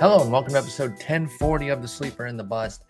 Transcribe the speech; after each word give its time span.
Hello 0.00 0.20
and 0.20 0.32
welcome 0.32 0.52
to 0.52 0.58
episode 0.58 0.90
1040 0.90 1.68
of 1.68 1.80
The 1.80 1.88
Sleeper 1.88 2.26
and 2.26 2.38
the 2.38 2.44
Bust. 2.44 2.84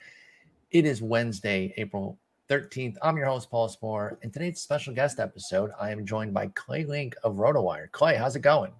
It 0.70 0.86
is 0.86 1.02
Wednesday, 1.02 1.72
April 1.76 2.18
13th. 2.48 2.96
I'm 3.02 3.16
your 3.16 3.26
host, 3.26 3.50
Paul 3.50 3.68
Sporer. 3.68 4.16
and 4.22 4.32
today's 4.32 4.60
special 4.60 4.94
guest 4.94 5.20
episode, 5.20 5.70
I 5.78 5.90
am 5.90 6.06
joined 6.06 6.32
by 6.32 6.48
Clay 6.54 6.84
Link 6.84 7.14
of 7.22 7.36
RotoWire. 7.36 7.90
Clay, 7.92 8.16
how's 8.16 8.36
it 8.36 8.40
going? 8.40 8.72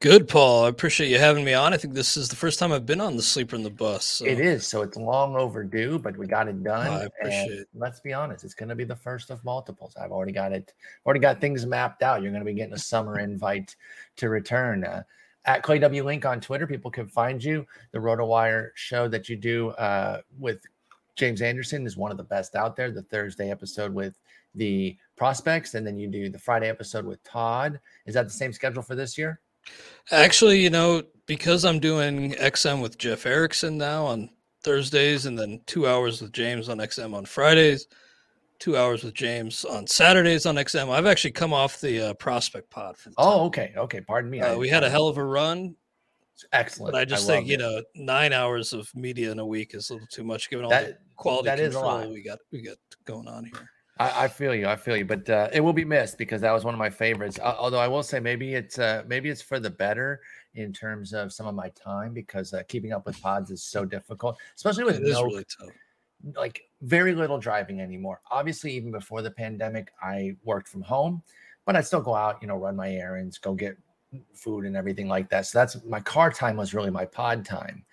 Good, 0.00 0.28
Paul. 0.28 0.66
I 0.66 0.68
appreciate 0.68 1.08
you 1.08 1.18
having 1.18 1.44
me 1.44 1.54
on. 1.54 1.74
I 1.74 1.76
think 1.76 1.94
this 1.94 2.16
is 2.16 2.28
the 2.28 2.36
first 2.36 2.60
time 2.60 2.70
I've 2.70 2.86
been 2.86 3.00
on 3.00 3.16
the 3.16 3.22
sleeper 3.22 3.56
in 3.56 3.64
the 3.64 3.70
bus. 3.70 4.04
So. 4.04 4.26
It 4.26 4.38
is, 4.38 4.64
so 4.64 4.82
it's 4.82 4.96
long 4.96 5.34
overdue, 5.34 5.98
but 5.98 6.16
we 6.16 6.28
got 6.28 6.46
it 6.46 6.62
done. 6.62 6.86
I 6.86 7.04
appreciate 7.04 7.60
it. 7.60 7.68
Let's 7.74 7.98
be 7.98 8.12
honest, 8.12 8.44
it's 8.44 8.54
going 8.54 8.68
to 8.68 8.76
be 8.76 8.84
the 8.84 8.94
first 8.94 9.30
of 9.30 9.42
multiples. 9.44 9.96
I've 9.96 10.12
already 10.12 10.30
got 10.30 10.52
it, 10.52 10.72
already 11.04 11.18
got 11.18 11.40
things 11.40 11.66
mapped 11.66 12.04
out. 12.04 12.22
You're 12.22 12.30
going 12.30 12.44
to 12.44 12.48
be 12.48 12.54
getting 12.54 12.74
a 12.74 12.78
summer 12.78 13.18
invite 13.18 13.74
to 14.18 14.28
return. 14.28 14.84
Uh, 14.84 15.02
at 15.48 15.62
Clay 15.62 15.78
W 15.78 16.04
Link 16.04 16.26
on 16.26 16.40
Twitter, 16.42 16.66
people 16.66 16.90
can 16.90 17.08
find 17.08 17.42
you. 17.42 17.66
The 17.92 17.98
RotoWire 17.98 18.68
show 18.74 19.08
that 19.08 19.30
you 19.30 19.36
do 19.36 19.70
uh, 19.70 20.20
with 20.38 20.60
James 21.16 21.40
Anderson 21.40 21.86
is 21.86 21.96
one 21.96 22.10
of 22.10 22.18
the 22.18 22.24
best 22.24 22.54
out 22.54 22.76
there. 22.76 22.90
The 22.90 23.02
Thursday 23.04 23.50
episode 23.50 23.94
with 23.94 24.12
the 24.54 24.94
prospects, 25.16 25.72
and 25.72 25.86
then 25.86 25.98
you 25.98 26.06
do 26.06 26.28
the 26.28 26.38
Friday 26.38 26.68
episode 26.68 27.06
with 27.06 27.24
Todd. 27.24 27.80
Is 28.04 28.12
that 28.12 28.24
the 28.24 28.32
same 28.32 28.52
schedule 28.52 28.82
for 28.82 28.94
this 28.94 29.16
year? 29.16 29.40
Actually, 30.10 30.60
you 30.60 30.68
know, 30.68 31.02
because 31.24 31.64
I'm 31.64 31.80
doing 31.80 32.32
XM 32.32 32.82
with 32.82 32.98
Jeff 32.98 33.24
Erickson 33.24 33.78
now 33.78 34.04
on 34.04 34.28
Thursdays 34.62 35.24
and 35.24 35.38
then 35.38 35.62
two 35.64 35.88
hours 35.88 36.20
with 36.20 36.32
James 36.32 36.68
on 36.68 36.76
XM 36.76 37.14
on 37.14 37.24
Fridays, 37.24 37.86
two 38.58 38.76
hours 38.76 39.04
with 39.04 39.14
James 39.14 39.64
on 39.64 39.86
Saturdays 39.86 40.46
on 40.46 40.56
XM. 40.56 40.90
I've 40.90 41.06
actually 41.06 41.32
come 41.32 41.52
off 41.52 41.80
the 41.80 42.10
uh, 42.10 42.14
prospect 42.14 42.70
pod. 42.70 42.96
For 42.96 43.10
oh, 43.18 43.46
okay. 43.46 43.72
Okay. 43.76 44.00
Pardon 44.00 44.30
me. 44.30 44.40
Uh, 44.40 44.58
we 44.58 44.68
had 44.68 44.84
a 44.84 44.90
hell 44.90 45.08
of 45.08 45.18
a 45.18 45.24
run. 45.24 45.76
Excellent. 46.52 46.92
But 46.92 47.00
I 47.00 47.04
just 47.04 47.28
I 47.28 47.34
think, 47.34 47.48
you 47.48 47.54
it. 47.54 47.58
know, 47.58 47.82
nine 47.94 48.32
hours 48.32 48.72
of 48.72 48.94
media 48.94 49.32
in 49.32 49.38
a 49.38 49.46
week 49.46 49.74
is 49.74 49.90
a 49.90 49.94
little 49.94 50.08
too 50.08 50.24
much 50.24 50.50
given 50.50 50.64
all 50.64 50.70
that, 50.70 50.86
the 50.86 50.96
quality 51.16 51.46
that 51.46 51.58
control 51.58 52.12
we 52.12 52.22
got 52.22 52.38
we 52.52 52.62
got 52.62 52.76
going 53.04 53.26
on 53.26 53.44
here. 53.44 53.70
I, 53.98 54.24
I, 54.24 54.28
feel 54.28 54.54
you. 54.54 54.68
I 54.68 54.76
feel 54.76 54.96
you, 54.96 55.04
but 55.04 55.28
uh, 55.28 55.48
it 55.52 55.60
will 55.60 55.72
be 55.72 55.84
missed 55.84 56.18
because 56.18 56.40
that 56.42 56.52
was 56.52 56.64
one 56.64 56.72
of 56.72 56.78
my 56.78 56.90
favorites. 56.90 57.40
Uh, 57.40 57.56
although 57.58 57.80
I 57.80 57.88
will 57.88 58.04
say 58.04 58.20
maybe 58.20 58.54
it's 58.54 58.78
uh, 58.78 59.02
maybe 59.08 59.28
it's 59.28 59.42
for 59.42 59.58
the 59.58 59.70
better 59.70 60.20
in 60.54 60.72
terms 60.72 61.12
of 61.12 61.32
some 61.32 61.46
of 61.46 61.54
my 61.56 61.70
time 61.70 62.14
because 62.14 62.54
uh, 62.54 62.62
keeping 62.68 62.92
up 62.92 63.04
with 63.06 63.20
pods 63.20 63.50
is 63.50 63.64
so 63.64 63.84
difficult, 63.84 64.38
especially 64.54 64.84
with 64.84 64.96
it 64.96 65.02
no, 65.02 65.24
really 65.24 65.44
like 66.34 66.62
very 66.82 67.14
little 67.14 67.38
driving 67.38 67.80
anymore. 67.80 68.20
Obviously, 68.30 68.72
even 68.72 68.90
before 68.90 69.22
the 69.22 69.30
pandemic, 69.30 69.92
I 70.02 70.36
worked 70.44 70.68
from 70.68 70.82
home, 70.82 71.22
but 71.64 71.76
I 71.76 71.80
still 71.80 72.00
go 72.00 72.14
out, 72.14 72.38
you 72.42 72.48
know, 72.48 72.56
run 72.56 72.76
my 72.76 72.90
errands, 72.90 73.38
go 73.38 73.54
get 73.54 73.76
food 74.34 74.64
and 74.64 74.76
everything 74.76 75.08
like 75.08 75.28
that. 75.30 75.46
So 75.46 75.58
that's 75.58 75.84
my 75.84 76.00
car 76.00 76.30
time 76.30 76.56
was 76.56 76.74
really 76.74 76.90
my 76.90 77.04
pod 77.04 77.44
time. 77.44 77.84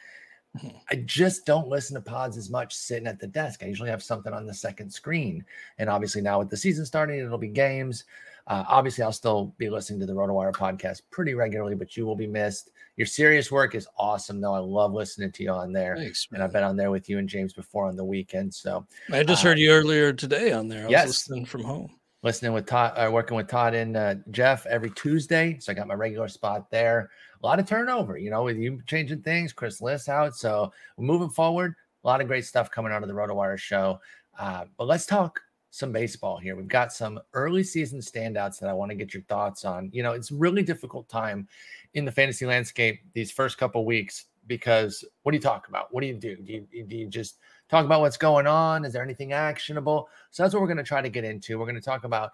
Mm-hmm. 0.57 0.77
I 0.89 0.95
just 1.05 1.45
don't 1.45 1.67
listen 1.67 1.95
to 1.95 2.01
pods 2.01 2.37
as 2.37 2.49
much 2.49 2.73
sitting 2.73 3.07
at 3.07 3.19
the 3.19 3.27
desk. 3.27 3.61
I 3.63 3.67
usually 3.67 3.89
have 3.89 4.03
something 4.03 4.33
on 4.33 4.45
the 4.45 4.53
second 4.53 4.89
screen. 4.89 5.43
And 5.77 5.89
obviously, 5.89 6.21
now 6.21 6.39
with 6.39 6.49
the 6.49 6.57
season 6.57 6.85
starting, 6.85 7.19
it'll 7.19 7.37
be 7.37 7.47
games. 7.49 8.05
Uh, 8.47 8.63
obviously, 8.67 9.03
I'll 9.03 9.11
still 9.11 9.55
be 9.57 9.69
listening 9.69 9.99
to 10.01 10.05
the 10.05 10.13
RotoWire 10.13 10.53
podcast 10.53 11.01
pretty 11.11 11.33
regularly, 11.33 11.75
but 11.75 11.97
you 11.97 12.05
will 12.05 12.15
be 12.15 12.27
missed. 12.27 12.71
Your 12.95 13.07
Sirius 13.07 13.51
work 13.51 13.75
is 13.75 13.87
awesome, 13.97 14.39
though. 14.39 14.53
I 14.53 14.59
love 14.59 14.93
listening 14.93 15.31
to 15.31 15.43
you 15.43 15.51
on 15.51 15.73
there. 15.73 15.97
Thanks, 15.97 16.27
and 16.31 16.41
I've 16.43 16.53
been 16.53 16.63
on 16.63 16.77
there 16.77 16.91
with 16.91 17.09
you 17.09 17.17
and 17.17 17.27
James 17.27 17.53
before 17.53 17.87
on 17.87 17.95
the 17.95 18.05
weekend. 18.05 18.53
So 18.53 18.85
I 19.11 19.23
just 19.23 19.43
uh, 19.43 19.49
heard 19.49 19.59
you 19.59 19.71
earlier 19.71 20.13
today 20.13 20.51
on 20.51 20.67
there. 20.67 20.87
I 20.87 20.89
yes. 20.89 21.07
was 21.07 21.15
listening 21.15 21.45
from 21.45 21.63
home. 21.63 21.95
Listening 22.23 22.53
with 22.53 22.65
Todd, 22.65 22.93
uh, 22.95 23.11
working 23.11 23.37
with 23.37 23.47
Todd 23.47 23.75
and 23.75 23.95
uh, 23.95 24.15
Jeff 24.31 24.65
every 24.65 24.89
Tuesday. 24.91 25.57
So 25.59 25.71
I 25.71 25.75
got 25.75 25.87
my 25.87 25.93
regular 25.93 26.27
spot 26.27 26.71
there 26.71 27.11
a 27.41 27.45
lot 27.45 27.59
of 27.59 27.67
turnover, 27.67 28.17
you 28.17 28.31
know, 28.31 28.43
with 28.43 28.57
you 28.57 28.81
changing 28.87 29.21
things, 29.21 29.53
Chris 29.53 29.79
Liss 29.79 30.09
out. 30.09 30.35
So 30.35 30.71
moving 30.97 31.29
forward, 31.29 31.75
a 32.03 32.07
lot 32.07 32.19
of 32.19 32.27
great 32.27 32.43
stuff 32.43 32.71
coming 32.71 32.91
out 32.91 33.03
of 33.03 33.07
the 33.07 33.13
RotoWire 33.13 33.57
show. 33.57 33.99
Uh, 34.39 34.65
but 34.77 34.87
let's 34.87 35.05
talk 35.05 35.39
some 35.75 35.91
baseball 35.91 36.37
here. 36.37 36.55
We've 36.55 36.69
got 36.69 36.93
some 36.93 37.19
early 37.33 37.61
season 37.61 37.99
standouts 37.99 38.59
that 38.59 38.69
I 38.69 38.73
want 38.73 38.91
to 38.91 38.95
get 38.95 39.13
your 39.13 39.23
thoughts 39.23 39.65
on. 39.65 39.89
You 39.91 40.03
know, 40.03 40.13
it's 40.13 40.31
really 40.31 40.63
difficult 40.63 41.09
time 41.09 41.49
in 41.95 42.05
the 42.05 42.11
fantasy 42.13 42.45
landscape 42.45 43.01
these 43.11 43.29
first 43.29 43.57
couple 43.57 43.83
weeks 43.83 44.27
because 44.47 45.03
what 45.23 45.33
do 45.33 45.35
you 45.35 45.41
talk 45.41 45.67
about? 45.67 45.93
What 45.93 45.99
do 45.99 46.07
you 46.07 46.13
do? 46.13 46.37
Do 46.37 46.53
you, 46.53 46.83
do 46.83 46.95
you 46.95 47.07
just 47.07 47.39
talk 47.67 47.83
about 47.83 47.99
what's 47.99 48.15
going 48.15 48.47
on? 48.47 48.85
Is 48.85 48.93
there 48.93 49.03
anything 49.03 49.33
actionable? 49.33 50.07
So 50.31 50.43
that's 50.43 50.53
what 50.53 50.61
we're 50.61 50.67
going 50.67 50.77
to 50.77 50.83
try 50.83 51.01
to 51.01 51.09
get 51.09 51.25
into. 51.25 51.59
We're 51.59 51.65
going 51.65 51.75
to 51.75 51.81
talk 51.81 52.05
about 52.05 52.31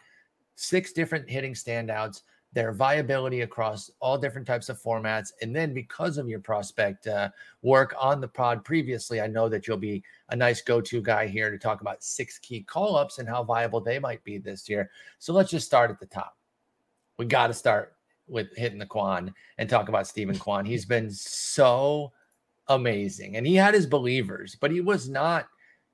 six 0.53 0.91
different 0.91 1.27
hitting 1.27 1.55
standouts 1.55 2.21
their 2.53 2.73
viability 2.73 3.41
across 3.41 3.89
all 3.99 4.17
different 4.17 4.45
types 4.45 4.67
of 4.67 4.81
formats. 4.81 5.31
And 5.41 5.55
then 5.55 5.73
because 5.73 6.17
of 6.17 6.27
your 6.27 6.39
prospect 6.39 7.07
uh, 7.07 7.29
work 7.61 7.95
on 7.99 8.19
the 8.19 8.27
pod 8.27 8.65
previously, 8.65 9.21
I 9.21 9.27
know 9.27 9.47
that 9.47 9.67
you'll 9.67 9.77
be 9.77 10.03
a 10.29 10.35
nice 10.35 10.61
go 10.61 10.81
to 10.81 11.01
guy 11.01 11.27
here 11.27 11.49
to 11.49 11.57
talk 11.57 11.81
about 11.81 12.03
six 12.03 12.37
key 12.39 12.61
call 12.61 12.97
ups 12.97 13.19
and 13.19 13.27
how 13.27 13.43
viable 13.43 13.79
they 13.79 13.99
might 13.99 14.23
be 14.23 14.37
this 14.37 14.67
year. 14.67 14.89
So 15.19 15.33
let's 15.33 15.49
just 15.49 15.65
start 15.65 15.91
at 15.91 15.99
the 15.99 16.05
top. 16.05 16.37
We 17.17 17.25
got 17.25 17.47
to 17.47 17.53
start 17.53 17.95
with 18.27 18.55
hitting 18.55 18.79
the 18.79 18.85
Kwan 18.85 19.33
and 19.57 19.69
talk 19.69 19.87
about 19.87 20.07
Steven 20.07 20.37
Kwan. 20.39 20.65
He's 20.65 20.85
been 20.85 21.09
so 21.09 22.11
amazing. 22.67 23.37
And 23.37 23.47
he 23.47 23.55
had 23.55 23.73
his 23.73 23.85
believers, 23.85 24.57
but 24.59 24.71
he 24.71 24.81
was 24.81 25.07
not 25.07 25.47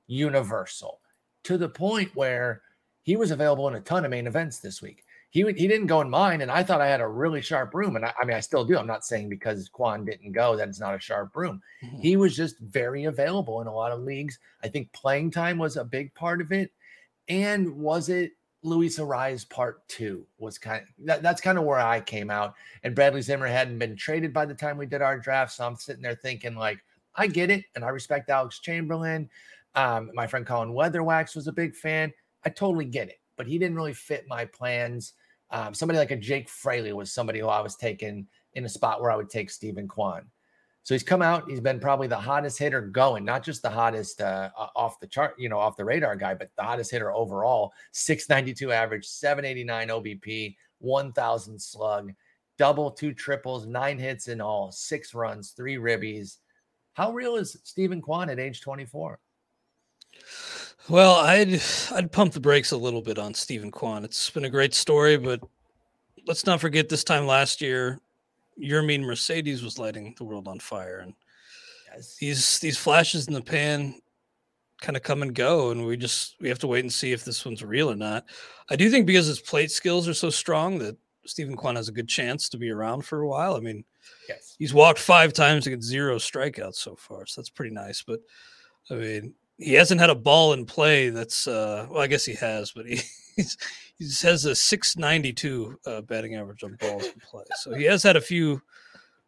universal 0.07 1.01
to 1.44 1.57
the 1.57 1.69
point 1.69 2.16
where 2.16 2.62
he 3.03 3.16
was 3.16 3.31
available 3.31 3.68
in 3.68 3.75
a 3.75 3.79
ton 3.79 4.06
of 4.06 4.12
main 4.12 4.28
events 4.28 4.59
this 4.59 4.81
week 4.81 5.06
he 5.29 5.43
he 5.43 5.67
didn't 5.67 5.88
go 5.88 6.01
in 6.01 6.09
mine, 6.09 6.41
and 6.41 6.49
I 6.49 6.63
thought 6.63 6.81
I 6.81 6.88
had 6.88 7.01
a 7.01 7.07
really 7.07 7.41
sharp 7.41 7.73
room. 7.73 7.95
And 7.95 8.05
I, 8.05 8.13
I, 8.19 8.25
mean, 8.25 8.38
I 8.38 8.39
still 8.39 8.63
do. 8.63 8.77
I'm 8.77 8.88
not 8.88 9.05
saying 9.05 9.29
because 9.29 9.69
Kwan 9.69 10.05
didn't 10.05 10.31
go 10.31 10.55
that 10.55 10.69
it's 10.69 10.79
not 10.79 10.95
a 10.95 10.99
sharp 10.99 11.35
room. 11.35 11.61
Mm-hmm. 11.83 11.99
He 11.99 12.15
was 12.15 12.35
just 12.35 12.57
very 12.59 13.05
available 13.05 13.61
in 13.61 13.67
a 13.67 13.73
lot 13.73 13.91
of 13.91 14.01
leagues. 14.01 14.39
I 14.63 14.69
think 14.69 14.91
playing 14.93 15.31
time 15.31 15.57
was 15.57 15.75
a 15.75 15.83
big 15.83 16.13
part 16.13 16.39
of 16.39 16.51
it. 16.51 16.71
And 17.27 17.75
was 17.75 18.07
it 18.07 18.31
Luis 18.63 18.99
Arraez 18.99 19.47
part 19.49 19.85
two? 19.89 20.25
Was 20.38 20.57
kind 20.57 20.81
of 20.81 20.88
that, 21.05 21.21
that's 21.21 21.41
kind 21.41 21.57
of 21.57 21.65
where 21.65 21.79
I 21.79 21.99
came 21.99 22.29
out. 22.29 22.55
And 22.83 22.95
Bradley 22.95 23.21
Zimmer 23.21 23.47
hadn't 23.47 23.79
been 23.79 23.97
traded 23.97 24.31
by 24.33 24.45
the 24.45 24.55
time 24.55 24.77
we 24.77 24.85
did 24.85 25.01
our 25.01 25.19
draft, 25.19 25.51
so 25.51 25.67
I'm 25.67 25.75
sitting 25.75 26.01
there 26.01 26.15
thinking 26.15 26.55
like, 26.55 26.79
I 27.15 27.27
get 27.27 27.49
it, 27.49 27.65
and 27.75 27.83
I 27.83 27.89
respect 27.89 28.29
Alex 28.29 28.59
Chamberlain. 28.59 29.29
Um, 29.75 30.11
my 30.13 30.25
friend 30.25 30.45
Colin 30.45 30.69
Weatherwax 30.69 31.35
was 31.35 31.47
a 31.47 31.51
big 31.51 31.75
fan. 31.75 32.13
I 32.45 32.49
totally 32.49 32.85
get 32.85 33.09
it 33.09 33.19
but 33.37 33.47
he 33.47 33.57
didn't 33.57 33.75
really 33.75 33.93
fit 33.93 34.27
my 34.27 34.45
plans. 34.45 35.13
Um, 35.51 35.73
somebody 35.73 35.99
like 35.99 36.11
a 36.11 36.15
Jake 36.15 36.49
Fraley 36.49 36.93
was 36.93 37.11
somebody 37.11 37.39
who 37.39 37.47
I 37.47 37.61
was 37.61 37.75
taking 37.75 38.27
in 38.53 38.65
a 38.65 38.69
spot 38.69 39.01
where 39.01 39.11
I 39.11 39.15
would 39.15 39.29
take 39.29 39.49
Steven 39.49 39.87
Kwan. 39.87 40.25
So 40.83 40.93
he's 40.93 41.03
come 41.03 41.21
out. 41.21 41.49
He's 41.49 41.59
been 41.59 41.81
probably 41.81 42.07
the 42.07 42.15
hottest 42.15 42.57
hitter 42.57 42.79
going, 42.79 43.25
not 43.25 43.43
just 43.43 43.61
the 43.61 43.69
hottest 43.69 44.21
uh, 44.21 44.49
off 44.73 45.01
the 45.01 45.07
chart, 45.07 45.35
you 45.37 45.49
know, 45.49 45.59
off 45.59 45.75
the 45.75 45.83
radar 45.83 46.15
guy, 46.15 46.33
but 46.33 46.49
the 46.55 46.63
hottest 46.63 46.91
hitter 46.91 47.11
overall. 47.11 47.73
692 47.91 48.71
average, 48.71 49.05
789 49.05 49.89
OBP, 49.89 50.55
1000 50.79 51.61
slug, 51.61 52.13
double, 52.57 52.89
two 52.89 53.13
triples, 53.13 53.65
nine 53.65 53.99
hits 53.99 54.29
in 54.29 54.39
all, 54.39 54.71
six 54.71 55.13
runs, 55.13 55.51
three 55.51 55.75
ribbies. 55.75 56.37
How 56.93 57.11
real 57.11 57.35
is 57.35 57.57
Steven 57.65 58.01
Kwan 58.01 58.29
at 58.29 58.39
age 58.39 58.61
24? 58.61 59.19
Well, 60.89 61.15
I'd 61.15 61.61
I'd 61.91 62.11
pump 62.11 62.33
the 62.33 62.39
brakes 62.39 62.71
a 62.71 62.77
little 62.77 63.01
bit 63.01 63.19
on 63.19 63.33
Steven 63.33 63.71
Kwan. 63.71 64.05
It's 64.05 64.29
been 64.29 64.45
a 64.45 64.49
great 64.49 64.73
story, 64.73 65.17
but 65.17 65.41
let's 66.25 66.45
not 66.45 66.61
forget 66.61 66.88
this 66.88 67.03
time 67.03 67.27
last 67.27 67.61
year, 67.61 67.99
Yermín 68.61 69.01
Mercedes 69.01 69.63
was 69.63 69.77
lighting 69.77 70.15
the 70.17 70.23
world 70.23 70.47
on 70.47 70.59
fire, 70.59 71.00
and 71.00 71.13
yes. 71.94 72.15
these 72.19 72.59
these 72.59 72.77
flashes 72.77 73.27
in 73.27 73.33
the 73.33 73.41
pan 73.41 74.00
kind 74.81 74.95
of 74.95 75.03
come 75.03 75.24
and 75.24 75.33
go, 75.35 75.71
and 75.71 75.85
we 75.85 75.97
just 75.97 76.35
we 76.39 76.47
have 76.47 76.59
to 76.59 76.68
wait 76.68 76.85
and 76.85 76.94
see 76.94 77.12
if 77.12 77.25
this 77.25 77.45
one's 77.45 77.63
real 77.63 77.91
or 77.91 77.95
not. 77.95 78.25
I 78.69 78.75
do 78.75 78.89
think 78.89 79.06
because 79.06 79.27
his 79.27 79.41
plate 79.41 79.71
skills 79.71 80.07
are 80.07 80.13
so 80.13 80.29
strong 80.29 80.77
that 80.79 80.95
Steven 81.25 81.57
Kwan 81.57 81.75
has 81.75 81.89
a 81.89 81.94
good 81.94 82.07
chance 82.07 82.47
to 82.50 82.57
be 82.57 82.69
around 82.69 83.03
for 83.03 83.21
a 83.21 83.27
while. 83.27 83.56
I 83.56 83.59
mean, 83.59 83.83
yes, 84.29 84.56
he's 84.57 84.74
walked 84.74 85.00
five 85.00 85.33
times 85.33 85.68
against 85.68 85.88
zero 85.88 86.15
strikeouts 86.15 86.75
so 86.75 86.95
far, 86.95 87.25
so 87.25 87.41
that's 87.41 87.50
pretty 87.50 87.74
nice. 87.74 88.03
But 88.03 88.21
I 88.89 88.94
mean, 88.95 89.33
he 89.57 89.74
hasn't 89.74 90.00
had 90.00 90.09
a 90.09 90.15
ball 90.15 90.54
in 90.54 90.65
play 90.65 91.09
that's 91.09 91.48
uh 91.48 91.88
well 91.89 92.01
i 92.01 92.07
guess 92.07 92.25
he 92.25 92.33
has 92.36 92.71
but 92.71 92.86
he 92.86 93.01
he 93.98 94.06
has 94.21 94.45
a 94.45 94.56
692 94.56 95.80
uh, 95.86 96.01
batting 96.01 96.36
average 96.36 96.63
on 96.63 96.75
balls 96.75 97.06
in 97.06 97.19
play. 97.19 97.44
So 97.57 97.74
he 97.74 97.86
has 97.86 98.04
had 98.04 98.15
a 98.15 98.21
few 98.21 98.62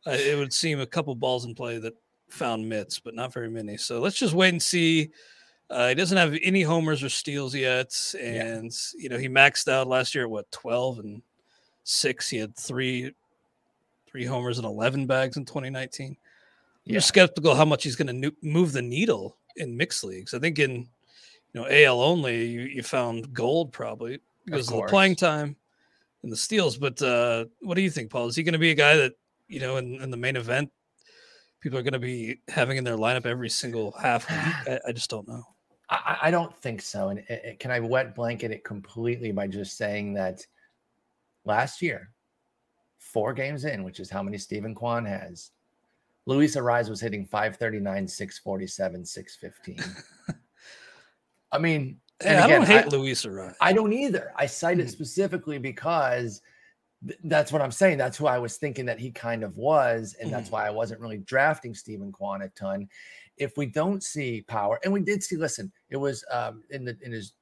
uh, 0.07 0.11
it 0.11 0.37
would 0.37 0.53
seem 0.53 0.79
a 0.79 0.85
couple 0.85 1.13
balls 1.15 1.45
in 1.45 1.55
play 1.55 1.77
that 1.79 1.93
found 2.29 2.67
mitts 2.67 2.99
but 2.99 3.15
not 3.15 3.33
very 3.33 3.49
many. 3.49 3.77
So 3.77 3.99
let's 3.99 4.17
just 4.17 4.33
wait 4.33 4.49
and 4.49 4.61
see. 4.61 5.11
Uh, 5.69 5.89
he 5.89 5.95
doesn't 5.95 6.17
have 6.17 6.35
any 6.43 6.63
homers 6.63 7.03
or 7.03 7.09
steals 7.09 7.53
yet 7.53 7.95
and 8.19 8.71
yeah. 8.71 9.01
you 9.03 9.09
know 9.09 9.17
he 9.17 9.27
maxed 9.27 9.67
out 9.67 9.87
last 9.87 10.15
year 10.15 10.23
at 10.23 10.29
what 10.29 10.51
12 10.51 10.99
and 10.99 11.21
6 11.83 12.29
he 12.29 12.37
had 12.37 12.55
three 12.55 13.13
three 14.07 14.25
homers 14.25 14.57
and 14.57 14.65
11 14.65 15.05
bags 15.05 15.37
in 15.37 15.45
2019 15.45 16.17
yeah. 16.85 16.93
you're 16.93 17.01
skeptical 17.01 17.53
how 17.53 17.65
much 17.65 17.83
he's 17.83 17.95
going 17.95 18.21
to 18.21 18.33
move 18.41 18.71
the 18.71 18.81
needle 18.81 19.37
in 19.59 19.77
mixed 19.77 20.03
leagues. 20.03 20.33
I 20.33 20.39
think 20.39 20.59
in 20.59 20.87
you 21.53 21.61
know 21.61 21.67
AL 21.69 22.01
only, 22.01 22.45
you, 22.45 22.61
you 22.61 22.83
found 22.83 23.33
gold 23.33 23.71
probably 23.71 24.19
because 24.45 24.69
of, 24.69 24.75
of 24.75 24.81
the 24.81 24.87
playing 24.87 25.15
time 25.15 25.55
and 26.23 26.31
the 26.31 26.37
steals. 26.37 26.77
But 26.77 27.01
uh, 27.01 27.45
what 27.61 27.75
do 27.75 27.81
you 27.81 27.89
think, 27.89 28.09
Paul? 28.09 28.27
Is 28.27 28.35
he 28.35 28.43
going 28.43 28.53
to 28.53 28.59
be 28.59 28.71
a 28.71 28.75
guy 28.75 28.97
that 28.97 29.13
you 29.47 29.59
know 29.59 29.77
in, 29.77 30.01
in 30.01 30.11
the 30.11 30.17
main 30.17 30.35
event 30.35 30.71
people 31.59 31.77
are 31.77 31.83
going 31.83 31.93
to 31.93 31.99
be 31.99 32.39
having 32.47 32.77
in 32.77 32.83
their 32.83 32.97
lineup 32.97 33.25
every 33.25 33.49
single 33.49 33.91
half 33.91 34.25
I, 34.29 34.79
I, 34.87 34.91
just 34.91 35.09
don't 35.09 35.27
know. 35.27 35.43
I, 35.89 36.17
I 36.23 36.31
don't 36.31 36.55
think 36.55 36.81
so. 36.81 37.09
And 37.09 37.19
it, 37.19 37.29
it, 37.29 37.59
can 37.59 37.71
I 37.71 37.79
wet 37.79 38.15
blanket 38.15 38.51
it 38.51 38.63
completely 38.63 39.31
by 39.31 39.47
just 39.47 39.77
saying 39.77 40.13
that 40.13 40.45
last 41.45 41.81
year, 41.81 42.11
four 42.97 43.33
games 43.33 43.65
in, 43.65 43.83
which 43.83 43.99
is 43.99 44.09
how 44.09 44.23
many 44.23 44.37
Steven 44.37 44.75
Kwan 44.75 45.05
has, 45.05 45.51
Luis 46.29 46.55
Arraez 46.55 46.91
was 46.91 47.01
hitting 47.01 47.25
539, 47.25 48.07
647, 48.07 49.03
615. 49.03 49.95
I 51.51 51.57
mean, 51.57 51.99
hey, 52.19 52.35
again, 52.35 52.43
I 52.43 52.47
don't 52.47 52.67
hate 52.67 52.85
I, 52.85 52.87
Luis 52.95 53.25
Arraez. 53.25 53.55
I 53.59 53.73
don't 53.73 53.91
either. 53.91 54.31
I 54.35 54.45
cite 54.45 54.79
it 54.79 54.83
hmm. 54.83 54.89
specifically 54.89 55.57
because 55.57 56.43
th- 57.07 57.19
that's 57.23 57.51
what 57.51 57.63
I'm 57.63 57.71
saying. 57.71 57.97
That's 57.97 58.15
who 58.15 58.27
I 58.27 58.37
was 58.37 58.57
thinking 58.57 58.85
that 58.85 58.99
he 58.99 59.09
kind 59.09 59.43
of 59.43 59.57
was. 59.57 60.15
And 60.21 60.31
that's 60.31 60.49
hmm. 60.49 60.53
why 60.53 60.67
I 60.67 60.69
wasn't 60.69 61.01
really 61.01 61.17
drafting 61.17 61.73
Steven 61.73 62.11
Kwan 62.11 62.43
a 62.43 62.49
ton. 62.49 62.87
If 63.37 63.57
we 63.57 63.65
don't 63.65 64.03
see 64.03 64.41
power, 64.47 64.79
and 64.83 64.93
we 64.93 65.01
did 65.01 65.23
see, 65.23 65.35
listen, 65.35 65.71
it 65.89 65.97
was 65.97 66.23
um, 66.29 66.61
in 66.69 66.85
the 66.85 66.95
in 67.01 67.11
his 67.11 67.33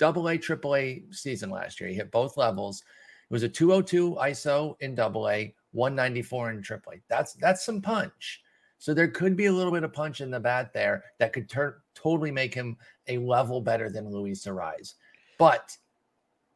double 0.00 0.28
A, 0.28 0.36
triple 0.36 0.74
A 0.74 1.04
season 1.12 1.50
last 1.50 1.80
year. 1.80 1.88
He 1.88 1.94
hit 1.94 2.10
both 2.10 2.36
levels. 2.36 2.82
It 3.30 3.32
was 3.32 3.44
a 3.44 3.48
202 3.48 4.16
ISO 4.16 4.74
in 4.80 4.96
double 4.96 5.28
A, 5.28 5.54
194 5.74 6.50
in 6.52 6.62
triple 6.62 6.92
A. 6.92 6.96
That's 7.08 7.34
that's 7.34 7.64
some 7.64 7.82
punch. 7.82 8.40
So 8.78 8.92
there 8.92 9.08
could 9.08 9.36
be 9.36 9.46
a 9.46 9.52
little 9.52 9.72
bit 9.72 9.82
of 9.82 9.92
punch 9.92 10.20
in 10.20 10.30
the 10.30 10.40
bat 10.40 10.72
there 10.72 11.04
that 11.18 11.32
could 11.32 11.48
turn 11.48 11.74
totally 11.94 12.30
make 12.30 12.54
him 12.54 12.76
a 13.08 13.18
level 13.18 13.60
better 13.60 13.90
than 13.90 14.10
Luis 14.10 14.44
Arraez. 14.46 14.94
But 15.38 15.76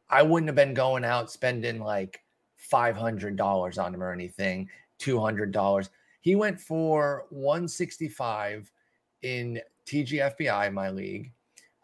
I 0.09 0.23
wouldn't 0.23 0.47
have 0.47 0.55
been 0.55 0.73
going 0.73 1.03
out 1.03 1.31
spending 1.31 1.79
like 1.79 2.21
$500 2.71 3.83
on 3.83 3.93
him 3.93 4.03
or 4.03 4.11
anything, 4.11 4.69
$200. 4.99 5.89
He 6.21 6.35
went 6.35 6.59
for 6.59 7.25
165 7.29 8.71
in 9.21 9.59
TGFBI, 9.85 10.71
my 10.73 10.89
league. 10.89 11.31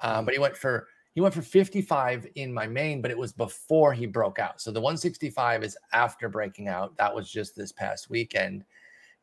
Um, 0.01 0.25
but 0.25 0.33
he 0.33 0.39
went 0.39 0.57
for 0.57 0.87
he 1.15 1.21
went 1.21 1.33
for 1.33 1.41
55 1.41 2.27
in 2.35 2.53
my 2.53 2.67
main, 2.67 3.01
but 3.01 3.09
it 3.09 3.17
was 3.17 3.31
before 3.31 3.93
he 3.93 4.05
broke 4.05 4.37
out. 4.37 4.59
So 4.59 4.69
the 4.69 4.81
165 4.81 5.63
is 5.63 5.77
after 5.93 6.27
breaking 6.27 6.67
out. 6.67 6.95
That 6.97 7.15
was 7.15 7.31
just 7.31 7.55
this 7.55 7.71
past 7.71 8.09
weekend. 8.09 8.65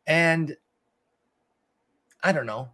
And 0.06 0.56
I 2.22 2.32
don't 2.32 2.46
know. 2.46 2.70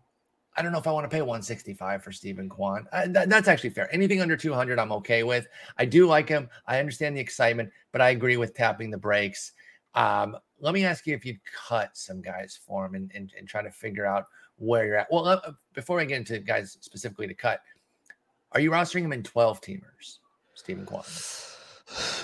I 0.57 0.63
don't 0.63 0.71
know 0.71 0.79
if 0.79 0.87
I 0.87 0.93
want 0.93 1.05
to 1.05 1.09
pay 1.09 1.21
165 1.21 2.03
for 2.03 2.13
Steven 2.13 2.49
Kwan. 2.49 2.87
that, 2.93 3.29
that's 3.29 3.49
actually 3.49 3.71
fair. 3.71 3.93
Anything 3.93 4.21
under 4.21 4.37
200, 4.37 4.79
I'm 4.79 4.93
okay 4.93 5.25
with. 5.25 5.49
I 5.79 5.85
do 5.85 6.07
like 6.07 6.29
him. 6.29 6.49
I 6.69 6.79
understand 6.79 7.17
the 7.17 7.21
excitement, 7.21 7.71
but 7.91 8.01
I 8.01 8.11
agree 8.11 8.37
with 8.37 8.55
tapping 8.55 8.91
the 8.91 8.99
brakes. 8.99 9.53
Um, 9.95 10.37
let 10.61 10.75
me 10.75 10.85
ask 10.85 11.09
you 11.09 11.15
if 11.15 11.25
you'd 11.25 11.41
cut 11.45 11.97
some 11.97 12.23
guys 12.23 12.59
for 12.65 12.87
him 12.87 12.95
and, 12.95 13.11
and, 13.15 13.33
and 13.37 13.49
try 13.49 13.63
to 13.63 13.71
figure 13.71 14.07
out 14.07 14.27
where 14.59 14.87
you're 14.87 14.97
at. 14.97 15.09
Well, 15.11 15.27
uh, 15.27 15.53
before 15.75 15.99
I 15.99 16.05
get 16.05 16.19
into 16.19 16.39
guys 16.39 16.79
specifically 16.81 17.27
to 17.27 17.35
cut, 17.35 17.63
are 18.53 18.61
you 18.61 18.71
rostering 18.71 19.03
him 19.03 19.13
in 19.13 19.23
12 19.23 19.61
teamers, 19.61 20.19
Steven 20.55 20.87
Kwan? 20.87 21.05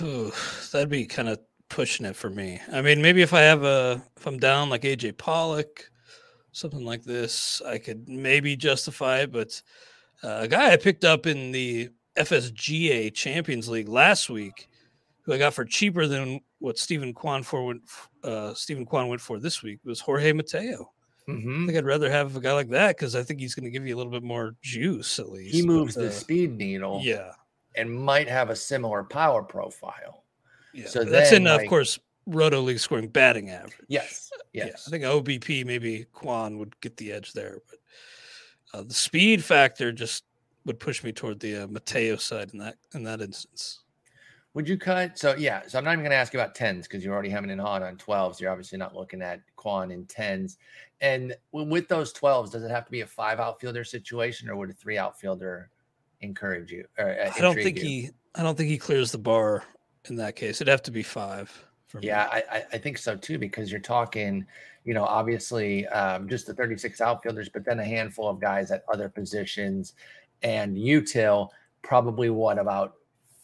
that'd 0.71 0.89
be 0.89 1.05
kind 1.05 1.29
of 1.29 1.39
pushing 1.69 2.05
it 2.05 2.15
for 2.15 2.29
me. 2.29 2.59
I 2.71 2.81
mean, 2.81 3.01
maybe 3.01 3.21
if 3.21 3.33
I 3.33 3.41
have 3.41 3.63
a, 3.63 4.03
if 4.17 4.25
I'm 4.25 4.37
down 4.37 4.69
like 4.69 4.83
AJ 4.83 5.17
Pollock, 5.17 5.89
something 6.51 6.85
like 6.85 7.03
this, 7.03 7.61
I 7.65 7.77
could 7.77 8.07
maybe 8.07 8.55
justify 8.55 9.19
it. 9.19 9.31
But 9.31 9.61
uh, 10.23 10.39
a 10.41 10.47
guy 10.47 10.71
I 10.71 10.77
picked 10.77 11.03
up 11.03 11.25
in 11.25 11.51
the 11.51 11.89
FSGA 12.17 13.13
Champions 13.13 13.67
League 13.67 13.89
last 13.89 14.29
week, 14.29 14.69
who 15.23 15.33
I 15.33 15.37
got 15.37 15.53
for 15.53 15.65
cheaper 15.65 16.07
than 16.07 16.39
what 16.59 16.77
Steven 16.77 17.13
Kwan 17.13 17.43
for 17.43 17.65
went, 17.65 17.81
uh, 18.23 18.53
Steven 18.53 18.85
Kwan 18.85 19.09
went 19.09 19.21
for 19.21 19.39
this 19.39 19.61
week, 19.61 19.79
was 19.83 19.99
Jorge 19.99 20.31
Mateo. 20.31 20.91
Mm-hmm. 21.27 21.63
I 21.63 21.65
think 21.65 21.77
I'd 21.77 21.85
rather 21.85 22.09
have 22.09 22.35
a 22.35 22.39
guy 22.39 22.53
like 22.53 22.69
that 22.69 22.95
because 22.95 23.15
I 23.15 23.23
think 23.23 23.39
he's 23.39 23.55
going 23.55 23.63
to 23.63 23.71
give 23.71 23.87
you 23.87 23.95
a 23.95 23.97
little 23.97 24.11
bit 24.11 24.23
more 24.23 24.55
juice 24.61 25.17
at 25.17 25.29
least. 25.29 25.55
He 25.55 25.65
moves 25.65 25.95
but, 25.95 26.01
uh, 26.01 26.05
the 26.05 26.11
speed 26.11 26.57
needle, 26.57 27.01
yeah, 27.03 27.31
and 27.75 27.91
might 27.91 28.29
have 28.29 28.49
a 28.49 28.55
similar 28.55 29.03
power 29.03 29.41
profile. 29.41 30.23
Yeah, 30.73 30.87
so 30.87 31.03
that's 31.03 31.31
then, 31.31 31.41
in, 31.41 31.47
like, 31.47 31.63
of 31.63 31.69
course, 31.69 31.99
Roto 32.27 32.61
League 32.61 32.79
scoring 32.79 33.07
batting 33.07 33.49
average. 33.49 33.73
Yes. 33.87 34.31
Yes. 34.53 34.67
Yeah, 34.67 34.73
I 34.87 34.89
think 34.89 35.03
OBP 35.03 35.65
maybe 35.65 36.05
Kwan 36.13 36.57
would 36.59 36.79
get 36.81 36.97
the 36.97 37.11
edge 37.11 37.33
there, 37.33 37.59
but 37.69 37.79
uh, 38.77 38.83
the 38.83 38.93
speed 38.93 39.43
factor 39.43 39.91
just 39.91 40.25
would 40.65 40.79
push 40.79 41.03
me 41.03 41.11
toward 41.11 41.39
the 41.39 41.63
uh, 41.63 41.67
Mateo 41.67 42.17
side 42.17 42.51
in 42.53 42.59
that 42.59 42.75
in 42.93 43.03
that 43.03 43.21
instance. 43.21 43.81
Would 44.55 44.69
you 44.69 44.77
cut? 44.77 45.19
So 45.19 45.35
yeah, 45.35 45.63
so 45.67 45.77
I'm 45.77 45.83
not 45.83 45.91
even 45.91 46.03
going 46.03 46.11
to 46.11 46.17
ask 46.17 46.33
you 46.33 46.39
about 46.39 46.55
tens 46.55 46.87
because 46.87 47.03
you're 47.03 47.13
already 47.13 47.29
having 47.29 47.49
it 47.49 47.59
hot 47.59 47.83
on 47.83 47.97
12s. 47.97 48.39
You're 48.39 48.51
obviously 48.51 48.77
not 48.77 48.95
looking 48.95 49.21
at 49.21 49.41
Kwan 49.57 49.91
in 49.91 50.05
tens. 50.05 50.57
And 51.05 51.35
with 51.51 51.87
those 51.87 52.13
12s, 52.13 52.51
does 52.51 52.63
it 52.63 52.71
have 52.71 52.85
to 52.85 52.91
be 52.91 53.01
a 53.01 53.07
five 53.07 53.39
outfielder 53.39 53.83
situation, 53.83 54.49
or 54.49 54.55
would 54.55 54.69
a 54.69 54.73
three 54.73 54.97
outfielder 54.97 55.69
encourage 56.21 56.71
you? 56.71 56.85
Uh, 56.97 57.13
I 57.35 57.39
don't 57.39 57.55
think 57.55 57.77
you? 57.77 57.83
he. 57.83 58.09
I 58.33 58.43
don't 58.43 58.57
think 58.57 58.69
he 58.69 58.77
clears 58.77 59.11
the 59.11 59.17
bar 59.17 59.63
in 60.05 60.15
that 60.17 60.35
case. 60.35 60.59
It'd 60.61 60.71
have 60.71 60.83
to 60.83 60.91
be 60.91 61.03
five 61.03 61.65
yeah, 62.01 62.27
I, 62.31 62.63
I 62.73 62.77
think 62.77 62.97
so 62.97 63.15
too, 63.15 63.37
because 63.37 63.71
you're 63.71 63.79
talking, 63.79 64.45
you 64.83 64.93
know, 64.93 65.03
obviously 65.03 65.87
um, 65.87 66.27
just 66.27 66.47
the 66.47 66.53
36 66.53 67.01
outfielders, 67.01 67.49
but 67.49 67.65
then 67.65 67.79
a 67.79 67.85
handful 67.85 68.29
of 68.29 68.39
guys 68.39 68.71
at 68.71 68.83
other 68.91 69.09
positions. 69.09 69.93
And 70.41 70.75
util 70.75 71.49
probably 71.81 72.29
what 72.29 72.57
about 72.59 72.95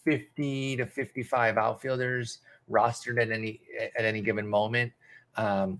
50 0.04 0.78
to 0.78 0.86
55 0.86 1.58
outfielders 1.58 2.40
rostered 2.70 3.22
at 3.22 3.32
any 3.32 3.62
at 3.98 4.06
any 4.06 4.22
given 4.22 4.48
moment. 4.48 4.92
Um, 5.36 5.80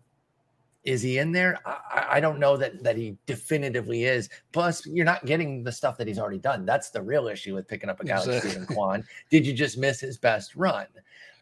is 0.84 1.02
he 1.02 1.20
in 1.20 1.32
there? 1.32 1.60
I, 1.66 2.08
I, 2.14 2.20
don't 2.20 2.40
know 2.40 2.58
that 2.58 2.84
that 2.84 2.98
he 2.98 3.16
definitively 3.28 4.06
is. 4.06 4.30
Plus, 4.52 4.86
you're 4.86 5.06
not 5.06 5.26
getting 5.26 5.64
the 5.64 5.72
stuff 5.72 5.98
that 5.98 6.08
he's 6.08 6.18
already 6.18 6.40
done. 6.40 6.66
That's 6.66 6.90
the 6.90 7.02
real 7.02 7.28
issue 7.28 7.54
with 7.54 7.68
picking 7.68 7.90
up 7.90 8.00
a 8.00 8.06
guy 8.06 8.18
exactly. 8.18 8.34
like 8.34 8.44
Steven 8.44 8.66
Kwan. 8.66 9.04
Did 9.30 9.46
you 9.46 9.54
just 9.54 9.78
miss 9.78 10.00
his 10.00 10.18
best 10.18 10.56
run? 10.56 10.88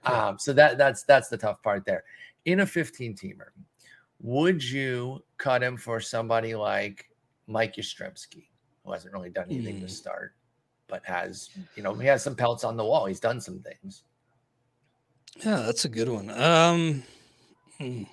Um, 0.06 0.38
so 0.38 0.54
that 0.54 0.78
that's 0.78 1.04
that's 1.04 1.30
the 1.30 1.38
tough 1.38 1.62
part 1.64 1.86
there. 1.86 2.04
In 2.46 2.62
a 2.62 2.66
15 2.66 3.16
teamer, 3.16 3.50
would 4.22 4.64
you 4.64 5.24
cut 5.38 5.64
him 5.64 5.78
for 5.78 6.00
somebody 6.00 6.56
like 6.56 7.10
Mike 7.48 7.76
Yastrzemski, 7.76 8.48
who 8.84 8.92
hasn't 8.92 9.14
really 9.14 9.30
done 9.30 9.46
anything 9.50 9.78
mm. 9.78 9.82
to 9.82 9.90
start, 9.90 10.34
but 10.88 11.04
has 11.06 11.50
you 11.76 11.84
know 11.84 11.94
he 11.94 12.08
has 12.08 12.24
some 12.24 12.36
pelts 12.36 12.64
on 12.64 12.76
the 12.76 12.84
wall. 12.84 13.06
He's 13.06 13.20
done 13.20 13.40
some 13.40 13.60
things. 13.60 14.04
Yeah, 15.46 15.64
that's 15.66 15.86
a 15.86 15.90
good 15.90 16.10
one. 16.10 16.30
Um, 16.32 17.04
hmm. 17.78 18.04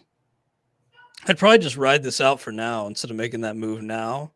I'd 1.27 1.39
probably 1.39 1.59
just 1.59 1.77
ride 1.77 2.03
this 2.03 2.21
out 2.21 2.41
for 2.41 2.53
now 2.53 2.87
instead 2.87 3.11
of 3.11 3.17
making 3.17 3.41
that 3.43 3.57
move 3.57 3.83
now. 3.83 4.33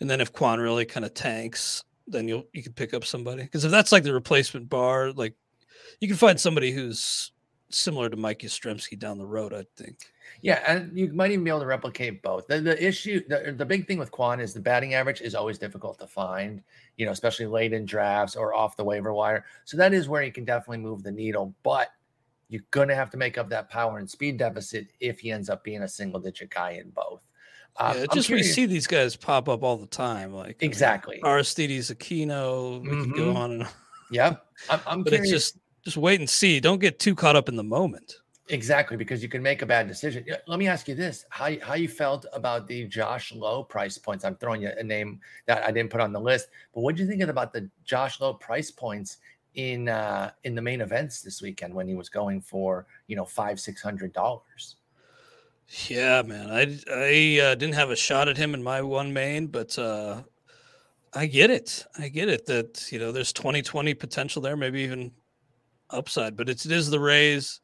And 0.00 0.10
then 0.10 0.20
if 0.20 0.32
Kwan 0.32 0.60
really 0.60 0.84
kind 0.84 1.06
of 1.06 1.14
tanks, 1.14 1.84
then 2.06 2.28
you'll 2.28 2.44
you 2.52 2.62
could 2.62 2.76
pick 2.76 2.94
up 2.94 3.04
somebody. 3.04 3.42
Because 3.42 3.64
if 3.64 3.70
that's 3.70 3.92
like 3.92 4.02
the 4.02 4.12
replacement 4.12 4.68
bar, 4.68 5.12
like 5.12 5.34
you 6.00 6.08
can 6.08 6.16
find 6.16 6.38
somebody 6.38 6.72
who's 6.72 7.32
similar 7.70 8.08
to 8.08 8.16
Mike 8.16 8.40
Yastrzemski 8.40 8.98
down 8.98 9.18
the 9.18 9.26
road, 9.26 9.52
I 9.52 9.64
think. 9.76 9.98
Yeah, 10.42 10.62
and 10.66 10.96
you 10.96 11.12
might 11.12 11.30
even 11.30 11.44
be 11.44 11.50
able 11.50 11.60
to 11.60 11.66
replicate 11.66 12.22
both. 12.22 12.46
The, 12.46 12.60
the 12.60 12.84
issue, 12.84 13.22
the, 13.28 13.54
the 13.56 13.64
big 13.64 13.86
thing 13.86 13.98
with 13.98 14.10
Kwan 14.10 14.40
is 14.40 14.52
the 14.52 14.60
batting 14.60 14.94
average 14.94 15.20
is 15.20 15.34
always 15.34 15.58
difficult 15.58 15.98
to 15.98 16.06
find, 16.06 16.62
you 16.96 17.06
know, 17.06 17.12
especially 17.12 17.46
late 17.46 17.72
in 17.72 17.84
drafts 17.84 18.36
or 18.36 18.54
off 18.54 18.76
the 18.76 18.84
waiver 18.84 19.12
wire. 19.12 19.44
So 19.64 19.76
that 19.76 19.92
is 19.94 20.08
where 20.08 20.22
you 20.22 20.32
can 20.32 20.44
definitely 20.44 20.78
move 20.78 21.02
the 21.02 21.12
needle, 21.12 21.54
but 21.62 21.88
you're 22.48 22.62
going 22.70 22.88
to 22.88 22.94
have 22.94 23.10
to 23.10 23.16
make 23.16 23.38
up 23.38 23.48
that 23.50 23.68
power 23.68 23.98
and 23.98 24.08
speed 24.08 24.36
deficit 24.38 24.88
if 25.00 25.20
he 25.20 25.32
ends 25.32 25.50
up 25.50 25.64
being 25.64 25.82
a 25.82 25.88
single 25.88 26.20
digit 26.20 26.50
guy 26.50 26.72
in 26.72 26.90
both. 26.90 27.26
Uh, 27.78 27.94
yeah, 27.96 28.06
just 28.12 28.30
we 28.30 28.42
see 28.42 28.64
these 28.64 28.86
guys 28.86 29.16
pop 29.16 29.48
up 29.48 29.62
all 29.62 29.76
the 29.76 29.86
time, 29.86 30.32
like 30.32 30.56
exactly. 30.62 31.16
I 31.22 31.26
mean, 31.26 31.32
Aristides 31.32 31.90
Aquino, 31.90 32.80
we 32.80 32.88
mm-hmm. 32.88 33.02
could 33.02 33.14
go 33.14 33.36
on 33.36 33.52
and 33.52 33.62
on. 33.64 33.68
Yep, 34.10 34.46
I'm, 34.70 34.80
I'm 34.86 35.02
but 35.02 35.12
curious. 35.12 35.32
it's 35.32 35.52
just 35.52 35.58
just 35.84 35.96
wait 35.98 36.20
and 36.20 36.28
see. 36.28 36.58
Don't 36.58 36.80
get 36.80 36.98
too 36.98 37.14
caught 37.14 37.36
up 37.36 37.50
in 37.50 37.56
the 37.56 37.62
moment. 37.62 38.16
Exactly, 38.48 38.96
because 38.96 39.22
you 39.22 39.28
can 39.28 39.42
make 39.42 39.62
a 39.62 39.66
bad 39.66 39.88
decision. 39.88 40.24
Let 40.46 40.58
me 40.58 40.68
ask 40.68 40.88
you 40.88 40.94
this: 40.94 41.26
how 41.28 41.50
how 41.60 41.74
you 41.74 41.88
felt 41.88 42.24
about 42.32 42.66
the 42.66 42.84
Josh 42.86 43.34
Lowe 43.34 43.62
price 43.62 43.98
points? 43.98 44.24
I'm 44.24 44.36
throwing 44.36 44.62
you 44.62 44.70
a 44.78 44.82
name 44.82 45.20
that 45.46 45.62
I 45.62 45.70
didn't 45.70 45.90
put 45.90 46.00
on 46.00 46.12
the 46.12 46.20
list, 46.20 46.48
but 46.72 46.80
what 46.80 46.96
do 46.96 47.02
you 47.02 47.08
think 47.08 47.20
about 47.22 47.52
the 47.52 47.68
Josh 47.84 48.20
Lowe 48.20 48.34
price 48.34 48.70
points 48.70 49.18
in 49.56 49.88
uh, 49.88 50.30
in 50.44 50.54
the 50.54 50.62
main 50.62 50.80
events 50.80 51.22
this 51.22 51.42
weekend 51.42 51.74
when 51.74 51.88
he 51.88 51.94
was 51.94 52.08
going 52.08 52.40
for 52.40 52.86
you 53.08 53.16
know 53.16 53.24
five 53.24 53.58
six 53.58 53.82
hundred 53.82 54.12
dollars? 54.12 54.76
Yeah, 55.88 56.22
man, 56.22 56.50
I 56.50 56.78
I 56.88 57.40
uh, 57.44 57.54
didn't 57.56 57.74
have 57.74 57.90
a 57.90 57.96
shot 57.96 58.28
at 58.28 58.36
him 58.36 58.54
in 58.54 58.62
my 58.62 58.82
one 58.82 59.12
main, 59.12 59.48
but 59.48 59.76
uh, 59.78 60.22
I 61.12 61.26
get 61.26 61.50
it. 61.50 61.84
I 61.98 62.08
get 62.08 62.28
it 62.28 62.46
that 62.46 62.90
you 62.92 62.98
know 62.98 63.10
there's 63.10 63.32
2020 63.32 63.94
potential 63.94 64.40
there, 64.40 64.56
maybe 64.56 64.82
even 64.82 65.12
upside, 65.90 66.36
but 66.36 66.48
it's, 66.48 66.66
it 66.66 66.72
is 66.72 66.90
the 66.90 67.00
Rays. 67.00 67.60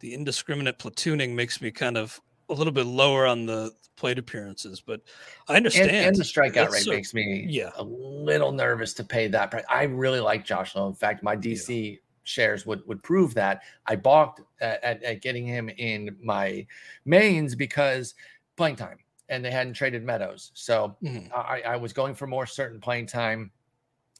The 0.00 0.14
indiscriminate 0.14 0.78
platooning 0.78 1.34
makes 1.34 1.60
me 1.60 1.70
kind 1.70 1.96
of 1.96 2.20
a 2.48 2.54
little 2.54 2.72
bit 2.72 2.86
lower 2.86 3.26
on 3.26 3.46
the 3.46 3.72
plate 3.96 4.18
appearances, 4.18 4.80
but 4.80 5.00
I 5.48 5.56
understand. 5.56 5.90
And, 5.90 6.08
and 6.08 6.16
the 6.16 6.22
strikeout 6.22 6.70
rate 6.70 6.82
so, 6.82 6.90
makes 6.90 7.14
me 7.14 7.46
yeah. 7.48 7.70
a 7.76 7.82
little 7.82 8.52
nervous 8.52 8.94
to 8.94 9.04
pay 9.04 9.28
that 9.28 9.50
price. 9.50 9.64
I 9.68 9.84
really 9.84 10.20
like 10.20 10.44
Josh 10.44 10.76
Lowe. 10.76 10.86
In 10.86 10.94
fact, 10.94 11.22
my 11.22 11.36
DC 11.36 11.92
yeah. 11.92 11.96
shares 12.24 12.66
would 12.66 12.86
would 12.86 13.02
prove 13.02 13.34
that. 13.34 13.62
I 13.86 13.96
balked 13.96 14.42
at, 14.60 14.82
at, 14.84 15.02
at, 15.02 15.22
getting 15.22 15.46
him 15.46 15.68
in 15.70 16.16
my 16.22 16.66
mains 17.04 17.54
because 17.54 18.14
playing 18.56 18.76
time, 18.76 18.98
and 19.28 19.44
they 19.44 19.50
hadn't 19.50 19.74
traded 19.74 20.04
Meadows, 20.04 20.52
so 20.54 20.96
Mhm. 21.02 21.30
I, 21.32 21.62
I 21.62 21.76
was 21.76 21.92
going 21.92 22.14
for 22.14 22.26
more 22.26 22.46
certain 22.46 22.80
playing 22.80 23.06
time. 23.06 23.50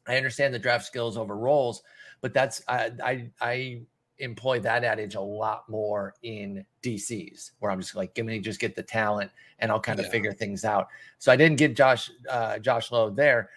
I 0.08 0.16
understand 0.16 0.54
the 0.54 0.58
draft 0.58 0.84
skills 0.84 1.16
over 1.16 1.36
roles, 1.36 1.82
but 2.20 2.32
that's 2.32 2.62
I 2.68 2.92
I, 3.02 3.30
I 3.40 3.80
employ 4.18 4.58
that 4.60 4.82
adage 4.84 5.14
a 5.14 5.20
lot 5.20 5.68
more 5.68 6.14
in 6.22 6.64
DCs 6.82 7.50
where 7.58 7.70
I'm 7.70 7.80
just 7.80 7.94
like, 7.94 8.14
give 8.14 8.24
me 8.26 8.38
just 8.40 8.58
get 8.60 8.74
the 8.74 8.82
talent 8.82 9.30
and 9.58 9.70
I'll 9.70 9.80
kind 9.80 9.98
of 9.98 10.06
Yeah. 10.06 10.12
figure 10.12 10.32
things 10.32 10.64
out. 10.64 10.88
So 11.18 11.30
I 11.30 11.36
didn't 11.36 11.58
get 11.58 11.76
Josh 11.76 12.10
uh, 12.30 12.58
Josh 12.58 12.90
Lowe 12.92 13.10
there. 13.10 13.50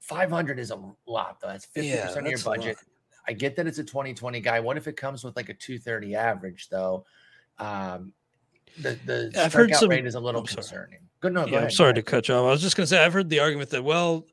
500 0.00 0.58
is 0.58 0.70
a 0.70 0.80
lot 1.06 1.40
though. 1.40 1.48
That's 1.48 1.66
50% 1.66 1.76
of 1.76 2.14
your 2.14 2.22
that's 2.24 2.44
a 2.44 2.48
lot. 2.48 2.56
budget. 2.58 2.76
I 3.28 3.32
get 3.32 3.54
that 3.56 3.66
it's 3.66 3.78
a 3.78 3.84
2020 3.84 4.40
guy. 4.40 4.58
What 4.60 4.76
if 4.76 4.88
it 4.88 4.96
comes 4.96 5.22
with 5.22 5.36
like 5.36 5.48
a 5.50 5.54
230 5.54 6.16
average 6.16 6.68
though? 6.68 7.04
Um, 7.58 8.12
the 8.80 8.98
the 9.04 9.32
I've 9.36 9.52
heard 9.52 9.70
strikeout 9.70 9.76
some- 9.76 9.88
rate 9.90 10.06
is 10.06 10.14
a 10.14 10.20
little 10.20 10.42
concerning. 10.42 11.00
Good, 11.20 11.34
no, 11.34 11.44
go 11.44 11.52
yeah, 11.52 11.60
I'm 11.64 11.70
sorry 11.70 11.92
to 11.94 12.02
cut 12.02 12.28
you 12.28 12.34
off. 12.34 12.46
I 12.46 12.50
was 12.50 12.62
just 12.62 12.76
going 12.76 12.84
to 12.84 12.88
say 12.88 13.04
I've 13.04 13.12
heard 13.12 13.28
the 13.28 13.40
argument 13.40 13.68
that 13.70 13.84
well, 13.84 14.26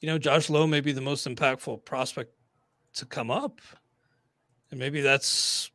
you 0.00 0.08
know, 0.08 0.18
Josh 0.18 0.50
Lowe 0.50 0.66
may 0.66 0.82
be 0.82 0.92
the 0.92 1.00
most 1.00 1.26
impactful 1.26 1.84
prospect 1.86 2.32
to 2.96 3.06
come 3.06 3.30
up, 3.30 3.60
and 4.74 4.80
maybe 4.80 5.00
that's 5.00 5.70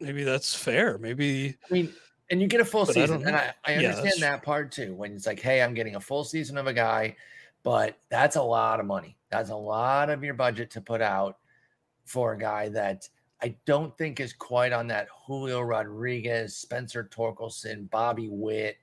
maybe 0.00 0.24
that's 0.24 0.54
fair. 0.54 0.96
Maybe 0.96 1.56
I 1.70 1.72
mean, 1.72 1.92
and 2.30 2.40
you 2.40 2.48
get 2.48 2.60
a 2.62 2.64
full 2.64 2.86
But 2.86 2.96
I 2.96 3.00
season, 3.02 3.26
and. 3.26 3.36
I, 3.36 3.52
I 3.66 3.74
understand 3.74 4.04
that's- 4.06 4.20
that 4.20 4.42
part 4.42 4.72
too. 4.72 4.94
When 4.94 5.12
it's 5.12 5.26
like, 5.26 5.40
hey, 5.40 5.60
I'm 5.62 5.74
getting 5.74 5.96
a 5.96 6.00
full 6.00 6.24
season 6.24 6.56
of 6.56 6.66
a 6.66 6.72
guy, 6.72 7.16
but 7.62 7.98
that's 8.08 8.36
a 8.36 8.42
lot 8.42 8.80
of 8.80 8.86
money. 8.86 9.16
That's 9.30 9.50
a 9.50 9.56
lot 9.56 10.08
of 10.08 10.24
your 10.24 10.32
budget 10.32 10.70
to 10.70 10.80
put 10.80 11.02
out 11.02 11.36
for 12.06 12.32
a 12.32 12.38
guy 12.38 12.70
that 12.70 13.06
I 13.42 13.54
don't 13.66 13.96
think 13.98 14.20
is 14.20 14.32
quite 14.32 14.72
on 14.72 14.86
that 14.86 15.08
Julio 15.26 15.60
Rodriguez, 15.60 16.56
Spencer 16.56 17.04
Torkelson, 17.12 17.90
Bobby 17.90 18.30
Witt, 18.30 18.78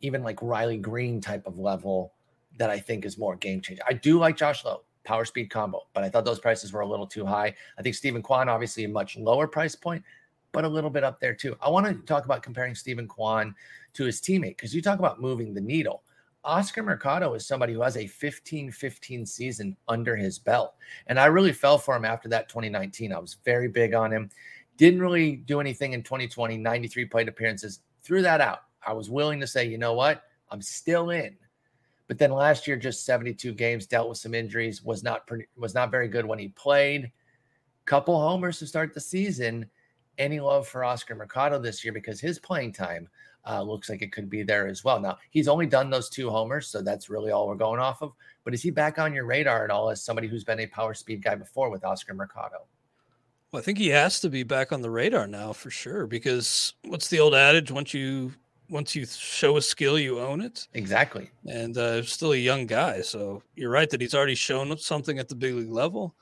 even 0.00 0.22
like 0.22 0.38
Riley 0.40 0.78
Greene 0.78 1.20
type 1.20 1.46
of 1.46 1.58
level 1.58 2.14
that 2.56 2.70
I 2.70 2.78
think 2.78 3.04
is 3.04 3.18
more 3.18 3.36
game 3.36 3.60
changer. 3.60 3.82
I 3.86 3.92
do 3.92 4.18
like 4.18 4.38
Josh 4.38 4.64
Lowe, 4.64 4.82
power 5.10 5.24
speed 5.24 5.50
combo, 5.50 5.88
but 5.92 6.04
I 6.04 6.08
thought 6.08 6.24
those 6.24 6.38
prices 6.38 6.72
were 6.72 6.82
a 6.82 6.86
little 6.86 7.04
too 7.04 7.26
high. 7.26 7.52
I 7.76 7.82
think 7.82 7.96
Steven 7.96 8.22
Kwan, 8.22 8.48
obviously 8.48 8.84
a 8.84 8.88
much 8.88 9.16
lower 9.16 9.48
price 9.48 9.74
point, 9.74 10.04
but 10.52 10.64
a 10.64 10.68
little 10.68 10.88
bit 10.88 11.02
up 11.02 11.18
there 11.18 11.34
too. 11.34 11.56
I 11.60 11.68
want 11.68 11.84
to 11.86 11.94
talk 12.06 12.26
about 12.26 12.44
comparing 12.44 12.76
Steven 12.76 13.08
Kwan 13.08 13.52
to 13.94 14.04
his 14.04 14.20
teammate 14.20 14.56
because 14.56 14.72
you 14.72 14.80
talk 14.80 15.00
about 15.00 15.20
moving 15.20 15.52
the 15.52 15.60
needle. 15.60 16.04
Oscar 16.44 16.84
Mercado 16.84 17.34
is 17.34 17.44
somebody 17.44 17.72
who 17.72 17.82
has 17.82 17.96
a 17.96 18.06
15 18.06 18.70
15 18.70 19.26
season 19.26 19.76
under 19.88 20.14
his 20.14 20.38
belt. 20.38 20.74
And 21.08 21.18
I 21.18 21.26
really 21.26 21.52
fell 21.52 21.76
for 21.76 21.96
him 21.96 22.04
after 22.04 22.28
that 22.28 22.48
2019. 22.48 23.12
I 23.12 23.18
was 23.18 23.36
very 23.44 23.66
big 23.66 23.94
on 23.94 24.12
him. 24.12 24.30
Didn't 24.76 25.02
really 25.02 25.34
do 25.34 25.58
anything 25.58 25.92
in 25.92 26.04
2020, 26.04 26.56
93 26.56 27.04
plate 27.06 27.28
appearances. 27.28 27.80
Threw 28.00 28.22
that 28.22 28.40
out. 28.40 28.60
I 28.86 28.92
was 28.92 29.10
willing 29.10 29.40
to 29.40 29.46
say, 29.48 29.66
you 29.66 29.76
know 29.76 29.94
what? 29.94 30.22
I'm 30.52 30.62
still 30.62 31.10
in. 31.10 31.36
But 32.10 32.18
then 32.18 32.32
last 32.32 32.66
year, 32.66 32.76
just 32.76 33.06
72 33.06 33.52
games, 33.52 33.86
dealt 33.86 34.08
with 34.08 34.18
some 34.18 34.34
injuries, 34.34 34.82
was 34.82 35.04
not 35.04 35.28
pretty, 35.28 35.46
was 35.56 35.74
not 35.74 35.92
very 35.92 36.08
good 36.08 36.24
when 36.24 36.40
he 36.40 36.48
played. 36.48 37.12
Couple 37.84 38.20
homers 38.20 38.58
to 38.58 38.66
start 38.66 38.92
the 38.92 39.00
season. 39.00 39.70
Any 40.18 40.40
love 40.40 40.66
for 40.66 40.82
Oscar 40.82 41.14
Mercado 41.14 41.60
this 41.60 41.84
year 41.84 41.92
because 41.92 42.20
his 42.20 42.40
playing 42.40 42.72
time 42.72 43.08
uh, 43.48 43.62
looks 43.62 43.88
like 43.88 44.02
it 44.02 44.10
could 44.10 44.28
be 44.28 44.42
there 44.42 44.66
as 44.66 44.82
well. 44.82 44.98
Now 44.98 45.18
he's 45.30 45.46
only 45.46 45.66
done 45.66 45.88
those 45.88 46.10
two 46.10 46.30
homers, 46.30 46.66
so 46.66 46.82
that's 46.82 47.10
really 47.10 47.30
all 47.30 47.46
we're 47.46 47.54
going 47.54 47.78
off 47.78 48.02
of. 48.02 48.12
But 48.42 48.54
is 48.54 48.62
he 48.62 48.72
back 48.72 48.98
on 48.98 49.14
your 49.14 49.24
radar 49.24 49.62
at 49.62 49.70
all 49.70 49.88
as 49.88 50.02
somebody 50.02 50.26
who's 50.26 50.42
been 50.42 50.58
a 50.58 50.66
power 50.66 50.94
speed 50.94 51.22
guy 51.22 51.36
before 51.36 51.70
with 51.70 51.84
Oscar 51.84 52.14
Mercado? 52.14 52.66
Well, 53.52 53.62
I 53.62 53.64
think 53.64 53.78
he 53.78 53.90
has 53.90 54.18
to 54.18 54.28
be 54.28 54.42
back 54.42 54.72
on 54.72 54.82
the 54.82 54.90
radar 54.90 55.28
now 55.28 55.52
for 55.52 55.70
sure. 55.70 56.08
Because 56.08 56.74
what's 56.82 57.06
the 57.06 57.20
old 57.20 57.36
adage? 57.36 57.70
Once 57.70 57.94
you 57.94 58.32
once 58.70 58.94
you 58.94 59.04
show 59.04 59.56
a 59.56 59.62
skill, 59.62 59.98
you 59.98 60.20
own 60.20 60.40
it. 60.40 60.68
Exactly. 60.74 61.30
And 61.46 61.76
uh, 61.76 62.02
still 62.02 62.32
a 62.32 62.36
young 62.36 62.66
guy, 62.66 63.00
so 63.02 63.42
you're 63.56 63.70
right 63.70 63.90
that 63.90 64.00
he's 64.00 64.14
already 64.14 64.34
shown 64.34 64.70
up 64.70 64.78
something 64.78 65.18
at 65.18 65.28
the 65.28 65.34
big 65.34 65.54
league 65.54 65.70
level. 65.72 66.14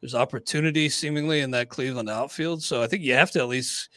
There's 0.00 0.14
opportunity 0.14 0.88
seemingly 0.88 1.40
in 1.40 1.50
that 1.50 1.68
Cleveland 1.68 2.08
outfield, 2.08 2.62
so 2.62 2.82
I 2.82 2.86
think 2.86 3.02
you 3.02 3.14
have 3.14 3.30
to 3.32 3.40
at 3.40 3.48
least 3.48 3.90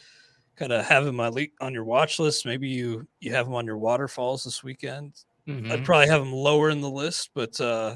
kind 0.55 0.73
of 0.73 0.85
have 0.85 1.07
him 1.07 1.19
on 1.19 1.73
your 1.73 1.83
watch 1.85 2.19
list. 2.19 2.45
Maybe 2.45 2.67
you 2.67 3.07
you 3.19 3.31
have 3.33 3.47
him 3.47 3.53
on 3.55 3.65
your 3.65 3.77
waterfalls 3.77 4.43
this 4.43 4.63
weekend. 4.63 5.13
Mhm. 5.47 5.71
I'd 5.71 5.85
probably 5.85 6.07
have 6.07 6.21
him 6.21 6.33
lower 6.33 6.69
in 6.69 6.81
the 6.81 6.89
list, 6.89 7.29
but 7.33 7.59
uh, 7.61 7.95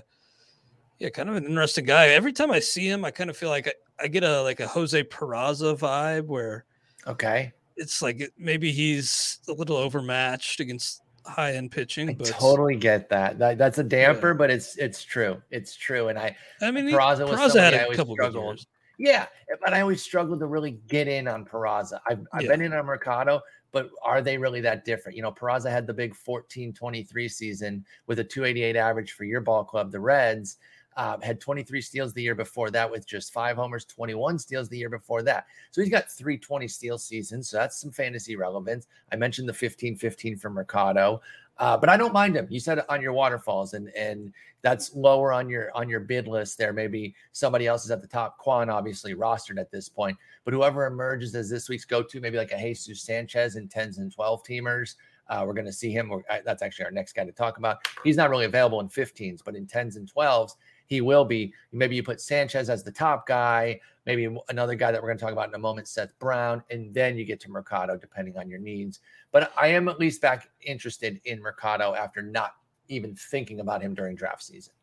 yeah, 0.99 1.09
kind 1.09 1.29
of 1.29 1.35
an 1.35 1.45
interesting 1.45 1.85
guy. 1.85 2.09
Every 2.09 2.33
time 2.33 2.51
I 2.51 2.59
see 2.59 2.87
him, 2.87 3.03
I 3.03 3.11
kind 3.11 3.29
of 3.29 3.37
feel 3.37 3.49
like 3.49 3.67
I, 3.67 3.73
I 4.03 4.07
get 4.07 4.23
a 4.23 4.41
like 4.41 4.59
a 4.59 4.67
Jose 4.67 5.03
Peraza 5.03 5.77
vibe 5.77 6.27
where 6.27 6.65
Okay. 7.05 7.53
It's 7.77 8.01
like 8.01 8.31
maybe 8.37 8.71
he's 8.71 9.39
a 9.47 9.53
little 9.53 9.77
overmatched 9.77 10.59
against 10.59 11.01
high 11.25 11.53
end 11.53 11.71
pitching. 11.71 12.09
I 12.09 12.13
but 12.13 12.27
totally 12.27 12.75
get 12.75 13.09
that. 13.09 13.37
that. 13.39 13.57
That's 13.57 13.77
a 13.77 13.83
damper, 13.83 14.33
but 14.33 14.49
it's 14.49 14.77
it's 14.77 15.03
true. 15.03 15.41
It's 15.51 15.75
true. 15.75 16.07
And 16.09 16.17
I 16.19 16.35
I 16.61 16.71
mean, 16.71 16.85
Peraza 16.85 17.27
was 17.29 17.39
Peraza 17.39 17.59
had 17.59 17.73
a 17.73 17.95
couple 17.95 18.15
struggled. 18.15 18.45
years. 18.57 18.67
Yeah, 18.99 19.27
but 19.63 19.73
I 19.73 19.81
always 19.81 20.01
struggled 20.01 20.39
to 20.39 20.47
really 20.47 20.79
get 20.87 21.07
in 21.07 21.27
on 21.27 21.45
Peraza. 21.45 21.99
I've, 22.07 22.25
I've 22.33 22.41
Yeah. 22.43 22.49
been 22.49 22.61
in 22.63 22.73
on 22.73 22.83
Mercado, 22.85 23.41
but 23.71 23.91
are 24.01 24.23
they 24.23 24.39
really 24.39 24.59
that 24.61 24.85
different? 24.85 25.15
You 25.15 25.21
know, 25.21 25.31
Peraza 25.31 25.69
had 25.69 25.85
the 25.85 25.93
big 25.93 26.15
14 26.15 26.73
23 26.73 27.29
season 27.29 27.85
with 28.07 28.17
a 28.17 28.23
288 28.23 28.75
average 28.75 29.11
for 29.11 29.23
your 29.23 29.41
ball 29.41 29.63
club, 29.63 29.91
the 29.91 29.99
Reds. 29.99 30.57
Uh, 30.97 31.15
had 31.21 31.39
23 31.39 31.79
steals 31.79 32.11
the 32.11 32.21
year 32.21 32.35
before 32.35 32.71
that 32.71 32.89
with 32.89 33.07
just 33.07 33.31
five 33.31 33.55
homers, 33.55 33.85
21 33.85 34.39
steals 34.39 34.67
the 34.67 34.77
year 34.77 34.89
before 34.89 35.21
that. 35.21 35.45
So 35.71 35.79
he's 35.79 35.91
got 35.91 36.11
three 36.11 36.37
20 36.37 36.67
steal 36.67 36.97
seasons. 36.97 37.49
So 37.49 37.57
that's 37.57 37.79
some 37.79 37.91
fantasy 37.91 38.35
relevance. 38.35 38.87
I 39.11 39.15
mentioned 39.15 39.47
the 39.47 39.53
15 39.53 39.95
15 39.95 40.37
from 40.37 40.53
Mercado. 40.53 41.21
Uh, 41.59 41.75
but 41.77 41.89
I 41.89 41.97
don't 41.97 42.13
mind 42.13 42.35
him. 42.35 42.47
You 42.49 42.59
said 42.59 42.83
on 42.89 43.01
your 43.01 43.13
waterfalls, 43.13 43.73
and 43.73 43.89
and 43.89 44.31
that's 44.61 44.95
lower 44.95 45.33
on 45.33 45.49
your 45.49 45.71
on 45.75 45.89
your 45.89 45.99
bid 45.99 46.27
list 46.27 46.57
there. 46.57 46.71
Maybe 46.73 47.15
somebody 47.31 47.67
else 47.67 47.85
is 47.85 47.91
at 47.91 48.01
the 48.01 48.07
top. 48.07 48.37
Kwan 48.37 48.69
obviously 48.69 49.15
rostered 49.15 49.59
at 49.59 49.71
this 49.71 49.89
point, 49.89 50.17
but 50.45 50.53
whoever 50.53 50.85
emerges 50.85 51.33
as 51.35 51.49
this 51.49 51.67
week's 51.67 51.85
go-to, 51.85 52.19
maybe 52.19 52.37
like 52.37 52.51
a 52.51 52.57
Jesus 52.57 53.01
Sanchez 53.01 53.55
in 53.55 53.67
tens 53.67 53.97
and 53.97 54.11
twelve 54.11 54.43
teamers. 54.43 54.95
Uh, 55.29 55.43
we're 55.45 55.53
going 55.53 55.65
to 55.65 55.73
see 55.73 55.91
him. 55.91 56.07
We're, 56.09 56.21
that's 56.45 56.61
actually 56.61 56.85
our 56.85 56.91
next 56.91 57.13
guy 57.13 57.25
to 57.25 57.31
talk 57.31 57.57
about. 57.57 57.79
He's 58.03 58.15
not 58.15 58.29
really 58.29 58.45
available 58.45 58.79
in 58.79 58.87
15s, 58.87 59.41
but 59.43 59.55
in 59.57 59.65
10s 59.65 59.97
and 59.97 60.09
12s, 60.09 60.55
he 60.87 61.01
will 61.01 61.25
be. 61.25 61.53
Maybe 61.71 61.95
you 61.95 62.03
put 62.03 62.19
Sanchez 62.19 62.69
as 62.69 62.83
the 62.83 62.91
top 62.91 63.27
guy. 63.27 63.79
Maybe 64.05 64.35
another 64.49 64.73
guy 64.73 64.91
that 64.91 65.01
we're 65.01 65.09
going 65.09 65.17
to 65.17 65.23
talk 65.23 65.33
about 65.33 65.49
in 65.49 65.53
a 65.53 65.59
moment, 65.59 65.87
Seth 65.87 66.17
Brown, 66.17 66.63
and 66.69 66.93
then 66.93 67.17
you 67.17 67.25
get 67.25 67.39
to 67.41 67.51
Mercado 67.51 67.97
depending 67.97 68.37
on 68.37 68.49
your 68.49 68.59
needs. 68.59 69.01
But 69.31 69.51
I 69.57 69.67
am 69.67 69.89
at 69.89 69.99
least 69.99 70.21
back 70.21 70.49
interested 70.61 71.19
in 71.25 71.41
Mercado 71.41 71.93
after 71.93 72.21
not 72.21 72.53
even 72.87 73.15
thinking 73.15 73.59
about 73.59 73.81
him 73.81 73.93
during 73.93 74.15
draft 74.15 74.43
season. 74.43 74.73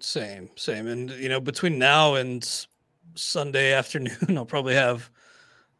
Same, 0.00 0.48
same. 0.56 0.88
And 0.88 1.10
you 1.10 1.28
know, 1.28 1.40
between 1.40 1.78
now 1.78 2.14
and 2.14 2.66
Sunday 3.14 3.72
afternoon, 3.74 4.36
I'll 4.36 4.46
probably 4.46 4.74
have 4.74 5.10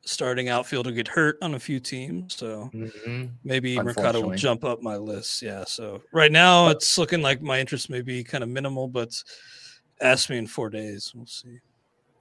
starting 0.07 0.49
outfielder 0.49 0.91
get 0.91 1.09
hurt 1.09 1.39
on 1.43 1.55
a 1.55 1.59
few 1.59 1.81
teams. 1.81 2.37
So 2.37 2.71
Mhm. 2.73 3.31
maybe 3.43 3.81
Mercado 3.81 4.21
will 4.21 4.35
jump 4.37 4.65
up 4.65 4.83
my 4.83 4.97
list. 4.97 5.43
Yeah. 5.43 5.65
So 5.65 6.03
right 6.13 6.33
now 6.33 6.69
it's 6.69 6.99
looking 6.99 7.23
like 7.23 7.41
my 7.41 7.59
interest 7.59 7.91
may 7.91 8.03
be 8.03 8.23
kind 8.23 8.45
of 8.45 8.51
minimal, 8.51 8.89
but 8.89 9.23
ask 10.01 10.29
me 10.31 10.39
in 10.39 10.47
four 10.47 10.71
days. 10.71 11.13
We'll 11.15 11.27
see. 11.27 11.61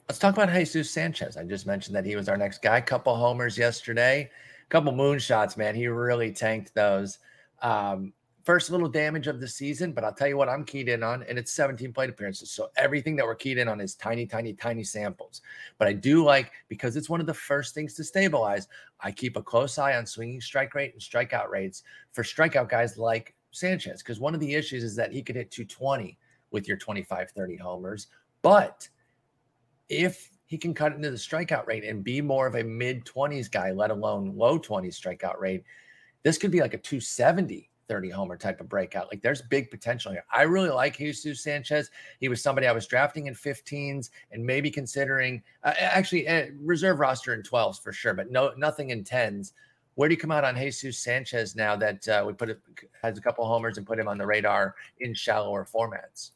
Let's 0.08 0.20
talk 0.20 0.34
about 0.36 0.50
Jesus 0.50 0.92
Sanchez. 0.92 1.38
I 1.38 1.44
just 1.44 1.66
mentioned 1.66 1.96
that 1.96 2.06
he 2.06 2.16
was 2.16 2.28
our 2.30 2.38
next 2.38 2.62
guy. 2.62 2.82
Couple 2.82 3.16
homers 3.16 3.58
yesterday, 3.58 4.30
couple 4.70 4.92
moonshots, 4.92 5.58
man. 5.58 5.76
He 5.76 5.88
really 5.88 6.32
tanked 6.32 6.74
those. 6.74 7.20
Um, 7.62 8.14
first 8.44 8.70
little 8.70 8.90
damage 8.90 9.28
of 9.28 9.40
the 9.40 9.48
season, 9.48 9.94
but 9.94 10.04
I'll 10.04 10.14
tell 10.14 10.28
you 10.28 10.38
what 10.38 10.50
I'm 10.50 10.66
keyed 10.66 10.90
in 10.90 11.02
on, 11.02 11.24
and 11.24 11.40
it's 11.40 11.52
17 11.54 11.94
plate 11.94 12.10
appearances. 12.10 12.52
So 12.52 12.70
everything 12.76 13.16
that 13.16 13.26
we're 13.26 13.36
keyed 13.36 13.58
in 13.58 13.70
on 13.70 13.80
is 13.80 13.96
tiny, 13.96 14.26
tiny, 14.26 14.54
tiny 14.54 14.84
samples. 14.84 15.42
But 15.78 15.88
I 15.88 15.94
do 15.94 16.24
like 16.24 16.52
because 16.68 16.98
it's 16.98 17.10
one 17.10 17.22
of 17.22 17.26
the 17.26 17.34
first 17.34 17.74
things 17.74 17.94
to 17.96 18.04
stabilize. 18.04 18.68
I 19.00 19.12
keep 19.12 19.38
a 19.38 19.42
close 19.42 19.78
eye 19.78 19.96
on 19.96 20.06
swinging 20.06 20.42
strike 20.42 20.76
rate 20.76 20.92
and 20.94 21.02
strikeout 21.02 21.50
rates 21.50 21.84
for 22.12 22.24
strikeout 22.24 22.70
guys 22.70 22.98
like 22.98 23.34
Sanchez, 23.52 24.04
because 24.04 24.20
one 24.20 24.34
of 24.34 24.40
the 24.42 24.54
issues 24.54 24.84
is 24.84 24.96
that 24.98 25.14
he 25.14 25.22
could 25.22 25.36
hit 25.36 25.52
220 25.52 26.18
with 26.52 26.68
your 26.68 26.78
25, 26.78 27.32
30 27.32 27.56
homers, 27.58 28.08
but 28.42 28.88
if 29.90 30.30
he 30.46 30.58
can 30.58 30.74
cut 30.74 30.94
into 30.94 31.10
the 31.10 31.18
strikeout 31.18 31.66
rate 31.66 31.84
and 31.84 32.04
be 32.04 32.22
more 32.22 32.46
of 32.46 32.56
a 32.56 32.64
mid 32.64 33.06
20s 33.06 33.50
guy, 33.50 33.72
let 33.72 33.90
alone 33.90 34.36
low 34.36 34.60
20s 34.60 35.00
strikeout 35.00 35.40
rate, 35.40 35.64
this 36.24 36.38
could 36.38 36.52
be 36.52 36.62
like 36.62 36.74
a 36.74 36.78
270 36.78 37.70
30 37.88 38.10
homer 38.10 38.38
type 38.38 38.62
of 38.62 38.70
breakout. 38.70 39.08
Like 39.12 39.22
there's 39.22 39.42
big 39.42 39.70
potential 39.70 40.12
here. 40.12 40.26
I 40.32 40.44
really 40.44 40.70
like 40.70 40.98
Jesus 40.98 41.44
Sanchez. 41.44 41.90
He 42.20 42.30
was 42.30 42.42
somebody 42.42 42.68
I 42.68 42.72
was 42.72 42.88
drafting 42.88 43.28
in 43.28 43.34
15s 43.34 44.10
and 44.32 44.46
maybe 44.46 44.70
considering 44.70 45.42
uh, 45.64 45.74
actually 45.78 46.28
uh, 46.28 46.48
reserve 46.60 47.00
roster 47.00 47.34
in 47.34 47.42
12s 47.42 47.82
for 47.82 47.92
sure, 47.92 48.14
but 48.14 48.32
no 48.32 48.52
nothing 48.58 48.92
in 48.92 49.04
10s. 49.04 49.54
Where 49.96 50.10
do 50.10 50.14
you 50.14 50.20
come 50.20 50.32
out 50.32 50.44
on 50.44 50.56
Jesus 50.56 51.00
Sanchez 51.00 51.56
now 51.56 51.76
that 51.76 52.08
uh, 52.08 52.24
we 52.26 52.34
put 52.34 52.50
it 52.50 52.60
has 53.02 53.18
a 53.18 53.22
couple 53.22 53.46
homers 53.46 53.78
and 53.78 53.86
put 53.86 54.00
him 54.00 54.08
on 54.08 54.18
the 54.18 54.26
radar 54.26 54.76
in 55.00 55.14
shallower 55.14 55.68
formats? 55.72 56.32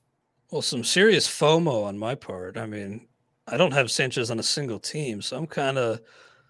Well, 0.51 0.61
some 0.61 0.83
serious 0.83 1.27
FOMO 1.27 1.85
on 1.85 1.97
my 1.97 2.15
part. 2.15 2.57
I 2.57 2.67
mean, 2.67 3.07
I 3.47 3.57
don't 3.57 3.73
have 3.73 3.89
Sanchez 3.91 4.31
on 4.31 4.39
a 4.39 4.43
single 4.43 4.79
team, 4.79 5.21
so 5.21 5.37
I'm 5.37 5.47
kind 5.47 5.77
of 5.77 6.01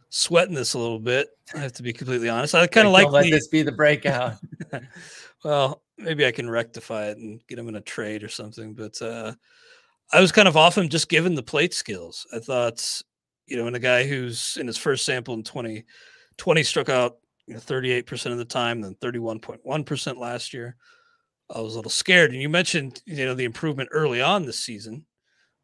sweating 0.09 0.55
this 0.55 0.73
a 0.73 0.79
little 0.79 0.99
bit. 0.99 1.29
I 1.55 1.59
have 1.59 1.73
to 1.73 1.83
be 1.83 1.93
completely 1.93 2.29
honest. 2.29 2.55
I 2.55 2.67
kind 2.67 2.87
of 2.87 2.93
like, 2.93 3.09
let 3.09 3.23
the, 3.23 3.31
this 3.31 3.47
be 3.47 3.61
the 3.61 3.71
breakout. 3.71 4.33
well, 5.43 5.81
maybe 5.97 6.25
I 6.25 6.31
can 6.31 6.49
rectify 6.49 7.07
it 7.07 7.17
and 7.17 7.41
get 7.47 7.59
him 7.59 7.69
in 7.69 7.75
a 7.75 7.81
trade 7.81 8.23
or 8.23 8.29
something. 8.29 8.73
But 8.73 9.01
uh, 9.01 9.33
I 10.11 10.21
was 10.21 10.31
kind 10.31 10.47
of 10.47 10.57
off 10.57 10.77
him 10.77 10.89
just 10.89 11.09
given 11.09 11.35
the 11.35 11.43
plate 11.43 11.73
skills. 11.73 12.25
I 12.33 12.39
thought, 12.39 13.01
you 13.45 13.57
know, 13.57 13.67
in 13.67 13.75
a 13.75 13.79
guy 13.79 14.05
who's 14.05 14.57
in 14.59 14.67
his 14.67 14.77
first 14.77 15.05
sample 15.05 15.33
in 15.33 15.43
2020 15.43 16.63
struck 16.63 16.89
out 16.89 17.17
you 17.47 17.53
know, 17.53 17.59
38% 17.59 18.31
of 18.31 18.37
the 18.37 18.45
time, 18.45 18.81
then 18.81 18.95
31.1% 18.95 20.17
last 20.17 20.53
year. 20.53 20.75
I 21.53 21.61
was 21.61 21.73
a 21.73 21.77
little 21.77 21.89
scared. 21.89 22.31
And 22.31 22.41
you 22.41 22.49
mentioned, 22.49 23.01
you 23.05 23.25
know, 23.25 23.33
the 23.33 23.45
improvement 23.45 23.89
early 23.93 24.21
on 24.21 24.45
this 24.45 24.59
season. 24.59 25.05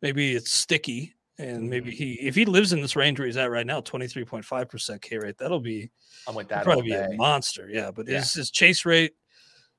Maybe 0.01 0.33
it's 0.33 0.51
sticky 0.51 1.13
and 1.39 1.69
maybe 1.69 1.91
Mhm. 1.91 1.95
he, 1.95 2.13
if 2.21 2.35
he 2.35 2.45
lives 2.45 2.73
in 2.73 2.81
this 2.81 2.95
range 2.95 3.17
where 3.19 3.25
he's 3.25 3.37
at 3.37 3.49
right 3.49 3.65
now, 3.65 3.81
23.5% 3.81 5.01
K 5.01 5.17
rate, 5.17 5.37
that'll 5.37 5.59
be 5.59 5.89
I'm 6.27 6.35
with 6.35 6.47
that. 6.49 6.63
probably 6.63 6.83
be 6.83 6.93
a 6.93 7.09
monster. 7.13 7.69
Yeah, 7.69 7.91
but 7.91 8.07
Yeah. 8.07 8.19
his 8.19 8.33
his 8.33 8.51
chase 8.51 8.85
rate 8.85 9.15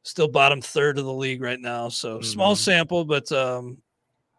still 0.02 0.28
bottom 0.28 0.60
third 0.60 0.98
of 0.98 1.04
the 1.04 1.12
league 1.12 1.40
right 1.40 1.60
now. 1.60 1.88
So 1.88 2.20
small 2.20 2.54
Mhm. 2.54 2.58
sample, 2.58 3.04
but 3.04 3.30
um, 3.32 3.80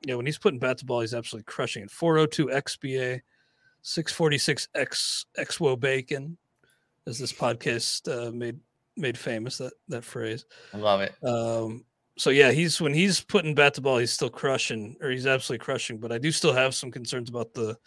you 0.01 0.07
know 0.11 0.17
when 0.17 0.25
he's 0.25 0.37
putting 0.37 0.59
bat 0.59 0.77
to 0.79 0.85
ball, 0.85 1.01
he's 1.01 1.13
absolutely 1.13 1.45
crushing 1.45 1.83
it. 1.83 1.89
402 1.91 2.49
XBA, 2.51 3.21
646 3.81 4.67
X 4.75 5.25
xwOBAcon, 5.37 6.37
as 7.07 7.17
this 7.17 7.31
podcast 7.33 8.07
uh, 8.11 8.31
made 8.31 8.59
made 8.97 9.17
famous 9.17 9.57
that 9.57 9.73
that 9.87 10.03
phrase. 10.03 10.45
I 10.73 10.77
love 10.77 11.01
it. 11.01 11.13
Um, 11.23 11.85
so 12.17 12.29
yeah, 12.29 12.51
he's 12.51 12.79
when 12.81 12.93
he's 12.93 13.21
putting 13.21 13.55
bat 13.55 13.73
to 13.75 13.81
ball, 13.81 13.97
he's 13.97 14.13
still 14.13 14.29
crushing, 14.29 14.95
or 15.01 15.09
he's 15.09 15.27
absolutely 15.27 15.63
crushing. 15.63 15.97
But 15.99 16.11
I 16.11 16.17
do 16.17 16.31
still 16.31 16.53
have 16.53 16.75
some 16.75 16.91
concerns 16.91 17.29
about 17.29 17.53
the 17.53 17.77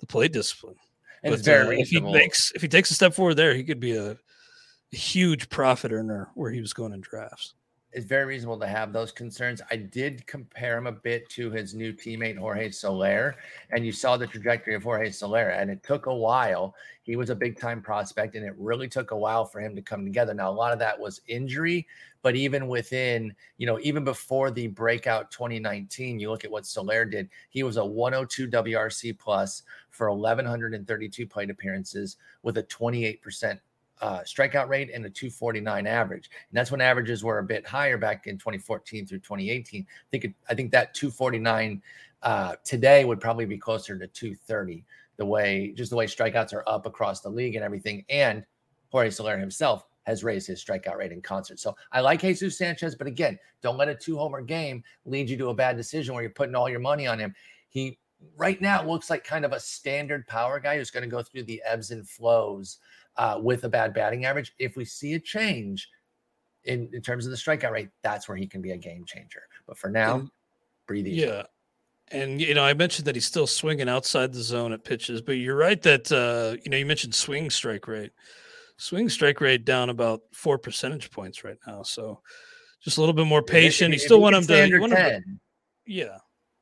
the 0.00 0.06
play 0.06 0.28
discipline. 0.28 0.76
And 1.22 1.34
it's 1.34 1.42
But, 1.42 1.44
very 1.44 1.78
uh, 1.78 1.80
if 1.80 1.88
he 1.90 2.00
makes 2.00 2.52
if 2.54 2.62
he 2.62 2.68
takes 2.68 2.90
a 2.90 2.94
step 2.94 3.14
forward 3.14 3.34
there, 3.34 3.54
he 3.54 3.64
could 3.64 3.80
be 3.80 3.92
a, 3.96 4.12
a 4.12 4.96
huge 4.96 5.48
profit 5.50 5.92
earner 5.92 6.30
where 6.34 6.50
he 6.50 6.60
was 6.60 6.72
going 6.72 6.92
in 6.92 7.00
drafts. 7.00 7.54
it's 7.92 8.04
very 8.06 8.26
reasonable 8.26 8.58
to 8.60 8.66
have 8.66 8.92
those 8.92 9.12
concerns. 9.12 9.62
I 9.70 9.76
did 9.76 10.26
compare 10.26 10.76
him 10.76 10.86
a 10.86 10.92
bit 10.92 11.28
to 11.30 11.50
his 11.50 11.74
new 11.74 11.92
teammate 11.94 12.36
Jorge 12.38 12.70
Soler, 12.70 13.36
and 13.70 13.84
you 13.84 13.92
saw 13.92 14.16
the 14.18 14.26
trajectory 14.26 14.74
of 14.74 14.82
Jorge 14.82 15.10
Soler, 15.10 15.48
and 15.48 15.70
it 15.70 15.82
took 15.82 16.04
a 16.06 16.14
while. 16.14 16.74
He 17.02 17.16
was 17.16 17.30
a 17.30 17.34
big 17.34 17.58
time 17.58 17.80
prospect, 17.80 18.34
and 18.34 18.44
it 18.44 18.54
really 18.58 18.88
took 18.88 19.10
a 19.10 19.16
while 19.16 19.46
for 19.46 19.60
him 19.60 19.74
to 19.74 19.80
come 19.82 20.04
together. 20.04 20.34
Now, 20.34 20.50
a 20.50 20.52
lot 20.52 20.74
of 20.74 20.78
that 20.80 21.00
was 21.00 21.22
injury, 21.28 21.86
but 22.28 22.36
even 22.36 22.68
within, 22.68 23.34
you 23.56 23.66
know, 23.66 23.78
even 23.80 24.04
before 24.04 24.50
the 24.50 24.66
breakout 24.66 25.30
2019, 25.30 26.20
you 26.20 26.30
look 26.30 26.44
at 26.44 26.50
what 26.50 26.66
Soler 26.66 27.06
did. 27.06 27.26
He 27.48 27.62
was 27.62 27.78
a 27.78 27.84
102 27.86 28.48
WRC 28.48 29.18
plus 29.18 29.62
for 29.88 30.12
1,132 30.12 31.26
plate 31.26 31.48
appearances 31.48 32.18
with 32.42 32.58
a 32.58 32.62
28% 32.64 33.58
uh, 34.02 34.18
strikeout 34.26 34.68
rate 34.68 34.90
and 34.92 35.06
a 35.06 35.08
249 35.08 35.86
average. 35.86 36.28
And 36.50 36.58
that's 36.58 36.70
when 36.70 36.82
averages 36.82 37.24
were 37.24 37.38
a 37.38 37.42
bit 37.42 37.66
higher 37.66 37.96
back 37.96 38.26
in 38.26 38.36
2014 38.36 39.06
through 39.06 39.20
2018. 39.20 39.86
I 39.88 39.94
think 40.10 40.24
it, 40.26 40.34
I 40.50 40.54
think 40.54 40.70
that 40.72 40.92
249 40.92 41.80
uh, 42.24 42.56
today 42.62 43.06
would 43.06 43.22
probably 43.22 43.46
be 43.46 43.56
closer 43.56 43.98
to 43.98 44.06
230. 44.06 44.84
The 45.16 45.24
way 45.24 45.72
just 45.74 45.88
the 45.88 45.96
way 45.96 46.04
strikeouts 46.04 46.52
are 46.52 46.64
up 46.66 46.84
across 46.84 47.22
the 47.22 47.30
league 47.30 47.54
and 47.54 47.64
everything, 47.64 48.04
and 48.10 48.44
Jorge 48.90 49.08
Soler 49.08 49.38
himself 49.38 49.86
has 50.08 50.24
raised 50.24 50.46
his 50.46 50.64
strikeout 50.64 50.96
rate 50.96 51.12
in 51.12 51.20
concert. 51.20 51.60
So 51.60 51.76
I 51.92 52.00
like 52.00 52.22
Jesus 52.22 52.56
Sanchez, 52.56 52.94
but 52.94 53.06
again, 53.06 53.38
don't 53.60 53.76
let 53.76 53.88
a 53.88 53.94
two 53.94 54.16
homer 54.16 54.40
game 54.40 54.82
lead 55.04 55.28
you 55.28 55.36
to 55.36 55.50
a 55.50 55.54
bad 55.54 55.76
decision 55.76 56.14
where 56.14 56.22
you're 56.22 56.30
putting 56.30 56.54
all 56.54 56.66
your 56.66 56.80
money 56.80 57.06
on 57.06 57.18
him. 57.18 57.34
He 57.68 57.98
right 58.38 58.58
now 58.58 58.82
looks 58.82 59.10
like 59.10 59.22
kind 59.22 59.44
of 59.44 59.52
a 59.52 59.60
standard 59.60 60.26
power 60.26 60.60
guy 60.60 60.78
who's 60.78 60.90
going 60.90 61.02
to 61.02 61.10
go 61.10 61.22
through 61.22 61.42
the 61.42 61.62
ebbs 61.62 61.90
and 61.90 62.08
flows 62.08 62.78
uh, 63.18 63.38
with 63.38 63.64
a 63.64 63.68
bad 63.68 63.92
batting 63.92 64.24
average. 64.24 64.54
If 64.58 64.76
we 64.76 64.86
see 64.86 65.12
a 65.12 65.20
change 65.20 65.90
in, 66.64 66.88
in 66.94 67.02
terms 67.02 67.26
of 67.26 67.30
the 67.30 67.36
strikeout 67.36 67.72
rate, 67.72 67.90
that's 68.02 68.28
where 68.28 68.36
he 68.38 68.46
can 68.46 68.62
be 68.62 68.70
a 68.70 68.78
game 68.78 69.04
changer. 69.04 69.42
But 69.66 69.76
for 69.76 69.90
now, 69.90 70.20
And- 70.20 70.30
breathe 70.86 71.06
easy. 71.06 71.26
Yeah. 71.26 71.42
And 72.10 72.40
you 72.40 72.54
know, 72.54 72.64
I 72.64 72.72
mentioned 72.72 73.06
that 73.06 73.14
he's 73.14 73.26
still 73.26 73.46
swinging 73.46 73.90
outside 73.90 74.32
the 74.32 74.40
zone 74.40 74.72
at 74.72 74.84
pitches, 74.84 75.20
but 75.20 75.32
you're 75.32 75.54
right 75.54 75.82
that 75.82 76.10
uh, 76.10 76.56
you 76.64 76.70
know 76.70 76.78
you 76.78 76.86
mentioned 76.86 77.14
swing 77.14 77.50
strike 77.50 77.86
rate. 77.86 78.12
Swing 78.78 79.08
strike 79.08 79.40
rate 79.40 79.64
down 79.64 79.90
about 79.90 80.20
four 80.32 80.56
percentage 80.58 81.10
points 81.10 81.44
right 81.44 81.58
now. 81.66 81.82
So 81.82 82.22
just 82.80 82.96
a 82.96 83.00
little 83.00 83.12
bit 83.14 83.26
more 83.26 83.42
patient. 83.42 83.92
if- 83.92 84.00
You 84.00 84.06
still 84.06 84.20
want 84.20 84.36
him 84.36 84.44
to, 84.46 84.68
you 84.68 84.80
want 84.80 84.92
him 84.92 84.98
to 84.98 85.10
10, 85.10 85.40
Yeah, 85.86 86.18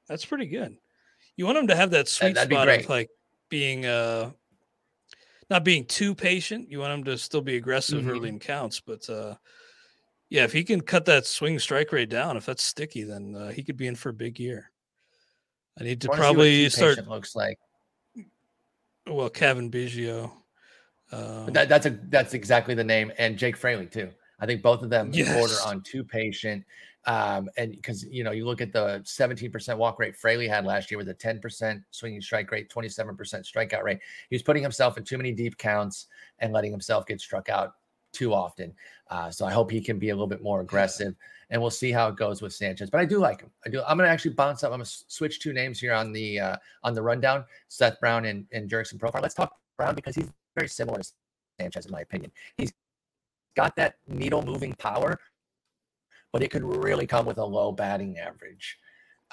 that's 0.09 0.25
pretty 0.25 0.47
good. 0.47 0.77
You 1.37 1.45
want 1.45 1.59
him 1.59 1.67
to 1.69 1.77
have 1.77 1.91
that 1.91 2.09
sweet 2.09 2.35
that'd 2.35 2.51
spot 2.51 2.69
of 2.69 2.89
like 2.89 3.11
being 3.51 3.85
uh 3.87 4.31
not 5.51 5.63
being 5.63 5.85
too 5.85 6.15
patient. 6.15 6.71
You 6.71 6.81
want 6.81 6.93
him 6.95 7.05
to 7.05 7.19
still 7.19 7.43
be 7.43 7.57
aggressive 7.57 8.03
Mhm. 8.03 8.09
early 8.09 8.29
in 8.31 8.39
counts, 8.41 8.81
but 8.81 9.09
uh 9.11 9.37
yeah, 10.31 10.43
if 10.45 10.53
he 10.53 10.65
can 10.65 10.81
cut 10.81 11.05
that 11.05 11.25
swing 11.27 11.59
strike 11.61 11.93
rate 11.93 12.09
down, 12.09 12.37
if 12.37 12.47
that's 12.47 12.65
sticky, 12.65 13.05
then 13.05 13.35
uh, 13.37 13.51
he 13.53 13.63
could 13.63 13.77
be 13.77 13.87
in 13.87 13.95
for 13.95 14.09
a 14.09 14.13
big 14.15 14.41
year. 14.41 14.73
I 15.79 15.85
need 15.85 16.01
to 16.01 16.09
wanna 16.09 16.17
see 16.17 16.21
what 16.23 16.27
probably 16.35 16.69
start. 16.71 17.07
looks 17.07 17.37
like. 17.37 17.59
Well, 19.07 19.29
Cavan 19.31 19.71
Biggio. 19.71 20.33
Um, 21.13 21.53
that, 21.53 21.69
that's 21.69 21.87
a 21.87 21.91
that's 22.09 22.35
exactly 22.35 22.75
the 22.75 22.85
name, 22.85 23.13
and 23.19 23.39
Jake 23.39 23.57
Fraley 23.57 23.87
too. 23.87 24.11
I 24.41 24.47
think 24.47 24.63
both 24.63 24.83
of 24.83 24.91
them 24.91 25.11
border 25.11 25.23
Yes. 25.25 25.65
on 25.65 25.83
too 25.83 26.05
patient. 26.05 26.65
Um, 27.07 27.49
and 27.57 27.71
because 27.71 28.05
you 28.05 28.25
know, 28.25 28.33
you 28.33 28.45
look 28.45 28.61
at 28.61 28.73
the 28.73 29.01
17% 29.05 29.79
walk 29.79 30.01
rate 30.01 30.17
Fraley 30.17 30.49
had 30.49 30.65
last 30.65 30.91
year 30.91 30.99
with 30.99 31.09
a 31.09 31.15
10% 31.15 31.81
swinging 31.93 32.21
strike 32.21 32.51
rate, 32.51 32.69
27% 32.69 33.15
strikeout 33.17 33.85
rate. 33.85 34.01
He 34.29 34.35
was 34.35 34.43
putting 34.43 34.63
himself 34.63 34.99
in 34.99 35.05
too 35.05 35.17
many 35.17 35.31
deep 35.31 35.57
counts 35.57 36.07
and 36.41 36.53
letting 36.53 36.73
himself 36.73 37.07
get 37.07 37.21
struck 37.21 37.49
out 37.49 37.75
too 38.13 38.35
often. 38.35 38.75
Uh, 39.09 39.31
so 39.31 39.47
I 39.47 39.53
hope 39.53 39.71
he 39.71 39.81
can 39.81 40.01
be 40.01 40.09
a 40.09 40.15
little 40.15 40.27
bit 40.27 40.43
more 40.43 40.63
aggressive, 40.63 41.15
and 41.51 41.63
we'll 41.63 41.71
see 41.71 41.93
how 41.93 42.09
it 42.09 42.17
goes 42.17 42.43
with 42.43 42.53
Sanchez. 42.53 42.91
But 42.91 43.01
I 43.01 43.05
do 43.05 43.19
like 43.19 43.41
him. 43.41 43.53
I 43.65 43.69
do. 43.69 43.81
I'm 43.87 43.97
gonna 43.97 44.09
actually 44.09 44.35
bounce 44.35 44.65
up. 44.65 44.73
I'm 44.73 44.79
gonna 44.79 44.87
switch 44.87 45.39
two 45.39 45.53
names 45.53 45.79
here 45.79 45.93
on 45.95 46.13
the 46.13 46.41
uh, 46.41 46.57
on 46.83 46.93
the 46.93 47.03
rundown: 47.03 47.45
Seth 47.69 48.01
Brown 48.01 48.25
and 48.25 48.47
and 48.51 48.69
Jurickson 48.69 48.99
Profar. 48.99 49.23
Let's 49.23 49.35
talk 49.35 49.55
Brown 49.77 49.95
because 49.95 50.17
he's 50.17 50.29
very 50.57 50.69
similar 50.69 50.99
to 50.99 51.13
Sanchez 51.61 51.87
in 51.87 51.93
my 51.93 52.01
opinion. 52.01 52.33
He's 52.57 52.73
got 53.57 53.77
that 53.77 53.97
needle 54.09 54.43
moving 54.43 54.75
power, 54.75 55.19
but 56.33 56.43
it 56.43 56.51
could 56.51 56.65
really 56.65 57.07
come 57.07 57.27
with 57.27 57.39
a 57.39 57.45
low 57.45 57.73
batting 57.73 58.19
average. 58.19 58.79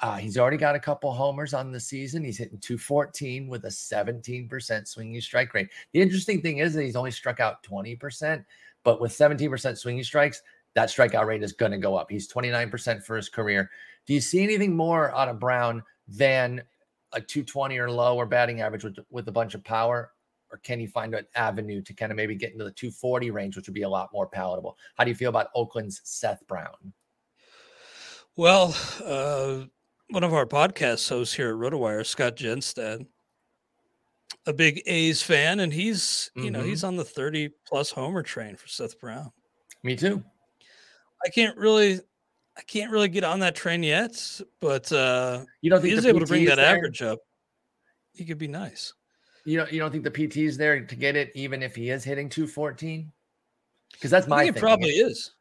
Uh, 0.00 0.16
he's 0.16 0.36
already 0.36 0.56
got 0.56 0.74
a 0.74 0.80
couple 0.80 1.12
homers 1.12 1.54
on 1.54 1.70
the 1.70 1.78
season. 1.78 2.24
He's 2.24 2.38
hitting 2.38 2.58
214 2.58 3.46
with 3.46 3.64
a 3.64 3.68
17% 3.68 4.88
swinging 4.88 5.20
strike 5.20 5.54
rate. 5.54 5.68
The 5.92 6.02
interesting 6.02 6.42
thing 6.42 6.58
is 6.58 6.74
that 6.74 6.82
he's 6.82 6.96
only 6.96 7.12
struck 7.12 7.38
out 7.38 7.62
20%, 7.62 8.44
but 8.82 9.00
with 9.00 9.12
17% 9.12 9.78
swinging 9.78 10.02
strikes, 10.02 10.42
that 10.74 10.88
strikeout 10.88 11.26
rate 11.26 11.44
is 11.44 11.52
going 11.52 11.70
to 11.70 11.78
go 11.78 11.94
up. 11.96 12.10
He's 12.10 12.30
29% 12.30 13.04
for 13.04 13.16
his 13.16 13.28
career. 13.28 13.70
Do 14.06 14.14
you 14.14 14.20
see 14.20 14.42
anything 14.42 14.74
more 14.76 15.14
out 15.14 15.28
of 15.28 15.38
Brown 15.38 15.82
than 16.08 16.62
a 17.12 17.20
220 17.20 17.78
or 17.78 17.90
lower 17.90 18.26
batting 18.26 18.60
average 18.60 18.82
with, 18.82 18.98
with 19.10 19.28
a 19.28 19.32
bunch 19.32 19.54
of 19.54 19.62
power? 19.62 20.10
Or 20.54 20.58
can 20.58 20.78
he 20.78 20.86
find 20.86 21.12
an 21.16 21.26
avenue 21.34 21.82
to 21.82 21.92
kind 21.92 22.12
of 22.12 22.16
maybe 22.16 22.36
get 22.36 22.52
into 22.52 22.62
the 22.62 22.70
240 22.70 23.32
range, 23.32 23.56
which 23.56 23.66
would 23.66 23.74
be 23.74 23.82
a 23.82 23.88
lot 23.88 24.10
more 24.12 24.28
palatable? 24.28 24.78
How 24.94 25.02
do 25.02 25.10
you 25.10 25.16
feel 25.16 25.28
about 25.28 25.48
Oakland's 25.56 26.00
Seth 26.04 26.46
Brown? 26.46 26.92
well, 28.36 28.76
uh, 29.04 29.64
one 30.10 30.22
of 30.22 30.32
our 30.32 30.46
podcast 30.46 31.08
hosts 31.08 31.34
here 31.34 31.48
at 31.50 31.56
RotoWire, 31.56 32.06
Scott 32.06 32.36
Genstad, 32.36 33.04
a 34.46 34.52
big 34.52 34.80
A's 34.86 35.22
fan, 35.22 35.58
and 35.58 35.72
he's 35.72 36.30
you 36.36 36.52
know 36.52 36.62
he's 36.62 36.84
on 36.84 36.94
the 36.94 37.04
30 37.04 37.50
plus 37.66 37.90
homer 37.90 38.22
train 38.22 38.54
for 38.54 38.68
Seth 38.68 39.00
Brown. 39.00 39.32
Me 39.82 39.96
too. 39.96 40.22
I 41.24 41.30
can't 41.30 41.56
really 41.56 42.00
I 42.56 42.62
can't 42.62 42.92
really 42.92 43.08
get 43.08 43.24
on 43.24 43.40
that 43.40 43.56
train 43.56 43.82
yet, 43.82 44.40
but 44.60 44.92
uh 44.92 45.44
You 45.62 45.70
don't 45.70 45.78
if 45.78 45.84
he 45.84 45.90
think 45.90 45.98
is 45.98 46.06
able 46.06 46.20
to 46.20 46.26
bring 46.26 46.44
that 46.44 46.56
there? 46.56 46.76
average 46.76 47.02
up, 47.02 47.18
he 48.12 48.24
could 48.24 48.38
be 48.38 48.48
nice. 48.48 48.92
You 49.44 49.58
don't 49.58 49.72
you 49.72 49.78
don't 49.78 49.90
think 49.90 50.04
the 50.04 50.10
PT 50.10 50.38
is 50.38 50.56
there 50.56 50.80
to 50.80 50.96
get 50.96 51.16
it, 51.16 51.30
even 51.34 51.62
if 51.62 51.74
he 51.74 51.90
is 51.90 52.04
hitting 52.04 52.28
214? 52.28 53.12
Because 53.92 54.10
that's 54.10 54.26
I 54.26 54.30
my 54.30 54.44
think 54.44 54.56
it 54.56 54.60
probably 54.60 54.90
is. 54.90 55.32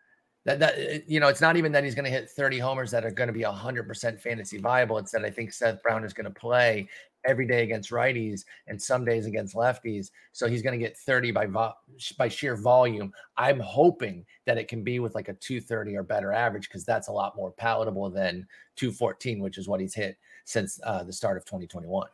That 0.46 0.60
that 0.60 0.76
uh, 0.76 1.00
you 1.08 1.20
know, 1.20 1.30
it's 1.30 1.42
not 1.42 1.56
even 1.56 1.72
that 1.72 1.84
he's 1.84 1.96
going 1.96 2.06
to 2.06 2.12
hit 2.12 2.30
30 2.30 2.60
homers 2.60 2.92
that 2.92 3.06
are 3.06 3.12
going 3.12 3.28
to 3.28 3.34
be 3.34 3.44
100% 3.44 4.20
fantasy 4.20 4.58
viable. 4.58 4.98
It's 4.98 5.12
that 5.12 5.24
I 5.24 5.30
think 5.30 5.54
Seth 5.54 5.82
Brown 5.82 6.04
is 6.04 6.14
going 6.14 6.26
to 6.26 6.40
play 6.40 6.90
every 7.26 7.48
day 7.48 7.64
against 7.64 7.92
righties 7.92 8.44
and 8.68 8.82
some 8.82 9.06
days 9.06 9.26
against 9.26 9.56
lefties. 9.56 10.12
So 10.34 10.48
he's 10.48 10.62
going 10.62 10.78
to 10.78 10.84
get 10.84 10.98
30 10.98 11.32
by 11.32 11.46
vo- 11.46 11.74
by 12.18 12.28
sheer 12.28 12.58
volume. 12.58 13.14
I'm 13.38 13.60
hoping 13.60 14.26
that 14.46 14.58
it 14.58 14.68
can 14.68 14.84
be 14.84 15.00
with 15.00 15.16
like 15.16 15.30
a 15.30 15.34
230 15.34 15.96
or 15.96 16.04
better 16.04 16.34
average 16.34 16.68
because 16.68 16.84
that's 16.84 17.08
a 17.08 17.14
lot 17.14 17.38
more 17.38 17.52
palatable 17.52 18.10
than 18.10 18.46
214, 18.76 19.40
which 19.40 19.58
is 19.58 19.70
what 19.70 19.80
he's 19.80 19.96
hit 19.96 20.18
since 20.44 20.80
uh, 20.84 21.04
the 21.04 21.14
start 21.14 21.38
of 21.38 21.46
2021. 21.46 22.08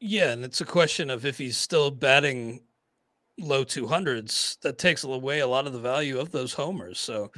Yeah, 0.00 0.30
and 0.30 0.44
it's 0.44 0.60
a 0.60 0.64
question 0.64 1.10
of 1.10 1.24
if 1.24 1.38
he's 1.38 1.58
still 1.58 1.90
batting 1.90 2.60
low 3.38 3.64
200s, 3.64 4.58
that 4.60 4.78
takes 4.78 5.04
away 5.04 5.40
a 5.40 5.46
lot 5.46 5.66
of 5.66 5.72
the 5.72 5.78
value 5.78 6.18
of 6.18 6.30
those 6.30 6.52
homers. 6.52 6.98
So 6.98 7.30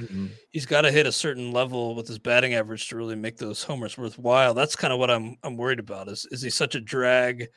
he's 0.51 0.67
got 0.67 0.83
to 0.83 0.91
hit 0.91 1.07
a 1.07 1.13
certain 1.13 1.53
level 1.53 1.95
with 1.95 2.09
his 2.09 2.19
batting 2.19 2.55
average 2.55 2.89
to 2.89 2.97
really 2.97 3.17
make 3.17 3.37
those 3.37 3.63
homers 3.63 3.97
worthwhile. 3.97 4.55
That's 4.55 4.77
kind 4.77 4.93
of 4.93 4.99
what 4.99 5.11
I'm 5.11 5.37
I'm 5.43 5.57
worried 5.57 5.79
about. 5.79 6.09
Is 6.09 6.27
is 6.31 6.43
he 6.43 6.51
such 6.51 6.75
a 6.75 6.81
drag 6.81 7.49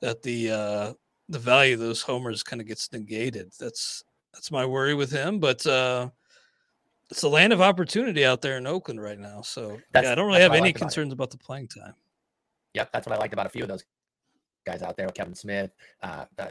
that 0.00 0.22
the 0.22 0.50
uh 0.50 0.92
the 1.28 1.38
value 1.38 1.74
of 1.74 1.80
those 1.80 2.02
homers 2.02 2.42
kind 2.42 2.60
of 2.60 2.68
gets 2.68 2.92
negated. 2.92 3.52
That's 3.58 4.04
that's 4.32 4.50
my 4.50 4.66
worry 4.66 4.94
with 4.94 5.10
him. 5.10 5.38
But 5.38 5.66
uh, 5.66 6.10
it's 7.10 7.22
a 7.22 7.28
land 7.28 7.52
of 7.52 7.60
opportunity 7.60 8.24
out 8.24 8.42
there 8.42 8.58
in 8.58 8.66
Oakland 8.66 9.00
right 9.00 9.18
now. 9.18 9.42
So 9.42 9.80
yeah, 9.94 10.12
I 10.12 10.14
don't 10.14 10.26
really 10.26 10.40
have 10.40 10.52
any 10.52 10.70
about 10.70 10.76
it. 10.76 10.78
concerns 10.80 11.12
about 11.12 11.30
the 11.30 11.38
playing 11.38 11.68
time. 11.68 11.94
Yep, 12.74 12.90
that's 12.92 13.06
what 13.06 13.16
I 13.16 13.20
liked 13.20 13.32
about 13.32 13.46
a 13.46 13.50
few 13.50 13.62
of 13.62 13.68
those 13.68 13.84
guys 14.64 14.82
out 14.82 14.96
there. 14.96 15.08
Kevin 15.08 15.34
Smith, 15.34 15.70
uh, 16.02 16.24
uh, 16.38 16.48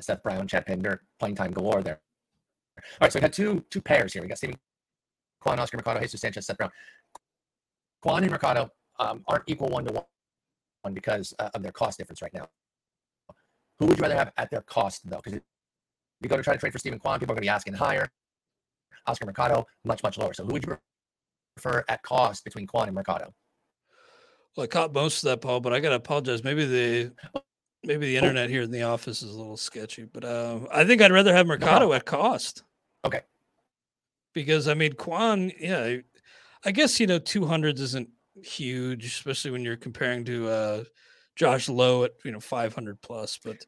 Seth 0.00 0.22
Brown, 0.22 0.46
Chad 0.46 0.66
Pinder, 0.66 1.02
playing 1.18 1.34
time 1.34 1.52
galore 1.52 1.82
there. 1.82 2.00
All 2.78 2.82
right, 3.02 3.12
so 3.12 3.18
we 3.18 3.22
had 3.22 3.32
two 3.32 3.64
two 3.70 3.80
pairs 3.80 4.12
here. 4.12 4.22
We 4.22 4.28
got 4.28 4.38
Steven 4.38 4.56
Kwan, 5.40 5.58
Oscar 5.58 5.76
Mercado, 5.76 6.00
Jesus 6.00 6.20
Sanchez, 6.20 6.46
Seth 6.46 6.56
Brown. 6.56 6.70
Kwan 8.02 8.22
and 8.22 8.30
Mercado 8.30 8.70
um, 8.98 9.24
aren't 9.26 9.44
equal 9.46 9.68
one 9.68 9.84
to 9.84 9.92
one 9.92 10.94
because 10.94 11.34
uh, 11.38 11.50
of 11.54 11.62
their 11.62 11.72
cost 11.72 11.98
difference 11.98 12.22
right 12.22 12.32
now. 12.32 12.46
Who 13.78 13.86
would 13.86 13.98
you 13.98 14.02
rather 14.02 14.16
have 14.16 14.32
at 14.36 14.50
their 14.50 14.62
cost 14.62 15.08
though? 15.08 15.16
Because 15.16 15.34
if 15.34 15.42
you 16.22 16.28
go 16.28 16.36
to 16.36 16.42
try 16.42 16.54
to 16.54 16.58
trade 16.58 16.72
for 16.72 16.78
Steven 16.78 16.98
Kwan, 16.98 17.18
people 17.18 17.32
are 17.32 17.36
going 17.36 17.42
to 17.42 17.46
be 17.46 17.48
asking 17.48 17.74
higher. 17.74 18.08
Oscar 19.06 19.26
Mercado, 19.26 19.66
much 19.84 20.02
much 20.02 20.18
lower. 20.18 20.34
So 20.34 20.44
who 20.44 20.52
would 20.52 20.64
you 20.64 20.76
prefer 21.56 21.84
at 21.88 22.02
cost 22.02 22.44
between 22.44 22.66
Kwan 22.66 22.88
and 22.88 22.94
Mercado? 22.94 23.32
Well, 24.56 24.64
I 24.64 24.66
caught 24.66 24.92
most 24.92 25.22
of 25.22 25.28
that, 25.28 25.40
Paul, 25.40 25.60
but 25.60 25.72
I 25.72 25.80
gotta 25.80 25.96
apologize. 25.96 26.42
Maybe 26.42 26.64
the 26.64 27.12
maybe 27.84 28.06
the 28.06 28.16
internet 28.16 28.50
here 28.50 28.62
in 28.62 28.70
the 28.70 28.82
office 28.82 29.22
is 29.22 29.34
a 29.34 29.38
little 29.38 29.56
sketchy, 29.56 30.04
but 30.04 30.24
uh, 30.24 30.60
I 30.72 30.84
think 30.84 31.00
I'd 31.00 31.12
rather 31.12 31.34
have 31.34 31.46
Mercado 31.46 31.92
at 31.92 32.04
cost. 32.04 32.64
Okay. 33.04 33.20
Because 34.34 34.68
I 34.68 34.74
mean, 34.74 34.94
Kwan, 34.94 35.52
yeah, 35.58 35.96
I 36.64 36.72
guess 36.72 36.98
you 36.98 37.06
know 37.06 37.18
two 37.18 37.46
hundreds 37.46 37.80
isn't 37.80 38.08
huge, 38.42 39.04
especially 39.04 39.52
when 39.52 39.62
you're 39.62 39.76
comparing 39.76 40.24
to 40.24 40.48
uh, 40.48 40.84
Josh 41.36 41.68
Lowe 41.68 42.04
at 42.04 42.12
you 42.24 42.32
know 42.32 42.40
five 42.40 42.74
hundred 42.74 43.00
plus, 43.00 43.38
but. 43.42 43.64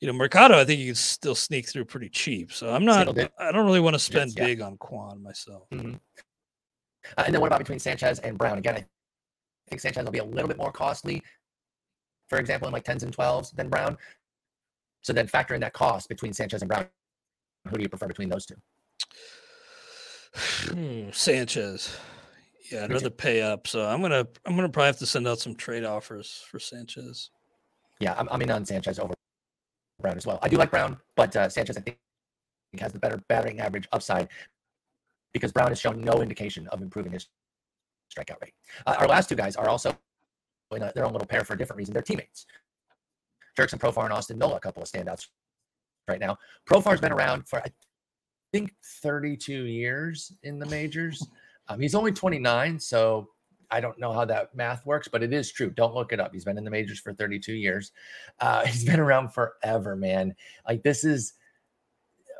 You 0.00 0.08
know, 0.08 0.18
Mercado, 0.18 0.58
I 0.58 0.66
think 0.66 0.80
you 0.80 0.86
can 0.86 0.96
still 0.96 1.36
sneak 1.36 1.66
through 1.66 1.86
pretty 1.86 2.10
cheap. 2.10 2.52
So 2.52 2.68
I'm 2.68 2.84
not. 2.84 3.08
I 3.38 3.52
don't 3.52 3.64
really 3.64 3.80
want 3.80 3.94
to 3.94 3.98
spend 3.98 4.34
yeah. 4.36 4.44
big 4.44 4.60
on 4.60 4.76
Kwan 4.76 5.22
myself. 5.22 5.70
Mhm. 5.70 5.98
Uh, 7.16 7.22
and 7.24 7.34
then 7.34 7.40
what 7.40 7.46
about 7.46 7.60
between 7.60 7.78
Sanchez 7.78 8.18
and 8.18 8.36
Brown? 8.36 8.58
Again, 8.58 8.76
I 8.76 8.84
think 9.68 9.80
Sanchez 9.80 10.04
will 10.04 10.12
be 10.12 10.18
a 10.18 10.24
little 10.24 10.48
bit 10.48 10.56
more 10.56 10.72
costly, 10.72 11.22
for 12.28 12.38
example, 12.38 12.68
in 12.68 12.72
like 12.72 12.84
10s 12.84 13.02
and 13.02 13.16
12s 13.16 13.54
than 13.54 13.68
Brown. 13.68 13.96
So 15.02 15.12
then 15.12 15.26
factor 15.26 15.54
in 15.54 15.60
that 15.60 15.72
cost 15.72 16.08
between 16.08 16.32
Sanchez 16.32 16.62
and 16.62 16.68
Brown. 16.68 16.86
Who 17.68 17.76
do 17.76 17.82
you 17.82 17.88
prefer 17.88 18.06
between 18.06 18.28
those 18.28 18.46
two? 18.46 18.56
Hmm, 20.36 21.10
Sanchez. 21.12 21.96
Yeah, 22.70 22.84
I'd 22.84 22.92
rather 22.92 23.10
pay 23.10 23.40
up. 23.42 23.68
So 23.68 23.86
I'm 23.86 24.02
gonna 24.02 24.26
I'm 24.44 24.56
gonna 24.56 24.68
probably 24.68 24.86
have 24.86 24.98
to 24.98 25.06
send 25.06 25.28
out 25.28 25.38
some 25.38 25.54
trade 25.54 25.84
offers 25.84 26.42
for 26.50 26.58
Sanchez. 26.58 27.30
Yeah, 28.00 28.14
I'm, 28.18 28.28
I'm 28.32 28.42
in 28.42 28.50
on 28.50 28.64
Sanchez 28.64 28.98
over 28.98 29.14
Brown 30.00 30.16
as 30.16 30.26
well. 30.26 30.40
I 30.42 30.48
do 30.48 30.56
like 30.56 30.72
Brown, 30.72 30.96
but 31.14 31.36
uh, 31.36 31.48
Sanchez, 31.48 31.76
I 31.76 31.82
think, 31.82 31.98
has 32.80 32.92
the 32.92 32.98
better 32.98 33.22
batting 33.28 33.60
average 33.60 33.86
upside 33.92 34.28
because 35.32 35.52
Brown 35.52 35.68
has 35.68 35.78
shown 35.78 36.00
no 36.00 36.20
indication 36.20 36.66
of 36.68 36.82
improving 36.82 37.12
his 37.12 37.28
strikeout 38.14 38.40
rate. 38.42 38.54
Uh, 38.86 38.96
our 38.98 39.08
last 39.08 39.28
two 39.28 39.34
guys 39.34 39.56
are 39.56 39.68
also 39.68 39.96
in 40.72 40.82
a, 40.82 40.92
their 40.94 41.04
own 41.04 41.12
little 41.12 41.26
pair 41.26 41.44
for 41.44 41.54
a 41.54 41.58
different 41.58 41.78
reason. 41.78 41.92
They're 41.92 42.02
teammates. 42.02 42.46
Jurickson 43.58 43.78
Profar 43.78 44.04
and 44.04 44.12
Austin 44.12 44.38
Nola, 44.38 44.56
a 44.56 44.60
couple 44.60 44.82
of 44.82 44.88
standouts 44.88 45.28
right 46.08 46.20
now. 46.20 46.36
Profar's 46.68 47.00
been 47.00 47.12
around 47.12 47.48
for, 47.48 47.60
I 47.60 47.72
think, 48.52 48.74
32 49.02 49.64
years 49.64 50.32
in 50.42 50.58
the 50.58 50.66
majors. 50.66 51.26
Um, 51.68 51.80
he's 51.80 51.94
only 51.94 52.12
29, 52.12 52.78
so 52.78 53.28
I 53.70 53.80
don't 53.80 53.98
know 53.98 54.12
how 54.12 54.24
that 54.26 54.54
math 54.54 54.84
works, 54.84 55.08
but 55.08 55.22
it 55.22 55.32
is 55.32 55.50
true. 55.50 55.70
Don't 55.70 55.94
look 55.94 56.12
it 56.12 56.20
up. 56.20 56.32
He's 56.32 56.44
been 56.44 56.58
in 56.58 56.64
the 56.64 56.70
majors 56.70 57.00
for 57.00 57.12
32 57.12 57.54
years. 57.54 57.92
Uh, 58.40 58.64
he's 58.66 58.84
been 58.84 59.00
around 59.00 59.30
forever, 59.32 59.96
man. 59.96 60.34
Like 60.66 60.82
this 60.82 61.04
is 61.04 61.34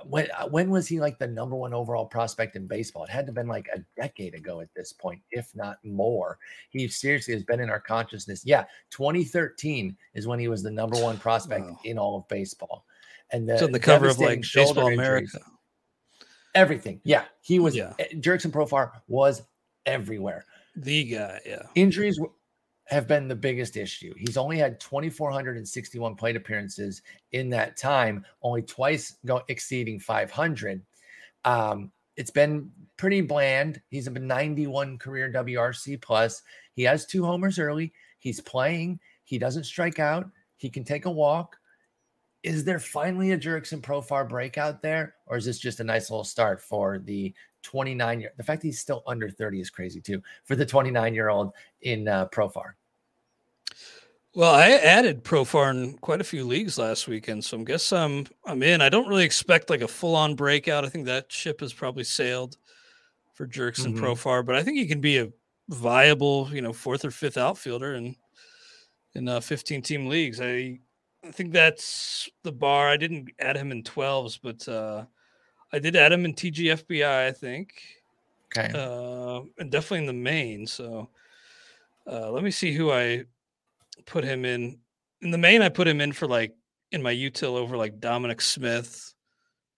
when 0.07 0.29
uh, 0.37 0.47
when 0.49 0.71
was 0.71 0.87
he 0.87 1.01
like 1.01 1.19
the 1.19 1.27
number 1.27 1.57
one 1.57 1.73
overall 1.73 2.07
prospect 2.07 2.57
in 2.57 2.67
baseball? 2.67 3.05
It 3.05 3.11
had 3.11 3.27
to 3.27 3.31
have 3.31 3.35
been 3.35 3.47
like 3.49 3.69
a 3.75 3.81
decade 4.01 4.35
ago 4.35 4.61
at 4.61 4.69
this 4.75 4.93
point, 4.93 5.21
if 5.31 5.55
not 5.55 5.79
more. 5.85 6.39
He 6.71 6.87
seriously 6.89 7.35
has 7.35 7.45
been 7.45 7.61
in 7.61 7.71
our 7.71 7.81
consciousness. 7.81 8.43
Yeah, 8.45 8.65
2013 8.91 9.97
is 10.15 10.27
when 10.27 10.39
he 10.39 10.49
was 10.49 10.63
the 10.63 10.71
number 10.71 10.97
one 11.01 11.17
prospect 11.19 11.65
Wow. 11.67 11.79
in 11.85 11.99
all 11.99 12.17
of 12.19 12.29
baseball. 12.29 12.85
And 13.33 13.49
the 13.49 13.65
on 13.65 13.73
the 13.73 13.81
cover 13.81 14.09
of 14.09 14.19
like 14.19 14.43
Baseball 14.43 14.89
injuries- 14.89 14.99
America. 15.35 15.41
everything. 16.55 17.01
Yeah, 17.05 17.25
he 17.41 17.59
was. 17.59 17.75
Yeah. 17.75 17.95
Yeah. 17.99 18.07
Jurickson 18.15 18.51
Profar 18.53 18.91
was 19.09 19.43
everywhere. 19.87 20.45
The 20.77 21.05
guy, 21.05 21.41
yeah. 21.47 21.63
Injuries 21.75 22.19
have 22.87 23.09
been 23.09 23.29
the 23.29 23.35
biggest 23.35 23.77
issue. 23.77 24.13
He's 24.17 24.37
only 24.37 24.59
had 24.59 24.79
2,461 24.81 26.17
plate 26.17 26.37
appearances 26.37 27.03
in 27.33 27.49
that 27.51 27.77
time, 27.77 28.25
only 28.43 28.63
twice 28.63 29.17
exceeding 29.49 29.99
500. 29.99 30.83
Um, 31.45 31.91
it's 32.17 32.31
been 32.31 32.71
pretty 32.97 33.23
bland. 33.23 33.81
He's 33.91 34.07
a 34.07 34.11
91 34.11 34.99
career 34.99 35.33
WRC 35.33 36.01
plus. 36.01 36.43
He 36.75 36.83
has 36.83 37.07
two 37.07 37.25
homers 37.25 37.59
early. 37.59 37.93
He's 38.19 38.41
playing. 38.41 39.01
He 39.25 39.39
doesn't 39.39 39.65
strike 39.65 39.99
out. 39.99 40.29
He 40.57 40.69
can 40.69 40.85
take 40.85 41.07
a 41.07 41.11
walk. 41.11 41.57
Is 42.43 42.65
there 42.65 42.79
finally 42.79 43.33
a 43.33 43.39
Jurickson 43.39 43.81
Profar 43.81 44.29
breakout 44.29 44.83
there, 44.83 45.15
or 45.27 45.39
is 45.39 45.47
this 45.47 45.59
just 45.59 45.81
a 45.81 45.85
nice 45.85 46.11
little 46.11 46.25
start 46.25 46.61
for 46.61 46.99
the 46.99 47.35
29 47.65 48.21
year? 48.21 48.33
The 48.37 48.45
fact 48.45 48.63
that 48.63 48.69
he's 48.69 48.79
still 48.81 49.03
under 49.07 49.29
30 49.29 49.61
is 49.61 49.71
crazy 49.71 50.01
too 50.01 50.23
for 50.45 50.55
the 50.57 50.67
29 50.67 51.15
year 51.15 51.29
old 51.31 51.53
in 51.83 52.07
uh, 52.07 52.29
Profar. 52.29 52.75
Well, 54.35 54.53
I 54.55 54.71
added 54.71 55.23
Profar 55.23 55.71
in 55.71 55.97
quite 55.99 56.21
a 56.21 56.25
few 56.25 56.45
leagues 56.45 56.77
last 56.77 57.07
weekend, 57.07 57.45
so 57.45 57.57
I'm 57.57 57.65
guess 57.65 57.93
I'm 57.93 58.27
I'm 58.45 58.63
in. 58.63 58.81
I 58.81 58.89
don't 58.89 59.09
really 59.09 59.25
expect 59.25 59.71
like 59.71 59.81
a 59.81 59.89
full 59.89 60.17
on 60.17 60.35
breakout. 60.35 60.85
I 60.85 60.89
think 60.89 61.07
that 61.07 61.31
ship 61.31 61.61
has 61.61 61.73
probably 61.73 62.05
sailed 62.05 62.57
for 63.35 63.47
Jurickson 63.47 63.95
Mhm. 63.95 63.99
Profar, 63.99 64.45
but 64.45 64.57
I 64.57 64.63
think 64.65 64.79
he 64.79 64.87
can 64.87 65.01
be 65.01 65.19
a 65.19 65.33
viable, 65.69 66.51
you 66.53 66.63
know, 66.63 66.73
fourth 66.73 67.05
or 67.05 67.11
fifth 67.13 67.37
outfielder 67.39 67.95
in 67.95 68.17
in 69.15 69.29
uh, 69.29 69.41
15 69.41 69.83
team 69.83 70.07
leagues. 70.07 70.41
I 70.41 70.81
I 71.25 71.31
think 71.33 71.53
that's 71.53 72.29
the 72.43 72.53
bar. 72.53 72.89
I 72.89 72.97
didn't 72.99 73.31
add 73.39 73.57
him 73.57 73.73
in 73.73 73.83
12s, 73.83 74.37
but 74.37 74.67
uh, 74.69 75.07
I 75.75 75.79
did 75.81 75.97
add 75.97 76.13
him 76.13 76.25
in 76.25 76.35
TGFBI. 76.35 77.27
I 77.27 77.33
think 77.33 77.75
Okay. 78.57 78.71
uh, 78.73 79.41
and 79.59 79.71
definitely 79.71 79.99
in 79.99 80.07
the 80.07 80.13
main. 80.13 80.67
So 80.67 81.09
uh, 82.11 82.31
let 82.31 82.45
me 82.45 82.51
see 82.51 82.73
who 82.73 82.93
I 82.93 83.25
put 84.07 84.25
him 84.25 84.45
in. 84.45 84.79
In 85.23 85.31
the 85.31 85.39
main, 85.39 85.63
I 85.63 85.69
put 85.69 85.89
him 85.89 86.01
in 86.01 86.13
for 86.13 86.29
like 86.29 86.55
in 86.93 87.03
my 87.03 87.13
util 87.13 87.57
over 87.57 87.77
like 87.77 87.99
Dominic 87.99 88.41
Smith, 88.41 89.15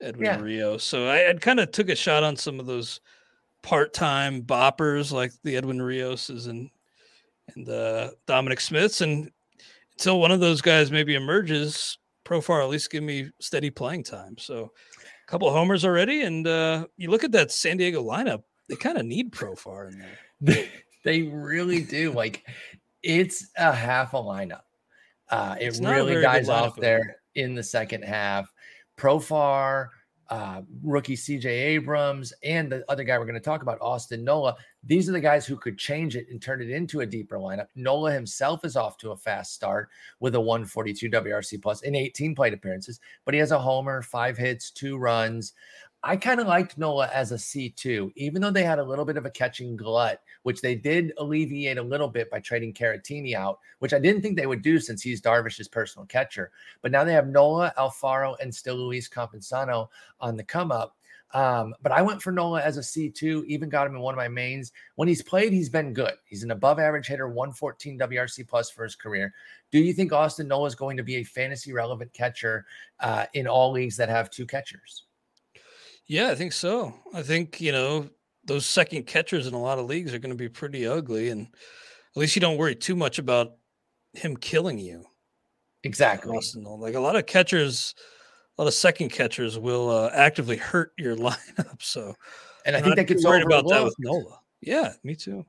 Edwin 0.02 0.26
Yeah. 0.26 0.40
Rio. 0.40 0.76
So 0.76 1.08
I, 1.08 1.30
I 1.30 1.34
kind 1.34 1.60
of 1.60 1.70
took 1.70 1.88
a 1.88 1.96
shot 1.96 2.22
on 2.22 2.36
some 2.36 2.60
of 2.60 2.66
those 2.66 3.00
part-time 3.62 4.42
boppers 4.42 5.12
like 5.12 5.32
the 5.42 5.56
Edwin 5.56 5.80
Rioses 5.80 6.46
and 6.46 6.68
and 7.54 7.68
uh, 7.68 8.10
Dominic 8.26 8.60
Smiths, 8.60 9.00
and 9.00 9.30
until 9.92 10.20
one 10.20 10.32
of 10.32 10.40
those 10.40 10.60
guys 10.60 10.90
maybe 10.90 11.14
emerges, 11.14 11.96
Profar 12.24 12.60
at 12.62 12.68
least 12.68 12.90
give 12.90 13.04
me 13.04 13.30
steady 13.40 13.70
playing 13.70 14.02
time. 14.02 14.36
So 14.36 14.64
a 14.64 14.68
couple 15.26 15.50
homers 15.50 15.84
already, 15.84 16.22
and 16.22 16.46
uh, 16.46 16.86
you 16.96 17.10
look 17.10 17.24
at 17.24 17.32
that 17.32 17.50
San 17.52 17.76
Diego 17.76 18.02
lineup; 18.02 18.42
they 18.68 18.76
kind 18.76 18.98
of 18.98 19.06
need 19.06 19.32
Profar 19.32 19.92
in 19.92 20.04
there. 20.40 20.64
they 21.04 21.22
really 21.22 21.82
do. 21.82 22.12
Like 22.12 22.44
it's 23.02 23.48
a 23.56 23.72
half 23.72 24.14
a 24.14 24.18
lineup. 24.18 24.62
Uh, 25.28 25.56
it 25.60 25.78
really 25.82 26.20
dies 26.20 26.48
off 26.48 26.76
there 26.76 27.16
in 27.34 27.54
the 27.54 27.62
second 27.62 28.02
half. 28.02 28.52
Profar, 28.96 29.88
uh, 30.28 30.62
rookie 30.82 31.16
CJ 31.16 31.44
Abrams, 31.46 32.32
and 32.42 32.70
the 32.70 32.84
other 32.88 33.04
guy 33.04 33.18
we're 33.18 33.24
going 33.24 33.34
to 33.34 33.40
talk 33.40 33.62
about, 33.62 33.78
Austin 33.80 34.24
Nola. 34.24 34.56
These 34.84 35.08
are 35.08 35.12
the 35.12 35.20
guys 35.20 35.46
who 35.46 35.56
could 35.56 35.78
change 35.78 36.16
it 36.16 36.26
and 36.30 36.40
turn 36.40 36.62
it 36.62 36.70
into 36.70 37.00
a 37.00 37.06
deeper 37.06 37.38
lineup. 37.38 37.66
Nola 37.74 38.12
himself 38.12 38.64
is 38.64 38.76
off 38.76 38.96
to 38.98 39.10
a 39.10 39.16
fast 39.16 39.54
start 39.54 39.88
with 40.20 40.34
a 40.34 40.40
142 40.40 41.10
WRC 41.10 41.60
plus 41.60 41.82
in 41.82 41.94
18 41.94 42.34
plate 42.34 42.54
appearances, 42.54 43.00
but 43.24 43.34
he 43.34 43.40
has 43.40 43.52
a 43.52 43.58
homer, 43.58 44.02
five 44.02 44.36
hits, 44.36 44.70
two 44.70 44.96
runs. 44.96 45.54
I 46.08 46.16
kind 46.16 46.38
of 46.38 46.46
liked 46.46 46.78
Nola 46.78 47.10
as 47.12 47.32
a 47.32 47.34
C2, 47.34 48.12
even 48.14 48.40
though 48.40 48.52
they 48.52 48.62
had 48.62 48.78
a 48.78 48.84
little 48.84 49.04
bit 49.04 49.16
of 49.16 49.26
a 49.26 49.30
catching 49.30 49.76
glut, 49.76 50.22
which 50.44 50.60
they 50.60 50.76
did 50.76 51.12
alleviate 51.18 51.78
a 51.78 51.82
little 51.82 52.06
bit 52.06 52.30
by 52.30 52.38
trading 52.38 52.72
Caratini 52.72 53.34
out, 53.34 53.58
which 53.80 53.92
I 53.92 53.98
didn't 53.98 54.22
think 54.22 54.36
they 54.36 54.46
would 54.46 54.62
do 54.62 54.78
since 54.78 55.02
he's 55.02 55.20
Darvish's 55.20 55.66
personal 55.66 56.06
catcher. 56.06 56.52
But 56.80 56.92
now 56.92 57.02
they 57.02 57.12
have 57.12 57.26
Nola, 57.26 57.74
Alfaro, 57.76 58.36
and 58.40 58.54
still 58.54 58.76
Luis 58.76 59.08
Campusano 59.08 59.88
on 60.20 60.36
the 60.36 60.44
come 60.44 60.70
up. 60.70 60.96
Um, 61.34 61.74
but 61.82 61.90
I 61.90 62.02
went 62.02 62.22
for 62.22 62.30
Nola 62.30 62.62
as 62.62 62.76
a 62.76 62.82
C2, 62.82 63.44
even 63.46 63.68
got 63.68 63.88
him 63.88 63.96
in 63.96 64.00
one 64.00 64.14
of 64.14 64.18
my 64.18 64.28
mains. 64.28 64.70
When 64.94 65.08
he's 65.08 65.24
played, 65.24 65.52
he's 65.52 65.68
been 65.68 65.92
good. 65.92 66.14
He's 66.24 66.44
an 66.44 66.52
above 66.52 66.78
average 66.78 67.08
hitter, 67.08 67.26
114 67.26 67.98
WRC 67.98 68.46
plus 68.46 68.70
for 68.70 68.84
his 68.84 68.94
career. 68.94 69.34
Do 69.72 69.80
you 69.80 69.92
think 69.92 70.12
Austin 70.12 70.46
Nola 70.46 70.66
is 70.66 70.76
going 70.76 70.96
to 70.98 71.02
be 71.02 71.16
a 71.16 71.24
fantasy 71.24 71.72
relevant 71.72 72.12
catcher 72.12 72.64
uh, 73.00 73.26
in 73.34 73.48
all 73.48 73.72
leagues 73.72 73.96
that 73.96 74.08
have 74.08 74.30
two 74.30 74.46
catchers? 74.46 75.05
Yeah, 76.06 76.30
I 76.30 76.34
think 76.34 76.52
so. 76.52 76.94
I 77.14 77.22
think 77.22 77.60
you 77.60 77.72
know 77.72 78.08
those 78.44 78.66
second 78.66 79.06
catchers 79.06 79.46
in 79.46 79.54
a 79.54 79.60
lot 79.60 79.78
of 79.78 79.86
leagues 79.86 80.14
are 80.14 80.18
going 80.18 80.30
to 80.32 80.36
be 80.36 80.48
pretty 80.48 80.86
ugly, 80.86 81.30
and 81.30 81.46
at 81.48 82.16
least 82.16 82.36
you 82.36 82.40
don't 82.40 82.58
worry 82.58 82.74
too 82.76 82.94
much 82.96 83.18
about 83.18 83.56
him 84.12 84.36
killing 84.36 84.78
you. 84.78 85.04
Exactly. 85.82 86.36
Like 86.56 86.94
a 86.94 87.00
lot 87.00 87.16
of 87.16 87.26
catchers, 87.26 87.94
a 88.58 88.62
lot 88.62 88.68
of 88.68 88.74
second 88.74 89.10
catchers 89.10 89.58
will 89.58 89.90
uh, 89.90 90.10
actively 90.12 90.56
hurt 90.56 90.92
your 90.98 91.16
lineup. 91.16 91.82
So, 91.82 92.14
and 92.64 92.76
I 92.76 92.80
think 92.80 92.96
that 92.96 93.06
gets 93.06 93.24
worried 93.24 93.44
about 93.44 93.68
that 93.68 93.84
with 93.84 93.94
Nola. 93.98 94.40
Yeah, 94.60 94.92
me 95.04 95.14
too. 95.16 95.44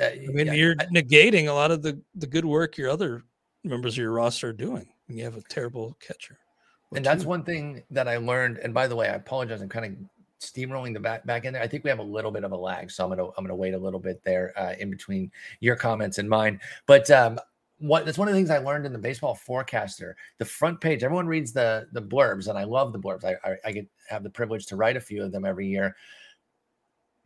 Uh, 0.00 0.06
I 0.06 0.18
mean, 0.28 0.46
yeah, 0.48 0.52
you're 0.54 0.74
I- 0.78 0.86
negating 0.86 1.48
a 1.48 1.52
lot 1.52 1.70
of 1.70 1.82
the 1.82 2.00
the 2.16 2.26
good 2.26 2.44
work 2.44 2.76
your 2.76 2.90
other 2.90 3.22
members 3.64 3.94
of 3.94 3.98
your 3.98 4.12
roster 4.12 4.48
are 4.48 4.52
doing 4.52 4.88
when 5.06 5.18
you 5.18 5.24
have 5.24 5.36
a 5.36 5.42
terrible 5.48 5.96
catcher. 6.00 6.38
And 6.94 7.04
that's 7.04 7.24
one 7.24 7.44
thing 7.44 7.82
that 7.90 8.08
I 8.08 8.16
learned. 8.16 8.58
And 8.58 8.74
by 8.74 8.86
the 8.86 8.96
way, 8.96 9.08
I 9.08 9.14
apologize. 9.14 9.60
I'm 9.60 9.68
kind 9.68 9.86
of 9.86 9.92
steamrolling 10.40 10.94
the 10.94 11.00
back 11.00 11.24
back 11.26 11.44
in 11.44 11.52
there. 11.52 11.62
I 11.62 11.68
think 11.68 11.84
we 11.84 11.90
have 11.90 11.98
a 11.98 12.04
little 12.04 12.30
bit 12.30 12.44
of 12.44 12.52
a 12.52 12.56
lag, 12.56 12.90
so 12.90 13.04
I'm 13.04 13.10
gonna 13.10 13.28
I'm 13.36 13.44
gonna 13.44 13.54
wait 13.54 13.74
a 13.74 13.78
little 13.78 14.00
bit 14.00 14.22
there 14.24 14.52
uh, 14.58 14.74
in 14.78 14.90
between 14.90 15.30
your 15.60 15.76
comments 15.76 16.18
and 16.18 16.28
mine. 16.28 16.60
But 16.86 17.10
um, 17.10 17.38
what 17.78 18.04
that's 18.04 18.18
one 18.18 18.28
of 18.28 18.34
the 18.34 18.38
things 18.38 18.50
I 18.50 18.58
learned 18.58 18.86
in 18.86 18.92
the 18.92 18.98
baseball 18.98 19.34
forecaster. 19.34 20.16
The 20.38 20.44
front 20.44 20.80
page, 20.80 21.04
everyone 21.04 21.26
reads 21.26 21.52
the 21.52 21.86
the 21.92 22.02
blurbs, 22.02 22.48
and 22.48 22.58
I 22.58 22.64
love 22.64 22.92
the 22.92 22.98
blurbs. 22.98 23.24
I 23.24 23.36
I, 23.48 23.56
I 23.66 23.72
get 23.72 23.86
have 24.08 24.22
the 24.22 24.30
privilege 24.30 24.66
to 24.66 24.76
write 24.76 24.96
a 24.96 25.00
few 25.00 25.22
of 25.22 25.30
them 25.30 25.44
every 25.44 25.68
year. 25.68 25.94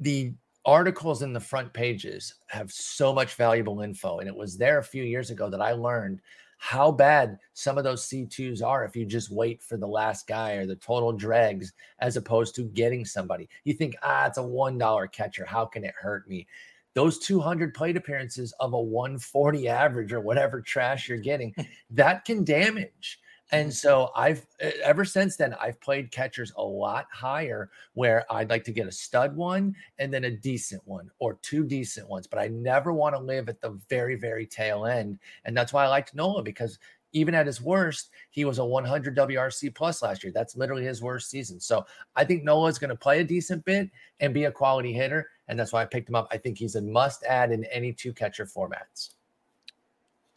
The 0.00 0.34
articles 0.66 1.22
in 1.22 1.32
the 1.32 1.40
front 1.40 1.72
pages 1.72 2.34
have 2.48 2.72
so 2.72 3.12
much 3.12 3.34
valuable 3.34 3.80
info, 3.80 4.18
and 4.18 4.28
it 4.28 4.34
was 4.34 4.58
there 4.58 4.78
a 4.78 4.84
few 4.84 5.04
years 5.04 5.30
ago 5.30 5.48
that 5.48 5.60
I 5.60 5.72
learned 5.72 6.20
how 6.64 6.90
bad 6.90 7.38
some 7.52 7.76
of 7.76 7.84
those 7.84 8.08
C2s 8.08 8.64
are 8.64 8.86
if 8.86 8.96
you 8.96 9.04
just 9.04 9.30
wait 9.30 9.62
for 9.62 9.76
the 9.76 9.86
last 9.86 10.26
guy 10.26 10.52
or 10.52 10.64
the 10.64 10.76
total 10.76 11.12
dregs 11.12 11.74
as 11.98 12.16
opposed 12.16 12.54
to 12.54 12.62
getting 12.62 13.04
somebody. 13.04 13.50
You 13.64 13.74
think, 13.74 13.96
ah, 14.02 14.24
it's 14.24 14.38
a 14.38 14.42
$1 14.42 15.12
catcher. 15.12 15.44
How 15.44 15.66
can 15.66 15.84
it 15.84 15.92
hurt 15.94 16.26
me? 16.26 16.46
Those 16.94 17.18
200 17.18 17.74
plate 17.74 17.98
appearances 17.98 18.54
of 18.60 18.72
a 18.72 18.80
140 18.80 19.68
average 19.68 20.14
or 20.14 20.20
whatever 20.20 20.62
trash 20.62 21.06
you're 21.06 21.18
getting, 21.18 21.54
that 21.90 22.24
can 22.24 22.44
damage. 22.44 23.20
And 23.52 23.68
mm-hmm. 23.68 23.72
so 23.72 24.10
I've 24.16 24.46
ever 24.60 25.04
since 25.04 25.36
then, 25.36 25.54
I've 25.60 25.80
played 25.80 26.10
catchers 26.10 26.52
a 26.56 26.62
lot 26.62 27.06
higher 27.12 27.70
where 27.92 28.24
I'd 28.32 28.50
like 28.50 28.64
to 28.64 28.72
get 28.72 28.86
a 28.86 28.92
stud 28.92 29.36
one 29.36 29.76
and 29.98 30.12
then 30.12 30.24
a 30.24 30.30
decent 30.30 30.82
one 30.86 31.10
or 31.18 31.38
two 31.42 31.64
decent 31.64 32.08
ones, 32.08 32.26
but 32.26 32.38
I 32.38 32.48
never 32.48 32.92
want 32.92 33.14
to 33.14 33.20
live 33.20 33.48
at 33.48 33.60
the 33.60 33.78
very, 33.88 34.16
very 34.16 34.46
tail 34.46 34.86
end. 34.86 35.18
And 35.44 35.56
that's 35.56 35.72
why 35.72 35.84
I 35.84 35.88
liked 35.88 36.14
Nola 36.14 36.42
because 36.42 36.78
even 37.14 37.34
at 37.34 37.46
his 37.46 37.62
worst, 37.62 38.10
he 38.30 38.44
was 38.44 38.58
a 38.58 38.64
100 38.64 39.16
WRC 39.16 39.74
plus 39.74 40.02
last 40.02 40.24
year. 40.24 40.32
That's 40.32 40.56
literally 40.56 40.84
his 40.84 41.00
worst 41.00 41.30
season. 41.30 41.60
So 41.60 41.86
I 42.16 42.24
think 42.24 42.42
Nola's 42.42 42.78
going 42.78 42.90
to 42.90 42.96
play 42.96 43.20
a 43.20 43.24
decent 43.24 43.64
bit 43.64 43.88
and 44.20 44.34
be 44.34 44.44
a 44.44 44.50
quality 44.50 44.92
hitter. 44.92 45.28
And 45.46 45.58
that's 45.58 45.72
why 45.72 45.82
I 45.82 45.86
picked 45.86 46.08
him 46.08 46.16
up. 46.16 46.26
I 46.32 46.38
think 46.38 46.58
he's 46.58 46.74
a 46.74 46.82
must 46.82 47.22
add 47.24 47.52
in 47.52 47.64
any 47.66 47.92
two 47.92 48.12
catcher 48.12 48.46
formats. 48.46 49.10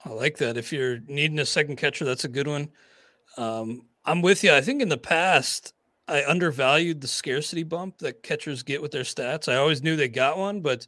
I 0.06 0.12
like 0.12 0.38
that. 0.38 0.56
If 0.56 0.72
you're 0.72 1.00
needing 1.08 1.39
a 1.39 1.46
second 1.46 1.78
catcher, 1.78 2.06
that's 2.06 2.26
a 2.26 2.30
good 2.30 2.48
one. 2.48 2.70
Um, 3.38 3.88
I'm 4.06 4.21
with 4.21 4.43
you. 4.43 4.54
I 4.54 4.62
think 4.62 4.82
in 4.82 4.89
the 4.89 4.97
past, 4.97 5.73
I 6.08 6.23
undervalued 6.26 7.02
the 7.02 7.08
scarcity 7.08 7.63
bump 7.63 7.97
that 8.00 8.23
catchers 8.23 8.63
get 8.63 8.82
with 8.82 8.91
their 8.91 9.04
stats. 9.04 9.52
I 9.52 9.58
always 9.58 9.84
knew 9.84 9.95
they 9.95 10.08
got 10.08 10.38
one, 10.38 10.62
but 10.62 10.88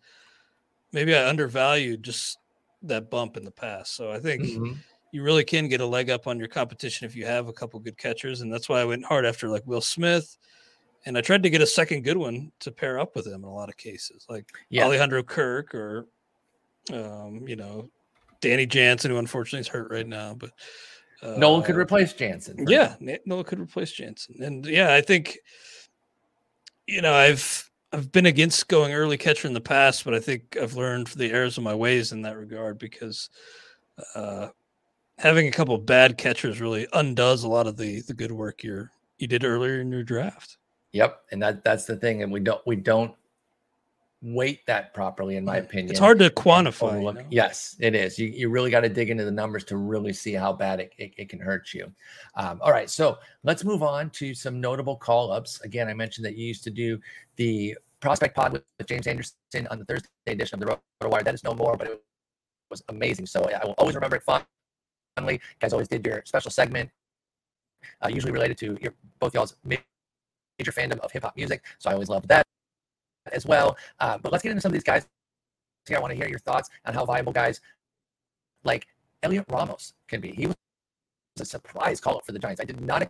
maybe 0.92 1.16
I 1.16 1.28
undervalued 1.28 2.04
just 2.04 2.38
that 2.84 3.10
bump 3.10 3.38
in 3.38 3.44
the 3.44 3.52
past. 3.52 3.96
So 3.96 4.12
I 4.12 4.20
think 4.20 4.42
Mhm. 4.44 4.78
you 5.12 5.24
really 5.24 5.44
can 5.44 5.68
get 5.68 5.82
a 5.82 5.86
leg 5.86 6.10
up 6.10 6.28
on 6.28 6.40
your 6.40 6.48
competition 6.48 7.06
if 7.06 7.16
you 7.16 7.26
have 7.26 7.48
a 7.48 7.54
couple 7.54 7.80
good 7.80 7.98
catchers. 7.98 8.42
And 8.42 8.52
that's 8.52 8.70
why 8.70 8.80
I 8.80 8.86
went 8.86 9.06
hard 9.06 9.26
after 9.26 9.50
like 9.50 9.66
Will 9.66 9.82
Smith. 9.82 10.38
And 11.06 11.18
I 11.18 11.22
tried 11.22 11.44
to 11.44 11.50
get 11.50 11.62
a 11.62 11.68
second 11.68 12.04
good 12.04 12.18
one 12.18 12.52
to 12.60 12.72
pair 12.72 13.00
up 13.00 13.16
with 13.16 13.28
him 13.28 13.44
in 13.44 13.50
a 13.50 13.54
lot 13.54 13.70
of 13.70 13.78
cases, 13.78 14.26
like 14.30 14.50
Yeah. 14.70 14.86
Alejandro 14.86 15.24
Kirk 15.24 15.76
or, 15.76 16.08
um, 16.92 17.48
you 17.48 17.56
know, 17.56 17.90
Danny 18.42 18.66
Jansen, 18.66 19.12
who 19.12 19.18
unfortunately 19.18 19.62
is 19.62 19.68
hurt 19.68 19.92
right 19.92 20.08
now. 20.08 20.34
But 20.34 20.52
uh, 21.22 21.36
Nolan 21.38 21.64
could 21.64 21.76
replace 21.76 22.14
Jansen. 22.14 22.66
yeah, 22.68 22.96
Na- 23.00 23.18
Noah 23.26 23.44
could 23.44 23.60
replace 23.60 23.92
Jansen, 23.92 24.42
and 24.42 24.66
yeah, 24.66 24.94
I 24.94 25.02
think 25.02 25.38
you 26.88 27.02
know 27.02 27.14
I've 27.14 27.70
I've 27.92 28.12
been 28.12 28.26
against 28.26 28.68
going 28.68 28.94
early 28.94 29.18
catcher 29.18 29.48
in 29.48 29.54
the 29.54 29.62
past, 29.62 30.06
but 30.06 30.14
I 30.14 30.20
think 30.20 30.58
I've 30.62 30.76
learned 30.76 31.08
the 31.08 31.32
errors 31.32 31.58
of 31.58 31.64
my 31.64 31.74
ways 31.74 32.12
in 32.12 32.22
that 32.22 32.38
regard 32.38 32.78
because 32.78 33.30
uh, 34.16 34.48
having 35.18 35.48
a 35.48 35.52
couple 35.52 35.76
of 35.76 35.86
bad 35.86 36.18
catchers 36.18 36.62
really 36.62 36.88
undoes 36.94 37.44
a 37.44 37.50
lot 37.50 37.68
of 37.68 37.78
the 37.78 38.02
the 38.02 38.14
good 38.14 38.32
work 38.32 38.64
you're 38.64 38.92
you 39.18 39.28
did 39.28 39.44
earlier 39.44 39.82
in 39.82 39.92
your 39.92 40.04
draft. 40.04 40.58
Yep, 40.92 41.22
and 41.32 41.42
that 41.42 41.64
that's 41.64 41.86
the 41.86 41.98
thing, 41.98 42.24
and 42.24 42.32
we 42.32 42.40
don't 42.40 42.66
we 42.66 42.76
don't 42.76 43.14
weight 44.22 44.66
that 44.68 44.94
properly, 44.94 45.38
in 45.38 45.46
my 45.46 45.58
opinion. 45.58 45.92
It's 45.92 46.00
hard 46.00 46.20
to 46.20 46.30
quantify. 46.30 47.02
you 47.02 47.14
know? 47.14 47.26
Yes, 47.30 47.76
it 47.80 47.96
is. 47.96 48.20
You, 48.20 48.28
you 48.28 48.50
really 48.50 48.70
got 48.70 48.82
to 48.82 48.90
dig 48.90 49.10
into 49.10 49.24
the 49.24 49.32
numbers 49.32 49.64
to 49.66 49.78
really 49.78 50.14
see 50.14 50.34
how 50.34 50.52
bad 50.52 50.80
it, 50.82 50.94
it, 50.98 51.14
it 51.18 51.30
can 51.30 51.40
hurt 51.40 51.74
you. 51.74 51.92
Um, 52.36 52.60
all 52.62 52.72
right, 52.72 52.90
so 52.90 53.18
let's 53.44 53.64
move 53.64 53.82
on 53.82 54.10
to 54.12 54.34
some 54.34 54.60
notable 54.60 54.98
call 54.98 55.32
ups. 55.32 55.62
Again, 55.62 55.88
I 55.88 55.94
mentioned 55.94 56.26
that 56.26 56.36
you 56.36 56.48
used 56.48 56.64
to 56.66 56.70
do 56.70 57.00
the 57.38 57.78
prospect 58.02 58.36
pod 58.36 58.54
with, 58.54 58.64
with 58.78 58.88
James 58.88 59.08
Anderson 59.08 59.36
on 59.72 59.80
the 59.80 59.86
Thursday 59.86 60.10
edition 60.28 60.56
of 60.56 60.60
the 60.60 60.66
Roto 60.68 61.12
Wire. 61.14 61.24
That 61.24 61.34
is 61.34 61.44
no 61.44 61.54
more, 61.54 61.78
but 61.78 61.88
it 61.88 62.04
was 62.70 62.84
amazing. 62.90 63.26
So 63.26 63.50
I 63.50 63.66
will 63.66 63.76
always 63.78 63.96
remember 63.96 64.18
it 64.18 64.24
fondly. 64.24 64.46
You 65.34 65.40
guys 65.60 65.74
always 65.74 65.88
did 65.88 66.06
your 66.06 66.24
special 66.26 66.52
segment, 66.52 66.90
uh, 68.04 68.10
usually 68.10 68.32
related 68.32 68.58
to 68.60 68.78
your 68.82 68.94
both 69.20 69.34
y'all's 69.34 69.56
major 69.64 69.82
fandom 70.64 71.00
of 71.00 71.12
hip 71.12 71.24
hop 71.24 71.36
music. 71.38 71.64
So 71.78 71.90
I 71.90 71.94
always 71.94 72.10
loved 72.10 72.28
that 72.30 72.46
as 73.34 73.46
well. 73.46 73.78
Uh, 74.00 74.18
but 74.18 74.32
let's 74.32 74.44
get 74.44 74.52
into 74.52 74.62
some 74.62 74.70
of 74.70 74.74
these 74.74 74.84
guys. 74.84 75.08
Here, 75.88 75.98
I 75.98 76.02
want 76.02 76.12
to 76.12 76.18
hear 76.18 76.28
your 76.28 76.40
thoughts 76.40 76.70
on 76.86 76.94
how 76.94 77.06
viable 77.06 77.32
guys 77.32 77.62
like 78.64 78.88
Heliot 79.24 79.46
Ramos 79.50 79.94
can 80.08 80.22
be. 80.22 80.32
He 80.32 80.48
was 80.48 80.56
a 81.40 81.46
surprise 81.46 82.00
call 82.00 82.18
up 82.18 82.26
for 82.26 82.32
the 82.32 82.40
Giants. 82.40 82.62
I 82.62 82.66
did 82.66 82.82
not 82.82 83.10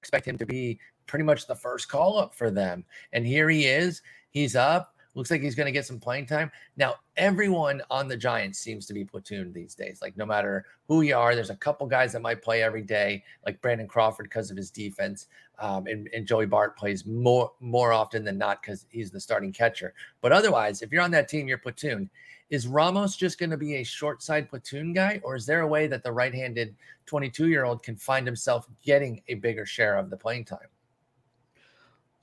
expect 0.00 0.26
him 0.26 0.38
to 0.38 0.46
be 0.46 0.78
pretty 1.06 1.24
much 1.24 1.46
the 1.46 1.54
first 1.54 1.88
call 1.88 2.18
up 2.18 2.34
for 2.34 2.50
them. 2.50 2.84
And 3.12 3.26
here 3.26 3.48
he 3.48 3.66
is. 3.66 4.02
He's 4.30 4.56
up. 4.56 4.94
Looks 5.14 5.30
like 5.30 5.40
he's 5.40 5.56
going 5.56 5.66
to 5.66 5.72
get 5.72 5.84
some 5.84 5.98
playing 5.98 6.26
time. 6.26 6.52
Now, 6.76 6.94
everyone 7.16 7.82
on 7.90 8.06
the 8.06 8.16
Giants 8.16 8.60
seems 8.60 8.86
to 8.86 8.94
be 8.94 9.04
platooned 9.04 9.52
these 9.52 9.74
days. 9.74 9.98
Like, 10.00 10.16
no 10.16 10.24
matter 10.24 10.66
who 10.86 11.02
you 11.02 11.16
are, 11.16 11.34
there's 11.34 11.50
a 11.50 11.56
couple 11.56 11.86
guys 11.88 12.12
that 12.12 12.22
might 12.22 12.42
play 12.42 12.62
every 12.62 12.82
day, 12.82 13.24
like 13.44 13.60
Brandon 13.60 13.88
Crawford 13.88 14.26
because 14.26 14.52
of 14.52 14.56
his 14.56 14.70
defense. 14.70 15.26
Um, 15.60 15.86
and, 15.86 16.08
and 16.14 16.26
Joey 16.26 16.46
Bart 16.46 16.76
plays 16.76 17.04
more 17.04 17.52
more 17.60 17.92
often 17.92 18.24
than 18.24 18.38
not 18.38 18.62
because 18.62 18.86
he's 18.90 19.10
the 19.10 19.20
starting 19.20 19.52
catcher. 19.52 19.94
But 20.22 20.32
otherwise, 20.32 20.80
if 20.82 20.90
you're 20.90 21.02
on 21.02 21.10
that 21.12 21.28
team, 21.28 21.46
you're 21.46 21.58
platoon. 21.58 22.10
Is 22.48 22.66
Ramos 22.66 23.14
just 23.14 23.38
going 23.38 23.50
to 23.50 23.56
be 23.56 23.76
a 23.76 23.84
short 23.84 24.22
side 24.22 24.48
platoon 24.48 24.92
guy, 24.92 25.20
or 25.22 25.36
is 25.36 25.46
there 25.46 25.60
a 25.60 25.66
way 25.66 25.86
that 25.86 26.02
the 26.02 26.10
right 26.10 26.34
handed 26.34 26.74
22 27.06 27.48
year 27.48 27.64
old 27.64 27.82
can 27.82 27.96
find 27.96 28.26
himself 28.26 28.66
getting 28.82 29.22
a 29.28 29.34
bigger 29.34 29.66
share 29.66 29.98
of 29.98 30.10
the 30.10 30.16
playing 30.16 30.46
time? 30.46 30.58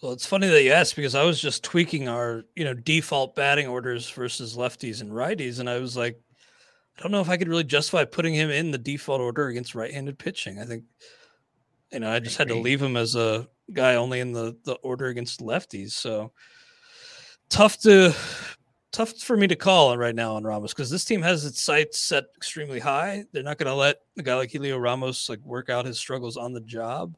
Well, 0.02 0.12
it's 0.12 0.26
funny 0.26 0.47
that 0.47 0.63
you 0.63 0.71
asked 0.71 0.95
because 0.95 1.15
I 1.15 1.23
was 1.23 1.41
just 1.41 1.63
tweaking 1.63 2.08
our, 2.08 2.43
you 2.56 2.63
know, 2.65 2.73
default 2.73 3.36
batting 3.36 3.67
orders 3.67 4.10
versus 4.10 4.56
lefties 4.56 5.02
and 5.02 5.12
righties, 5.12 5.60
and 5.60 5.69
I 5.69 5.80
was 5.80 5.95
like, 5.95 6.19
I 6.97 7.02
don't 7.02 7.12
know 7.12 7.21
if 7.21 7.30
I 7.30 7.38
could 7.38 7.47
really 7.47 7.63
justify 7.63 8.06
putting 8.06 8.34
him 8.34 8.50
in 8.50 8.71
the 8.71 8.78
default 8.78 9.21
order 9.21 9.47
against 9.47 9.76
right-handed 9.76 10.17
pitching. 10.17 10.60
I 10.60 10.65
think, 10.65 10.84
you 11.91 12.00
know, 12.00 12.12
I 12.12 12.19
just 12.19 12.38
had 12.38 12.50
to 12.50 12.56
leave 12.56 12.82
him 12.82 12.97
as 12.97 13.15
a 13.15 13.47
guy 13.73 13.95
only 13.95 14.19
in 14.19 14.32
the 14.32 14.58
the 14.63 14.73
order 14.76 15.08
against 15.08 15.41
lefties. 15.41 15.91
So 15.91 16.32
tough 17.50 17.78
to 17.80 18.13
tough 18.91 19.17
for 19.17 19.38
me 19.38 19.47
to 19.47 19.56
call 19.56 19.97
right 19.97 20.15
now 20.15 20.36
on 20.36 20.43
Ramos 20.43 20.73
because 20.73 20.89
this 20.89 21.06
team 21.06 21.21
has 21.21 21.45
its 21.45 21.62
sights 21.62 22.00
set 22.00 22.26
extremely 22.36 22.80
high. 22.80 23.26
They're 23.32 23.43
not 23.43 23.58
going 23.58 23.67
to 23.67 23.76
let 23.76 23.97
a 24.17 24.23
guy 24.23 24.36
like 24.36 24.52
Heliot 24.52 24.82
Ramos 24.82 25.30
like 25.30 25.39
work 25.45 25.69
out 25.69 25.86
his 25.86 26.00
struggles 26.00 26.38
on 26.38 26.54
the 26.54 26.62
job. 26.62 27.15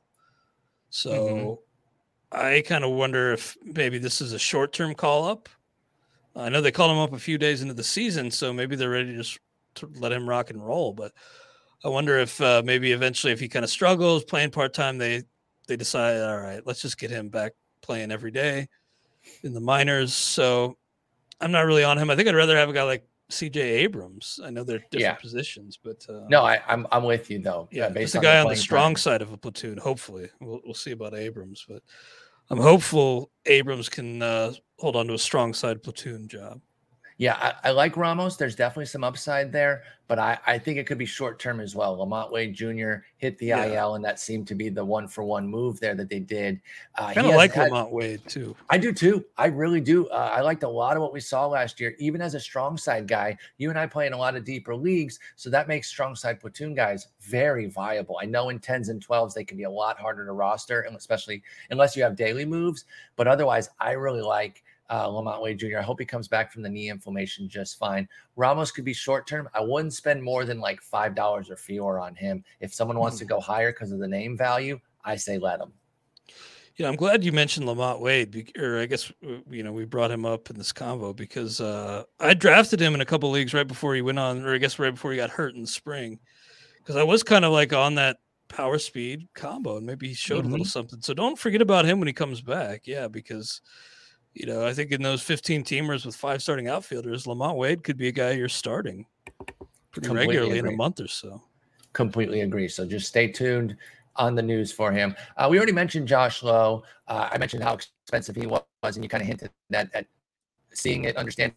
So 0.89 1.59
mm-hmm. 2.31 2.37
I 2.37 2.63
kind 2.65 2.83
of 2.83 2.91
wonder 2.91 3.31
if 3.33 3.57
maybe 3.63 3.97
this 3.97 4.21
is 4.21 4.33
a 4.33 4.39
short 4.39 4.73
term 4.73 4.93
call 4.93 5.25
up. 5.25 5.49
I 6.35 6.49
know 6.49 6.61
they 6.61 6.71
called 6.71 6.91
him 6.91 6.97
up 6.97 7.13
a 7.13 7.19
few 7.19 7.37
days 7.37 7.61
into 7.61 7.73
the 7.73 7.83
season, 7.83 8.31
so 8.31 8.53
maybe 8.53 8.75
they're 8.75 8.89
ready 8.89 9.11
to 9.11 9.17
just 9.17 9.39
to 9.75 9.91
let 9.95 10.11
him 10.11 10.29
rock 10.29 10.49
and 10.49 10.65
roll. 10.65 10.93
But 10.93 11.11
I 11.83 11.87
wonder 11.89 12.17
if 12.17 12.39
uh, 12.41 12.61
maybe 12.65 12.91
eventually, 12.91 13.31
if 13.33 13.39
he 13.39 13.47
kind 13.47 13.63
of 13.63 13.69
struggles 13.71 14.23
playing 14.23 14.51
part 14.51 14.73
time, 14.73 14.97
they 14.97 15.23
they 15.67 15.75
decide, 15.77 16.19
all 16.21 16.37
right, 16.37 16.61
let's 16.65 16.81
just 16.81 16.97
get 16.97 17.09
him 17.11 17.29
back 17.29 17.53
playing 17.81 18.11
every 18.11 18.31
day 18.31 18.67
in 19.43 19.53
the 19.53 19.59
minors. 19.61 20.13
So 20.13 20.77
I'm 21.39 21.51
not 21.51 21.65
really 21.65 21.83
on 21.83 21.97
him. 21.97 22.09
I 22.09 22.15
think 22.15 22.27
I'd 22.27 22.35
rather 22.35 22.57
have 22.57 22.69
a 22.69 22.73
guy 22.73 22.83
like 22.83 23.05
C.J. 23.29 23.61
Abrams. 23.61 24.39
I 24.43 24.49
know 24.49 24.63
they're 24.63 24.79
different 24.79 25.01
Yeah. 25.01 25.13
positions, 25.13 25.77
but 25.81 26.03
uh, 26.09 26.25
No, 26.29 26.41
I, 26.43 26.61
I'm 26.67 26.85
I'm 26.91 27.03
with 27.03 27.29
you 27.29 27.39
though. 27.39 27.69
yeah, 27.71 27.87
based 27.89 28.15
a 28.15 28.17
on 28.17 28.23
guy 28.23 28.39
on 28.39 28.49
the 28.49 28.55
strong 28.55 28.93
time. 28.95 28.97
side 29.01 29.21
of 29.21 29.31
a 29.31 29.37
platoon. 29.37 29.77
Hopefully, 29.77 30.29
we'll 30.41 30.59
we'll 30.65 30.73
see 30.73 30.91
about 30.91 31.13
Abrams, 31.13 31.63
but 31.69 31.83
I'm 32.49 32.59
hopeful 32.59 33.29
Abrams 33.45 33.87
can 33.87 34.21
uh, 34.23 34.53
hold 34.79 34.95
on 34.95 35.07
to 35.07 35.13
a 35.13 35.19
strong 35.19 35.53
side 35.53 35.83
platoon 35.83 36.27
job. 36.27 36.59
Yeah, 37.19 37.35
I, 37.35 37.67
I, 37.67 37.71
like 37.71 37.97
Ramos. 37.97 38.37
There's 38.37 38.55
definitely 38.55 38.85
some 38.85 39.03
upside 39.03 39.51
there, 39.51 39.83
but 40.07 40.17
I, 40.19 40.37
I 40.47 40.57
think 40.57 40.77
it 40.77 40.87
could 40.87 40.97
be 40.97 41.05
short 41.05 41.37
term 41.37 41.59
as 41.59 41.75
well. 41.75 41.97
LaMonte 41.97 42.31
Wade 42.31 42.53
Jr. 42.53 43.03
hit 43.17 43.37
the 43.39 43.47
yeah. 43.47 43.65
IL, 43.65 43.95
and 43.95 44.05
that 44.05 44.21
seemed 44.21 44.47
to 44.47 44.55
be 44.55 44.69
the 44.69 44.85
one 44.85 45.05
for 45.05 45.25
one 45.25 45.45
move 45.45 45.81
there 45.81 45.95
that 45.95 46.07
they 46.07 46.19
did. 46.19 46.61
Uh, 46.97 47.11
kind 47.11 47.27
of 47.27 47.35
like 47.35 47.51
had, 47.51 47.71
LaMonte 47.71 47.91
Wade 47.91 48.21
too. 48.25 48.55
I 48.69 48.77
do 48.77 48.93
too. 48.93 49.25
I 49.37 49.47
really 49.47 49.81
do. 49.81 50.07
Uh, 50.07 50.31
I 50.33 50.39
liked 50.39 50.63
a 50.63 50.69
lot 50.69 50.95
of 50.95 51.03
what 51.03 51.11
we 51.11 51.19
saw 51.19 51.45
last 51.45 51.81
year, 51.81 51.93
even 51.99 52.21
as 52.21 52.35
a 52.35 52.39
strong 52.39 52.77
side 52.77 53.05
guy. 53.05 53.37
You 53.57 53.69
and 53.69 53.77
I 53.77 53.85
play 53.85 54.07
in 54.07 54.13
a 54.13 54.17
lot 54.17 54.37
of 54.37 54.45
deeper 54.45 54.73
leagues, 54.73 55.19
so 55.35 55.49
that 55.49 55.67
makes 55.67 55.89
strong 55.89 56.15
side 56.15 56.39
platoon 56.39 56.73
guys 56.73 57.09
very 57.19 57.65
viable. 57.65 58.17
I 58.21 58.27
know 58.27 58.47
in 58.47 58.59
tens 58.59 58.87
and 58.87 59.01
twelves 59.01 59.35
they 59.35 59.43
can 59.43 59.57
be 59.57 59.63
a 59.63 59.69
lot 59.69 59.99
harder 59.99 60.25
to 60.25 60.31
roster, 60.31 60.81
and 60.83 60.95
especially 60.95 61.43
unless 61.69 61.97
you 61.97 62.03
have 62.03 62.15
daily 62.15 62.45
moves. 62.45 62.85
But 63.17 63.27
otherwise, 63.27 63.69
I 63.77 63.91
really 63.91 64.21
like 64.21 64.63
uh, 64.89 65.07
LaMonte 65.07 65.41
Wade 65.41 65.59
Jr. 65.59 65.77
I 65.77 65.81
hope 65.81 65.99
he 65.99 66.05
comes 66.05 66.27
back 66.27 66.51
from 66.51 66.61
the 66.61 66.69
knee 66.69 66.89
inflammation 66.89 67.47
just 67.47 67.77
fine. 67.77 68.07
Ramos 68.35 68.71
could 68.71 68.85
be 68.85 68.93
short 68.93 69.27
term. 69.27 69.49
I 69.53 69.61
wouldn't 69.61 69.93
spend 69.93 70.23
more 70.23 70.45
than 70.45 70.59
like 70.59 70.81
five 70.81 71.15
dollars 71.15 71.49
or 71.49 71.55
fewer 71.55 71.99
on 71.99 72.15
him. 72.15 72.43
If 72.59 72.73
someone 72.73 72.99
wants 72.99 73.17
mm. 73.17 73.19
to 73.19 73.25
go 73.25 73.39
higher 73.39 73.71
because 73.71 73.91
of 73.91 73.99
the 73.99 74.07
name 74.07 74.37
value, 74.37 74.79
I 75.03 75.15
say 75.15 75.37
let 75.37 75.59
him. 75.59 75.73
Yeah, 76.79 76.87
I'm 76.87 76.95
glad 76.95 77.25
you 77.25 77.33
mentioned 77.33 77.67
LaMonte 77.67 77.99
Wade, 77.99 78.53
or 78.57 78.79
I 78.79 78.85
guess 78.85 79.11
uh, 79.27 79.39
you 79.49 79.63
know 79.63 79.73
we 79.73 79.83
brought 79.83 80.11
him 80.11 80.25
up 80.25 80.49
in 80.49 80.57
this 80.57 80.71
convo 80.71 81.13
because 81.13 81.59
uh, 81.59 82.03
I 82.19 82.33
drafted 82.33 82.79
him 82.79 82.95
in 82.95 83.01
a 83.01 83.05
couple 83.05 83.29
leagues 83.29 83.53
right 83.53 83.67
before 83.67 83.95
he 83.95 84.01
went 84.01 84.17
on, 84.17 84.45
or 84.45 84.55
I 84.55 84.59
guess 84.59 84.79
right 84.79 84.93
before 84.93 85.11
he 85.11 85.17
got 85.17 85.29
hurt 85.29 85.55
in 85.55 85.61
the 85.61 85.67
spring, 85.67 86.19
because 86.77 86.95
I 86.95 87.03
was 87.03 87.21
kind 87.21 87.43
of 87.43 87.51
like 87.51 87.73
on 87.73 87.95
that 87.95 88.17
power 88.47 88.79
speed 88.79 89.27
combo, 89.35 89.75
and 89.77 89.85
maybe 89.85 90.07
he 90.07 90.13
showed 90.13 90.39
mm-hmm. 90.39 90.47
a 90.47 90.51
little 90.51 90.65
mm-hmm. 90.65 90.69
something. 90.69 91.01
So 91.01 91.13
don't 91.13 91.37
forget 91.37 91.61
about 91.61 91.85
him 91.85 91.99
when 91.99 92.07
he 92.07 92.13
comes 92.13 92.41
back. 92.41 92.83
Yeah, 92.85 93.09
because 93.09 93.59
you 94.39 94.45
know, 94.45 94.65
I 94.65 94.73
think 94.73 94.91
in 94.91 95.01
those 95.01 95.21
15 95.21 95.65
teamers 95.65 96.05
with 96.05 96.15
five 96.15 96.41
starting 96.41 96.69
outfielders, 96.69 97.25
LaMonte 97.25 97.57
Wade 97.57 97.83
could 97.83 97.97
be 97.97 98.07
a 98.07 98.11
guy 98.11 98.31
you're 98.31 98.47
starting 98.47 99.05
pretty 99.91 100.07
Completely 100.07 100.27
regularly 100.27 100.59
agree. 100.59 100.69
in 100.69 100.73
a 100.75 100.77
month 100.77 101.01
or 101.01 101.09
so. 101.09 101.41
Completely 101.91 102.41
agree. 102.41 102.69
So 102.69 102.85
just 102.85 103.07
stay 103.07 103.27
tuned 103.27 103.75
on 104.15 104.35
the 104.35 104.41
news 104.41 104.71
for 104.71 104.93
him. 104.93 105.13
Uh, 105.35 105.49
we 105.51 105.57
already 105.57 105.73
mentioned 105.73 106.07
Josh 106.07 106.41
Lowe. 106.41 106.83
Uh, 107.09 107.27
I 107.31 107.37
mentioned 107.37 107.63
how 107.63 107.73
expensive 107.73 108.35
he 108.37 108.47
was, 108.47 108.63
and 108.83 109.03
you 109.03 109.09
kind 109.09 109.21
of 109.21 109.27
hinted 109.27 109.49
that 109.71 109.89
at 109.93 110.05
seeing 110.73 111.03
it, 111.03 111.17
understanding 111.17 111.55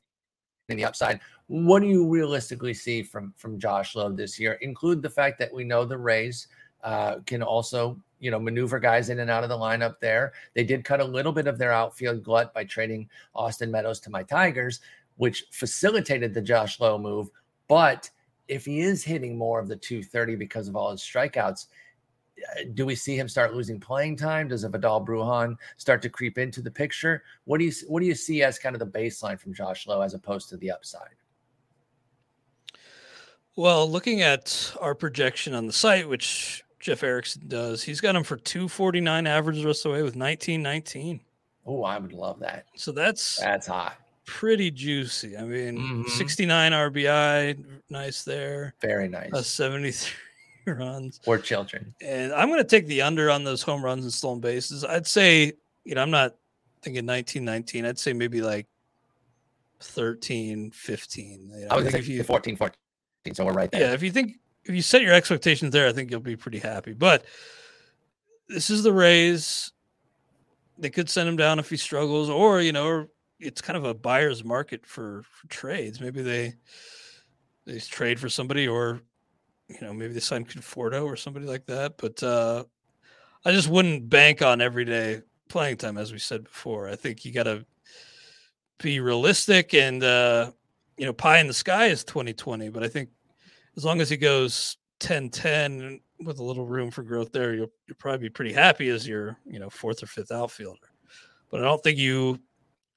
the 0.69 0.85
upside. 0.85 1.21
What 1.47 1.83
do 1.83 1.87
you 1.87 2.09
realistically 2.09 2.75
see 2.75 3.03
from 3.05 3.33
from 3.37 3.61
Josh 3.61 3.95
Lowe 3.95 4.11
this 4.11 4.41
year? 4.41 4.55
Include 4.55 5.03
the 5.03 5.11
fact 5.11 5.39
that 5.39 5.53
we 5.53 5.63
know 5.63 5.85
the 5.85 5.99
Rays 5.99 6.49
uh, 6.83 7.17
can 7.27 7.43
also 7.43 8.01
you 8.23 8.31
know 8.31 8.39
maneuver 8.39 8.79
guys 8.79 9.11
in 9.11 9.19
and 9.19 9.29
out 9.29 9.43
of 9.43 9.51
the 9.51 9.59
lineup 9.59 9.99
there. 9.99 10.33
They 10.55 10.63
did 10.63 10.85
cut 10.85 11.01
a 11.01 11.05
little 11.05 11.33
bit 11.33 11.49
of 11.49 11.59
their 11.59 11.73
outfield 11.73 12.23
glut 12.23 12.55
by 12.55 12.65
trading 12.65 13.11
Austin 13.35 13.71
Meadows 13.71 13.99
to 14.01 14.11
my 14.11 14.23
Tigers, 14.23 14.81
which 15.17 15.45
facilitated 15.51 16.33
the 16.33 16.41
Josh 16.41 16.79
Lowe 16.79 16.99
move. 16.99 17.29
But 17.67 18.09
if 18.47 18.65
he 18.65 18.81
is 18.81 19.03
hitting 19.03 19.37
more 19.37 19.59
of 19.59 19.67
the 19.67 19.77
230 19.77 20.37
because 20.37 20.69
of 20.69 20.77
all 20.77 20.93
his 20.93 21.01
strikeouts, 21.01 21.67
uh, 22.39 22.63
do 22.75 22.87
we 22.87 22.95
see 22.95 23.17
him 23.17 23.29
start 23.29 23.55
losing 23.55 23.81
playing 23.81 24.17
time? 24.17 24.47
Does 24.47 24.63
a 24.63 24.69
Vidal 24.69 25.05
Bruján 25.05 25.57
start 25.77 26.01
to 26.03 26.09
creep 26.09 26.39
into 26.39 26.63
the 26.63 26.71
picture? 26.71 27.25
What 27.45 27.59
do 27.59 27.65
you 27.65 27.73
what 27.89 28.01
do 28.01 28.07
you 28.07 28.15
see 28.15 28.45
as 28.45 28.57
kind 28.57 28.77
of 28.77 28.81
the 28.81 28.87
baseline 28.87 29.39
from 29.39 29.53
Josh 29.53 29.89
Lowe 29.89 30.01
as 30.01 30.15
opposed 30.15 30.49
to 30.51 30.57
the 30.57 30.71
upside? 30.71 31.17
Well, 33.57 33.91
looking 33.91 34.23
at 34.23 34.73
our 34.81 34.95
projection 34.95 35.55
on 35.55 35.67
the 35.67 35.75
site, 35.75 36.09
which 36.09 36.65
Jeff 36.83 37.05
Erickson 37.05 37.45
does. 37.47 37.85
He's 37.85 38.01
got 38.01 38.17
him 38.17 38.25
for 38.25 38.37
249 38.37 39.27
average 39.29 39.61
the 39.61 39.67
rest 39.67 39.87
of 39.87 39.93
the 39.93 39.95
way 39.95 40.03
with 40.03 40.17
1919. 40.17 41.21
Oh, 41.65 41.85
I 41.85 41.97
would 41.97 42.13
love 42.13 42.41
that. 42.41 42.67
So 42.75 42.91
that's 42.91 43.37
that's 43.37 43.69
hot. 43.69 43.95
Pretty 44.27 44.73
juicy. 44.73 45.37
I 45.37 45.45
mean, 45.45 45.79
mm-hmm. 45.79 46.09
69 46.09 46.73
RBI, 46.73 47.65
nice 47.89 48.25
there. 48.25 48.75
Very 48.81 49.09
nice. 49.09 49.33
Uh, 49.33 49.43
73 49.43 50.13
runs. 50.75 51.21
For 51.25 51.39
children. 51.39 51.95
And 52.03 52.33
I'm 52.33 52.49
going 52.49 52.61
to 52.61 52.69
take 52.69 52.89
the 52.89 53.03
under 53.03 53.31
on 53.31 53.45
those 53.45 53.63
home 53.63 53.85
runs 53.85 54.03
and 54.03 54.13
stolen 54.13 54.41
bases. 54.41 54.85
I'd 54.85 55.07
say, 55.07 55.53
you 55.85 55.95
know, 55.95 56.03
I'm 56.03 56.11
not 56.11 56.35
thinking 56.83 57.07
1919. 57.07 57.87
I'd 57.87 57.99
say 57.99 58.13
maybe 58.13 58.43
like 58.43 58.67
13, 59.81 60.73
15. 60.73 61.51
You 61.55 61.61
know, 61.61 61.69
I 61.71 61.77
was 61.77 61.93
say 61.93 62.23
14, 62.23 62.57
14. 62.57 62.75
So 63.35 63.45
we're 63.45 63.53
right 63.53 63.71
there. 63.71 63.83
Yeah, 63.83 63.93
if 63.93 64.03
you 64.03 64.11
think 64.11 64.39
if 64.65 64.75
you 64.75 64.83
set 64.83 65.03
your 65.03 65.13
expectations 65.13 65.73
there, 65.73 65.89
I 65.89 65.93
think 65.93 66.11
you'll 66.11 66.21
be 66.21 66.37
pretty 66.37 66.59
happy. 66.59 66.93
But 66.93 67.25
this 68.49 68.71
is 68.71 68.83
the 68.83 68.93
Rays. 68.93 69.73
They 70.79 70.91
could 70.91 71.11
send 71.11 71.29
him 71.29 71.37
down 71.37 71.59
if 71.59 71.71
he 71.71 71.77
struggles, 71.77 72.29
or 72.29 72.61
you 72.61 72.73
know, 72.73 73.07
it's 73.39 73.61
kind 73.61 73.77
of 73.77 73.85
a 73.85 73.95
buyer's 73.95 74.45
market 74.45 74.87
for, 74.87 75.23
for 75.31 75.49
trades. 75.49 76.01
Maybe 76.01 76.23
they 76.23 76.55
they 77.67 77.79
trade 77.79 78.19
for 78.21 78.29
somebody, 78.29 78.69
or 78.69 79.01
you 79.69 79.81
know, 79.81 79.93
maybe 79.93 80.13
they 80.13 80.21
sign 80.21 80.45
Conforto 80.45 81.05
or 81.05 81.17
somebody 81.17 81.47
like 81.47 81.67
that. 81.67 81.97
But 81.99 82.23
uh, 82.23 82.65
I 83.45 83.53
just 83.53 83.69
wouldn't 83.69 84.09
bank 84.09 84.43
on 84.43 84.61
everyday 84.61 85.23
playing 85.49 85.77
time, 85.77 85.99
as 85.99 86.13
we 86.13 86.19
said 86.19 86.45
before. 86.45 86.89
I 86.89 86.97
think 86.97 87.25
you 87.25 87.33
got 87.33 87.45
to 87.45 87.65
be 88.79 89.01
realistic, 89.01 89.75
and 89.75 90.03
uh, 90.03 90.53
you 90.97 91.07
know, 91.07 91.13
pie 91.13 91.39
in 91.39 91.47
the 91.47 91.53
sky 91.53 91.87
is 91.87 92.05
2020, 92.05 92.69
but 92.71 92.83
I 92.83 92.89
think 92.89 93.11
as 93.77 93.85
long 93.85 94.01
as 94.01 94.11
he 94.11 94.17
goes 94.17 94.77
10 95.01 95.31
10 95.31 96.01
with 96.21 96.39
a 96.39 96.45
little 96.45 96.67
room 96.67 96.91
for 96.91 97.03
growth 97.03 97.33
there, 97.33 97.55
you'll, 97.55 97.73
you'll 97.87 97.97
probably 97.99 98.29
be 98.29 98.31
pretty 98.31 98.53
happy 98.53 98.89
as 98.89 99.07
your, 99.07 99.37
you 99.45 99.59
know, 99.59 99.71
fourth 99.71 100.03
or 100.03 100.07
fifth 100.07 100.31
outfielder. 100.31 100.89
But 101.51 101.61
I 101.61 101.65
don't 101.65 101.83
think 101.83 101.99
you 101.99 102.39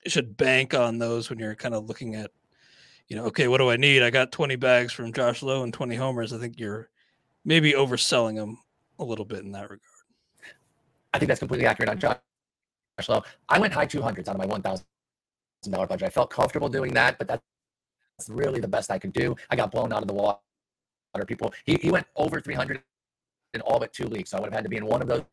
should 0.08 0.38
bank 0.38 0.74
on 0.74 0.98
those 0.98 1.30
when 1.30 1.40
you're 1.40 1.56
kind 1.56 1.74
of 1.74 1.86
looking 1.86 2.16
at, 2.16 2.32
you 3.08 3.16
know, 3.16 3.26
okay, 3.26 3.48
what 3.48 3.58
do 3.58 3.70
I 3.70 3.78
need? 3.78 4.04
I 4.04 4.10
got 4.10 4.32
20 4.32 4.56
bags 4.56 4.94
from 4.94 5.12
Josh 5.12 5.42
Lowe 5.42 5.64
and 5.64 5.74
20 5.74 5.96
homers. 5.96 6.32
I 6.32 6.38
think 6.38 6.60
you're 6.60 6.90
maybe 7.44 7.74
overselling 7.74 8.36
them 8.36 8.60
a 9.00 9.04
little 9.04 9.26
bit 9.26 9.40
in 9.40 9.52
that 9.52 9.64
regard. 9.64 9.82
I 11.14 11.20
think 11.20 11.28
that's 11.28 11.40
completely 11.40 11.66
accurate 11.66 11.90
on 11.90 12.00
Josh 12.00 12.20
Lowe. 13.10 13.24
I 13.50 13.60
went 13.60 13.74
high 13.74 13.88
200s 13.88 14.28
out 14.28 14.36
of 14.36 14.38
my 14.38 14.48
$1,000 14.48 15.88
budget. 15.90 16.04
I 16.04 16.10
felt 16.10 16.30
comfortable 16.30 16.70
doing 16.70 16.94
that, 16.94 17.18
but 17.18 17.28
that's 17.28 17.42
really 18.30 18.60
the 18.60 18.68
best 18.68 18.92
I 18.92 19.00
could 19.00 19.14
do. 19.14 19.36
I 19.50 19.56
got 19.56 19.72
blown 19.72 19.92
out 19.92 20.02
of 20.02 20.08
the 20.08 20.14
water 20.14 20.40
people. 21.24 21.54
He, 21.66 21.76
he 21.76 21.92
went 21.92 22.08
over 22.16 22.42
300 22.42 22.82
in 23.54 23.62
all 23.62 23.80
but 23.80 23.94
two 23.94 24.08
leagues. 24.08 24.32
So 24.32 24.38
I 24.38 24.42
would 24.42 24.48
have 24.48 24.54
had 24.56 24.64
to 24.64 24.70
be 24.70 24.78
in 24.78 24.86
one 24.86 25.02
of 25.02 25.08
those 25.08 25.24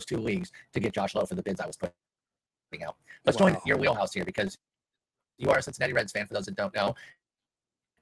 two 0.00 0.18
leagues 0.18 0.52
to 0.72 0.80
get 0.80 0.92
Josh 0.92 1.14
Lowe 1.14 1.24
for 1.24 1.34
the 1.34 1.42
bids 1.42 1.60
I 1.60 1.66
was 1.66 1.76
putting 1.76 2.84
out. 2.86 2.96
Let's 3.24 3.40
wow. 3.40 3.48
join 3.48 3.60
your 3.66 3.78
wheelhouse 3.78 4.12
here 4.12 4.24
because 4.24 4.56
you 5.38 5.50
are 5.50 5.58
a 5.58 5.62
Cincinnati 5.62 5.92
Reds 5.92 6.12
fan, 6.12 6.26
for 6.26 6.34
those 6.34 6.46
that 6.46 6.56
don't 6.56 6.74
know. 6.74 6.94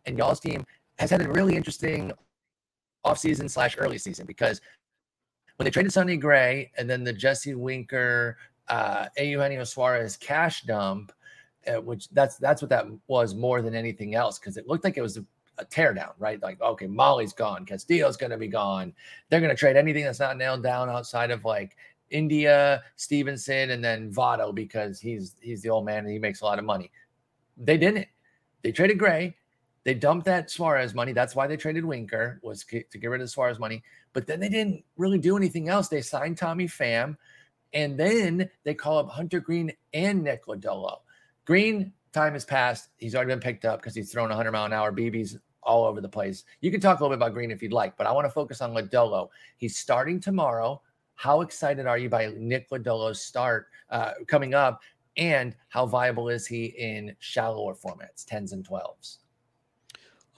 And 0.04 0.18
y'all's 0.18 0.40
team 0.40 0.66
has 0.98 1.10
had 1.10 1.22
a 1.22 1.28
really 1.28 1.56
interesting 1.56 2.12
offseason 3.04 3.50
slash 3.50 3.76
early 3.78 3.98
season 3.98 4.26
because 4.26 4.60
when 5.56 5.64
they 5.64 5.70
traded 5.70 5.92
Sonny 5.92 6.16
Gray 6.16 6.70
and 6.76 6.88
then 6.88 7.04
the 7.04 7.12
Jesse 7.12 7.54
Winker, 7.54 8.36
uh, 8.68 9.06
Eugenio 9.16 9.64
Suarez 9.64 10.16
cash 10.16 10.62
dump, 10.62 11.12
uh, 11.66 11.80
which 11.80 12.08
that's 12.10 12.36
that's 12.36 12.62
what 12.62 12.68
that 12.68 12.86
was 13.08 13.34
more 13.34 13.62
than 13.62 13.74
anything 13.74 14.14
else 14.14 14.38
because 14.38 14.56
it 14.56 14.68
looked 14.68 14.84
like 14.84 14.96
it 14.96 15.02
was 15.02 15.16
a 15.16 15.24
teardown, 15.64 16.12
right? 16.18 16.42
Like, 16.42 16.60
okay, 16.60 16.86
Mahle's 16.86 17.32
gone, 17.32 17.64
Castillo's 17.64 18.16
going 18.16 18.30
to 18.30 18.36
be 18.36 18.48
gone. 18.48 18.92
They're 19.28 19.40
going 19.40 19.50
to 19.50 19.56
trade 19.56 19.76
anything 19.76 20.04
that's 20.04 20.20
not 20.20 20.36
nailed 20.36 20.62
down 20.62 20.88
outside 20.88 21.30
of 21.30 21.44
like 21.44 21.76
India, 22.10 22.82
Stephenson, 22.96 23.70
and 23.70 23.82
then 23.82 24.12
Votto 24.12 24.54
because 24.54 25.00
he's 25.00 25.34
he's 25.40 25.62
the 25.62 25.70
old 25.70 25.84
man 25.84 25.98
and 25.98 26.10
he 26.10 26.18
makes 26.18 26.40
a 26.40 26.44
lot 26.44 26.58
of 26.58 26.64
money. 26.64 26.90
They 27.56 27.78
didn't. 27.78 28.06
They 28.62 28.72
traded 28.72 28.98
Gray. 28.98 29.36
They 29.84 29.94
dumped 29.94 30.26
that 30.26 30.50
Suarez 30.50 30.94
money. 30.94 31.12
That's 31.12 31.36
why 31.36 31.46
they 31.46 31.56
traded 31.56 31.84
Winker 31.84 32.40
was 32.42 32.64
to 32.64 32.98
get 32.98 33.06
rid 33.06 33.20
of 33.20 33.30
Suarez 33.30 33.58
money. 33.58 33.82
But 34.12 34.26
then 34.26 34.40
they 34.40 34.48
didn't 34.48 34.82
really 34.96 35.18
do 35.18 35.36
anything 35.36 35.68
else. 35.68 35.88
They 35.88 36.02
signed 36.02 36.38
Tommy 36.38 36.66
Pham, 36.66 37.16
and 37.72 37.98
then 37.98 38.50
they 38.64 38.74
call 38.74 38.98
up 38.98 39.08
Hunter 39.08 39.38
Greene 39.38 39.72
and 39.94 40.24
Nick 40.24 40.46
Lodolo. 40.46 40.98
Greene 41.44 41.92
time 42.12 42.32
has 42.32 42.44
passed. 42.44 42.88
He's 42.98 43.14
already 43.14 43.30
been 43.30 43.40
picked 43.40 43.64
up 43.64 43.80
because 43.80 43.94
he's 43.94 44.10
thrown 44.10 44.28
100 44.28 44.50
mile 44.50 44.64
an 44.64 44.72
hour 44.72 44.90
BBs 44.90 45.38
all 45.66 45.84
over 45.84 46.00
the 46.00 46.08
place. 46.08 46.44
You 46.60 46.70
can 46.70 46.80
talk 46.80 47.00
a 47.00 47.02
little 47.02 47.16
bit 47.16 47.22
about 47.22 47.34
Greene 47.34 47.50
if 47.50 47.62
you'd 47.62 47.72
like, 47.72 47.96
but 47.96 48.06
I 48.06 48.12
want 48.12 48.24
to 48.24 48.30
focus 48.30 48.62
on 48.62 48.72
Lodolo. 48.72 49.28
He's 49.58 49.76
starting 49.76 50.20
tomorrow. 50.20 50.80
How 51.16 51.40
excited 51.40 51.86
are 51.86 51.98
you 51.98 52.08
by 52.08 52.32
Nick 52.36 52.70
Lodolo's 52.70 53.20
start 53.20 53.68
uh, 53.90 54.12
coming 54.26 54.54
up? 54.54 54.80
And 55.16 55.56
how 55.68 55.86
viable 55.86 56.28
is 56.28 56.46
he 56.46 56.66
in 56.66 57.16
shallower 57.18 57.74
formats, 57.74 58.24
10s 58.24 58.52
and 58.52 58.66
12s? 58.66 59.18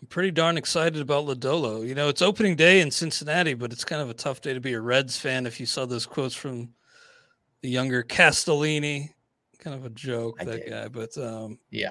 I'm 0.00 0.07
pretty 0.09 0.30
darn 0.30 0.57
excited 0.57 1.00
about 1.00 1.26
Lodolo. 1.26 1.86
You 1.86 1.94
know, 1.94 2.09
it's 2.09 2.22
opening 2.22 2.55
day 2.55 2.80
in 2.80 2.90
Cincinnati, 2.90 3.55
but 3.55 3.72
it's 3.72 3.84
kind 3.84 4.00
of 4.00 4.09
a 4.09 4.14
tough 4.14 4.40
day 4.40 4.55
to 4.55 4.61
be 4.61 4.74
a 4.74 4.80
Reds 4.80 5.16
fan 5.18 5.46
if 5.46 5.59
you 5.59 5.66
saw 5.66 5.84
those 5.86 6.07
quotes 6.07 6.34
from 6.34 6.72
the 7.62 7.68
younger 7.68 8.05
Castellini. 8.05 9.11
Kind 9.59 9.74
of 9.74 9.84
a 9.84 9.90
joke, 9.90 10.36
I 10.40 10.44
that 10.44 10.64
did. 10.64 10.70
guy. 10.70 10.86
But 10.86 11.18
um, 11.18 11.59
yeah, 11.70 11.90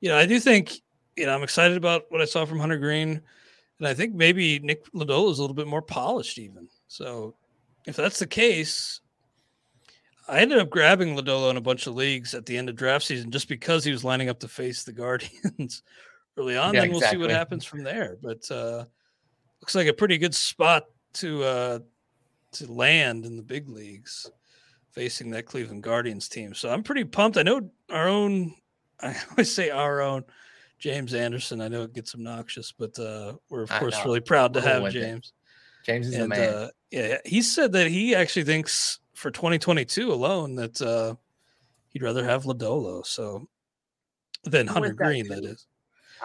you 0.00 0.10
know, 0.10 0.18
I 0.18 0.26
do 0.26 0.38
think 0.38 0.82
you 1.16 1.26
know, 1.26 1.34
I'm 1.34 1.42
excited 1.42 1.76
about 1.76 2.04
what 2.10 2.20
I 2.20 2.26
saw 2.26 2.44
from 2.44 2.60
Hunter 2.60 2.78
Greene, 2.78 3.20
And 3.78 3.88
I 3.88 3.94
think 3.94 4.14
maybe 4.14 4.58
Nick 4.58 4.90
Lodolo 4.92 5.30
is 5.30 5.38
a 5.38 5.42
little 5.42 5.54
bit 5.56 5.66
more 5.66 5.82
polished, 5.82 6.38
even. 6.38 6.68
So 6.88 7.34
if 7.86 7.96
that's 7.96 8.18
the 8.18 8.26
case, 8.26 9.00
I 10.28 10.40
ended 10.40 10.58
up 10.58 10.70
grabbing 10.70 11.16
Lodolo 11.16 11.50
in 11.50 11.56
a 11.56 11.60
bunch 11.60 11.86
of 11.86 11.94
leagues 11.94 12.34
at 12.34 12.46
the 12.46 12.56
end 12.56 12.68
of 12.68 12.76
draft 12.76 13.04
season 13.04 13.30
just 13.30 13.48
because 13.48 13.84
he 13.84 13.92
was 13.92 14.04
lining 14.04 14.28
up 14.28 14.40
to 14.40 14.48
face 14.48 14.84
the 14.84 14.92
Guardians 14.92 15.82
early 16.36 16.56
on. 16.56 16.74
Yeah, 16.74 16.82
then 16.82 16.90
we'll 16.90 17.00
see 17.00 17.16
what 17.16 17.30
happens 17.30 17.64
from 17.64 17.82
there. 17.82 18.16
But 18.20 18.50
uh, 18.50 18.84
looks 19.60 19.74
like 19.74 19.86
a 19.86 19.92
pretty 19.92 20.18
good 20.18 20.34
spot 20.34 20.84
to 21.14 21.44
uh, 21.44 21.78
to 22.52 22.72
land 22.72 23.24
in 23.24 23.36
the 23.36 23.42
big 23.42 23.68
leagues, 23.68 24.30
facing 24.90 25.30
that 25.30 25.46
Cleveland 25.46 25.82
Guardians 25.82 26.28
team. 26.28 26.54
So 26.54 26.70
I'm 26.70 26.82
pretty 26.82 27.04
pumped. 27.04 27.38
I 27.38 27.42
know 27.42 27.70
our 27.90 28.08
own. 28.08 28.54
I 29.00 29.14
always 29.30 29.54
say 29.54 29.70
our 29.70 30.00
own. 30.00 30.24
James 30.78 31.14
Anderson. 31.14 31.60
I 31.60 31.68
know 31.68 31.82
it 31.82 31.94
gets 31.94 32.14
obnoxious, 32.14 32.72
but 32.72 32.98
uh, 32.98 33.34
we're 33.48 33.62
of 33.62 33.70
I 33.70 33.78
course 33.78 33.96
know. 33.98 34.04
really 34.04 34.20
proud 34.20 34.54
to 34.54 34.60
have 34.60 34.82
with 34.82 34.94
it. 34.94 35.00
James. 35.00 35.32
James 35.84 36.08
is 36.08 36.16
the 36.16 36.28
man. 36.28 36.54
uh, 36.54 36.68
yeah, 36.90 37.18
he 37.24 37.42
said 37.42 37.72
that 37.72 37.86
he 37.88 38.14
actually 38.14 38.44
thinks 38.44 38.98
for 39.14 39.30
2022 39.30 40.12
alone 40.12 40.56
that 40.56 40.80
uh, 40.82 41.14
he'd 41.90 42.02
rather 42.02 42.24
have 42.24 42.44
Lodolo 42.44 43.06
so 43.06 43.48
than 44.44 44.66
Hunter 44.66 44.88
that 44.88 44.96
Greene. 44.96 45.28
That 45.28 45.44
is. 45.44 45.66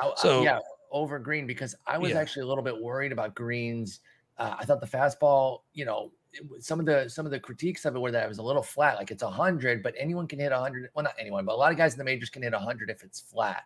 I- 0.01 0.11
So- 0.17 0.43
yeah, 0.43 0.59
over 0.91 1.19
Greene 1.19 1.47
because 1.47 1.75
I 1.87 1.97
was 1.97 2.11
Yeah. 2.11 2.19
actually 2.19 2.43
a 2.43 2.47
little 2.47 2.63
bit 2.63 2.79
worried 2.81 3.11
about 3.11 3.35
Greene's. 3.35 3.99
Uh, 4.37 4.55
I 4.59 4.65
thought 4.65 4.81
the 4.81 4.87
fastball, 4.87 5.59
you 5.73 5.85
know, 5.85 6.11
some 6.59 6.79
of 6.79 6.85
the 6.85 7.07
some 7.09 7.25
of 7.25 7.31
the 7.31 7.39
critiques 7.39 7.85
of 7.85 7.95
it 7.95 7.99
were 7.99 8.11
that 8.11 8.23
it 8.25 8.29
was 8.29 8.37
a 8.39 8.43
little 8.43 8.63
flat, 8.63 8.95
like 8.97 9.11
it's 9.11 9.21
a 9.23 9.29
hundred, 9.29 9.83
but 9.83 9.93
anyone 9.97 10.27
can 10.27 10.39
hit 10.39 10.51
a 10.51 10.57
hundred. 10.57 10.89
Well, 10.95 11.03
not 11.03 11.13
anyone, 11.19 11.45
but 11.45 11.53
a 11.53 11.57
lot 11.57 11.71
of 11.71 11.77
guys 11.77 11.93
in 11.93 11.97
the 11.99 12.03
majors 12.05 12.29
can 12.29 12.41
hit 12.41 12.53
a 12.53 12.59
hundred 12.59 12.89
if 12.89 13.03
it's 13.03 13.19
flat. 13.19 13.63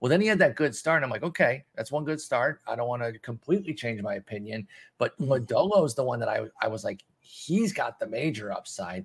Well, 0.00 0.08
then 0.08 0.20
he 0.20 0.26
had 0.26 0.38
that 0.38 0.56
good 0.56 0.74
start. 0.74 0.96
And 0.96 1.04
I'm 1.04 1.10
like, 1.10 1.22
okay, 1.22 1.64
that's 1.74 1.92
one 1.92 2.04
good 2.04 2.20
start. 2.20 2.60
I 2.66 2.74
don't 2.74 2.88
want 2.88 3.02
to 3.02 3.18
completely 3.18 3.74
change 3.74 4.00
my 4.02 4.14
opinion, 4.14 4.66
but. 4.98 5.16
Lodolo 5.20 5.84
is 5.84 5.94
the 5.94 6.02
one 6.02 6.18
that 6.20 6.28
I 6.28 6.46
I 6.60 6.68
was 6.68 6.84
like, 6.84 7.04
he's 7.20 7.72
got 7.72 7.98
the 8.00 8.06
major 8.06 8.50
upside. 8.52 9.04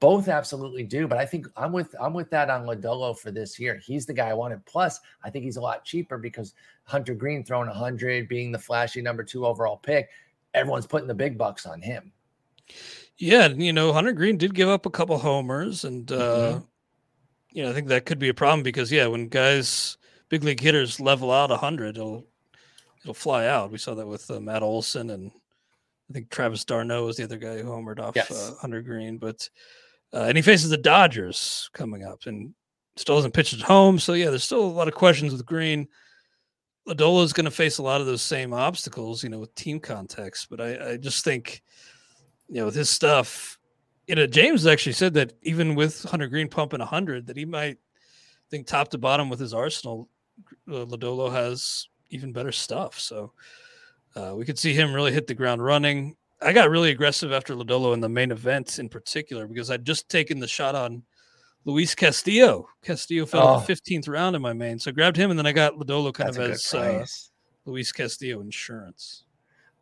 Both 0.00 0.28
absolutely 0.28 0.82
do, 0.84 1.06
but 1.06 1.18
I 1.18 1.26
think 1.26 1.46
I'm 1.58 1.72
with 1.72 1.94
I'm 2.00 2.14
with 2.14 2.30
that 2.30 2.48
on 2.48 2.64
Lodolo 2.64 3.16
for 3.18 3.30
this 3.30 3.60
year. 3.60 3.76
He's 3.84 4.06
the 4.06 4.14
guy 4.14 4.30
I 4.30 4.34
wanted. 4.34 4.64
Plus, 4.64 4.98
I 5.22 5.28
think 5.28 5.44
he's 5.44 5.58
a 5.58 5.60
lot 5.60 5.84
cheaper 5.84 6.16
because 6.16 6.54
Hunter 6.84 7.14
Greene 7.14 7.44
throwing 7.44 7.68
100, 7.68 8.26
being 8.26 8.50
the 8.50 8.58
flashy 8.58 9.02
number 9.02 9.22
two 9.22 9.44
overall 9.44 9.76
pick, 9.76 10.08
everyone's 10.54 10.86
putting 10.86 11.06
the 11.06 11.14
big 11.14 11.36
bucks 11.36 11.66
on 11.66 11.82
him. 11.82 12.12
Yeah, 13.18 13.44
and, 13.44 13.62
you 13.62 13.74
know, 13.74 13.92
Hunter 13.92 14.12
Greene 14.12 14.38
did 14.38 14.54
give 14.54 14.70
up 14.70 14.86
a 14.86 14.90
couple 14.90 15.18
homers, 15.18 15.84
and 15.84 16.10
uh, 16.10 16.60
Mhm. 16.60 16.66
you 17.52 17.62
know, 17.62 17.70
I 17.70 17.74
think 17.74 17.88
that 17.88 18.06
could 18.06 18.18
be 18.18 18.30
a 18.30 18.34
problem 18.34 18.62
because 18.62 18.90
yeah, 18.90 19.06
when 19.06 19.28
guys, 19.28 19.98
big 20.30 20.42
league 20.42 20.60
hitters 20.60 20.98
level 20.98 21.30
out 21.30 21.50
hundred, 21.50 21.98
it'll 21.98 22.26
it'll 23.02 23.12
fly 23.12 23.46
out. 23.46 23.70
We 23.70 23.76
saw 23.78 23.94
that 23.94 24.06
with 24.06 24.30
uh, 24.30 24.40
Matt 24.40 24.62
Olson, 24.62 25.10
and 25.10 25.30
I 26.08 26.14
think 26.14 26.30
Travis 26.30 26.64
d'Arnaud 26.64 27.04
was 27.04 27.16
the 27.18 27.24
other 27.24 27.36
guy 27.36 27.58
who 27.58 27.68
homered 27.68 28.00
off 28.00 28.16
Yes. 28.16 28.30
uh, 28.30 28.54
Hunter 28.60 28.80
Greene, 28.80 29.18
but 29.18 29.46
uh, 30.14 30.22
and 30.24 30.36
he 30.36 30.42
faces 30.42 30.70
the 30.70 30.78
Dodgers 30.78 31.68
coming 31.74 32.04
up, 32.04 32.24
and 32.24 32.54
still 32.96 33.16
hasn't 33.16 33.34
pitched 33.34 33.54
at 33.54 33.60
home. 33.60 33.98
So 33.98 34.14
yeah, 34.14 34.30
there's 34.30 34.44
still 34.44 34.64
a 34.64 34.66
lot 34.66 34.88
of 34.88 34.94
questions 34.94 35.32
with 35.32 35.44
Greene. 35.44 35.86
Lodolo 36.88 37.22
is 37.22 37.32
going 37.32 37.44
to 37.44 37.50
face 37.50 37.78
a 37.78 37.82
lot 37.82 38.00
of 38.00 38.06
those 38.06 38.22
same 38.22 38.52
obstacles, 38.52 39.22
you 39.22 39.28
know, 39.28 39.38
with 39.38 39.54
team 39.54 39.78
context. 39.78 40.48
But 40.50 40.60
I, 40.60 40.92
I 40.92 40.96
just 40.96 41.24
think, 41.24 41.62
you 42.48 42.56
know, 42.56 42.64
with 42.64 42.74
his 42.74 42.88
stuff, 42.90 43.58
you 44.06 44.14
know, 44.16 44.26
James 44.26 44.66
actually 44.66 44.94
said 44.94 45.14
that 45.14 45.34
even 45.42 45.74
with 45.74 46.02
Hunter 46.04 46.26
Greene 46.26 46.48
pumping 46.48 46.80
100, 46.80 47.26
that 47.26 47.36
he 47.36 47.44
might 47.44 47.78
think 48.50 48.66
top 48.66 48.88
to 48.88 48.98
bottom 48.98 49.28
with 49.28 49.38
his 49.38 49.54
arsenal, 49.54 50.08
uh, 50.70 50.84
Lodolo 50.86 51.30
has 51.32 51.88
even 52.10 52.32
better 52.32 52.52
stuff. 52.52 52.98
So 52.98 53.32
uh, 54.16 54.34
we 54.36 54.44
could 54.44 54.58
see 54.58 54.72
him 54.74 54.92
really 54.92 55.12
hit 55.12 55.26
the 55.26 55.34
ground 55.34 55.62
running. 55.62 56.16
I 56.42 56.52
got 56.52 56.70
really 56.70 56.90
aggressive 56.90 57.32
after 57.32 57.54
Lodolo 57.54 57.92
in 57.92 58.00
the 58.00 58.08
main 58.08 58.30
event 58.30 58.78
in 58.78 58.88
particular 58.88 59.46
because 59.46 59.70
I'd 59.70 59.84
just 59.84 60.08
taken 60.08 60.38
the 60.40 60.48
shot 60.48 60.74
on 60.74 61.02
Luis 61.66 61.94
Castillo. 61.94 62.66
Castillo 62.82 63.26
fell 63.26 63.46
Oh. 63.46 63.54
in 63.58 63.66
the 63.66 63.72
15th 63.72 64.08
round 64.08 64.34
in 64.34 64.40
my 64.42 64.52
main. 64.54 64.78
So 64.78 64.90
I 64.90 64.94
grabbed 64.94 65.16
him 65.16 65.30
and 65.30 65.38
then 65.38 65.46
I 65.46 65.52
got 65.52 65.74
Lodolo 65.74 66.12
kind 66.14 66.32
That's 66.34 66.72
of 66.72 66.82
as 66.82 67.26
uh. 67.66 67.70
Luis 67.70 67.92
Castillo 67.92 68.40
insurance. 68.40 69.24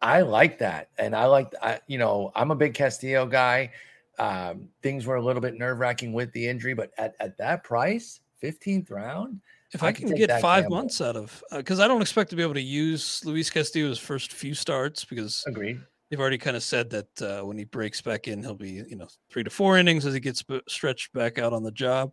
I 0.00 0.20
like 0.20 0.58
that, 0.58 0.90
and 0.98 1.14
I 1.14 1.24
like 1.26 1.52
I, 1.60 1.80
you 1.88 1.98
know 1.98 2.30
I'm 2.36 2.50
a 2.52 2.54
big 2.54 2.74
Castillo 2.74 3.26
guy. 3.26 3.72
Um, 4.18 4.68
things 4.82 5.06
were 5.06 5.16
a 5.16 5.22
little 5.22 5.42
bit 5.42 5.54
nerve 5.56 5.78
wracking 5.78 6.12
with 6.12 6.30
the 6.32 6.46
injury, 6.46 6.74
but 6.74 6.90
at, 6.98 7.14
at 7.20 7.36
that 7.38 7.62
price, 7.64 8.20
15th 8.42 8.90
round, 8.90 9.40
If 9.72 9.82
I 9.82 9.88
I, 9.88 9.92
can 9.92 10.14
get 10.14 10.40
five 10.40 10.64
gamble. 10.64 10.76
months 10.78 11.00
out 11.00 11.16
of, 11.16 11.42
because 11.52 11.78
I 11.78 11.86
don't 11.88 12.00
expect 12.00 12.30
to 12.30 12.36
be 12.36 12.42
able 12.42 12.54
to 12.54 12.60
use 12.60 13.22
Luis 13.24 13.50
Castillo's 13.50 13.98
first 13.98 14.32
few 14.32 14.54
starts 14.54 15.04
because 15.04 15.44
agreed. 15.46 15.78
they've 16.08 16.18
already 16.20 16.38
kind 16.38 16.56
of 16.56 16.62
said 16.62 16.88
that 16.90 17.22
uh, 17.22 17.44
when 17.44 17.58
he 17.58 17.64
breaks 17.64 18.00
back 18.00 18.28
in, 18.28 18.42
he'll 18.42 18.54
be 18.54 18.82
you 18.88 18.96
know 18.96 19.08
three 19.30 19.44
to 19.44 19.50
four 19.50 19.76
innings 19.76 20.06
as 20.06 20.14
he 20.14 20.20
gets 20.20 20.42
b- 20.42 20.62
stretched 20.68 21.12
back 21.12 21.38
out 21.38 21.52
on 21.52 21.62
the 21.62 21.70
job. 21.70 22.12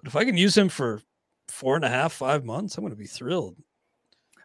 But 0.00 0.08
if 0.08 0.16
I 0.16 0.24
can 0.24 0.36
use 0.36 0.56
him 0.56 0.68
for 0.68 1.00
four 1.48 1.76
and 1.76 1.84
a 1.84 1.88
half, 1.88 2.12
five 2.14 2.44
months, 2.44 2.76
I'm 2.76 2.82
going 2.82 2.92
to 2.92 2.96
be 2.98 3.06
thrilled. 3.06 3.56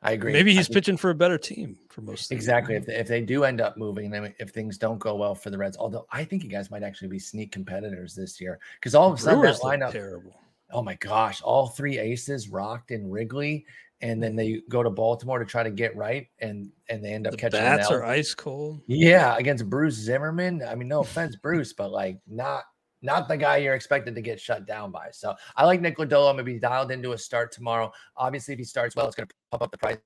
I 0.03 0.11
agree. 0.11 0.33
Maybe 0.33 0.53
he's 0.53 0.67
think- 0.67 0.75
pitching 0.75 0.97
for 0.97 1.09
a 1.09 1.15
better 1.15 1.37
team 1.39 1.77
for 1.89 2.01
most 2.01 2.23
of 2.23 2.27
the 2.29 2.35
year. 2.35 2.39
Exactly. 2.39 2.75
If 2.75 2.85
they, 2.85 2.95
if 2.95 3.07
they 3.07 3.21
do 3.21 3.45
end 3.45 3.61
up 3.61 3.77
moving, 3.77 4.11
then 4.11 4.35
if 4.37 4.49
things 4.51 4.77
don't 4.77 4.99
go 4.99 5.15
well 5.15 5.33
for 5.33 5.49
the 5.49 5.57
Reds, 5.57 5.77
although 5.77 6.05
I 6.11 6.23
think 6.23 6.43
you 6.43 6.49
guys 6.49 6.69
might 6.69 6.83
actually 6.83 7.07
be 7.07 7.19
sneak 7.19 7.51
competitors 7.51 8.13
this 8.13 8.39
year 8.39 8.59
because 8.79 8.93
all 8.95 9.11
of 9.11 9.17
a 9.17 9.21
sudden 9.21 9.39
Brewers 9.39 9.59
that 9.61 9.65
lineup, 9.65 9.91
terrible. 9.91 10.39
Oh 10.73 10.81
my 10.81 10.95
gosh, 10.95 11.41
all 11.41 11.67
three 11.67 11.99
aces 11.99 12.49
rocked 12.49 12.91
in 12.91 13.09
Wrigley, 13.09 13.65
and 14.01 14.21
then 14.21 14.35
they 14.35 14.61
go 14.69 14.83
to 14.83 14.89
Baltimore 14.89 15.39
to 15.39 15.45
try 15.45 15.63
to 15.63 15.71
get 15.71 15.95
right, 15.95 16.27
and 16.39 16.71
and 16.89 17.03
they 17.03 17.13
end 17.13 17.27
up 17.27 17.31
The 17.31 17.37
catching 17.37 17.59
bats 17.59 17.89
are 17.89 18.03
ice 18.03 18.33
cold. 18.33 18.81
Yeah, 18.87 19.37
against 19.37 19.69
Bruce 19.69 19.95
Zimmerman. 19.95 20.61
I 20.67 20.75
mean, 20.75 20.87
no 20.87 21.01
offense, 21.01 21.35
Bruce, 21.35 21.73
but 21.73 21.91
like 21.91 22.19
not 22.27 22.63
not 23.01 23.27
the 23.27 23.37
guy 23.37 23.57
you're 23.57 23.75
expected 23.75 24.15
to 24.15 24.21
get 24.21 24.39
shut 24.39 24.65
down 24.65 24.91
by. 24.91 25.09
So 25.11 25.35
I 25.55 25.65
like 25.65 25.81
Nick 25.81 25.97
Lodolo. 25.97 26.29
I'm 26.29 26.35
gonna 26.35 26.43
be 26.43 26.59
dialed 26.59 26.91
into 26.91 27.11
a 27.11 27.17
start 27.17 27.51
tomorrow. 27.51 27.91
Obviously, 28.17 28.53
if 28.53 28.59
he 28.59 28.65
starts 28.65 28.95
well, 28.95 29.07
it's 29.07 29.15
gonna 29.15 29.27
pump 29.51 29.63
up 29.63 29.71
the 29.71 29.77
price. 29.77 29.97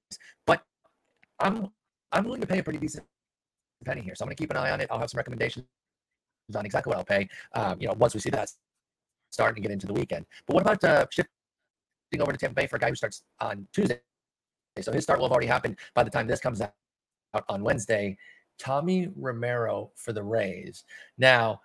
But 0.45 0.61
I'm 1.39 1.70
I'm 2.11 2.26
willing 2.26 2.41
to 2.41 2.47
pay 2.47 2.59
a 2.59 2.63
pretty 2.63 2.80
decent 2.80 3.05
penny 3.86 4.01
here. 4.01 4.15
So 4.15 4.24
I'm 4.24 4.28
gonna 4.28 4.36
keep 4.36 4.51
an 4.51 4.57
eye 4.57 4.72
on 4.72 4.82
it. 4.82 4.88
I'll 4.91 4.99
have 4.99 5.09
some 5.09 5.20
recommendations 5.20 5.65
on 6.55 6.65
exactly 6.65 6.91
what 6.91 6.97
I'll 6.97 7.05
pay. 7.05 7.28
Um, 7.53 7.80
you 7.80 7.88
know, 7.88 7.93
once 7.93 8.13
we 8.13 8.20
see 8.20 8.30
that 8.32 8.49
starting 9.30 9.55
to 9.55 9.61
get 9.61 9.71
into 9.71 9.88
the 9.88 9.93
weekend. 9.93 10.25
But 10.45 10.55
what 10.55 10.61
about 10.61 10.84
uh 10.84 11.05
shifting 11.11 11.30
over 12.19 12.32
to 12.32 12.38
Tampa 12.38 12.55
Bay 12.55 12.67
for 12.67 12.78
a 12.78 12.80
guy 12.80 12.89
who 12.89 12.95
starts 12.95 13.23
on 13.39 13.67
Tuesday? 13.73 13.99
So 14.82 14.91
his 14.91 15.03
start 15.03 15.19
will 15.19 15.28
have 15.28 15.32
already 15.32 15.47
happened 15.47 15.78
by 15.93 16.03
the 16.03 16.09
time 16.09 16.28
this 16.28 16.39
comes 16.39 16.61
out 16.61 16.73
on 17.49 17.63
Wednesday. 17.63 18.17
Tommy 18.57 19.09
Romero 19.15 19.91
for 19.95 20.13
the 20.13 20.23
Rays. 20.23 20.84
Now, 21.17 21.61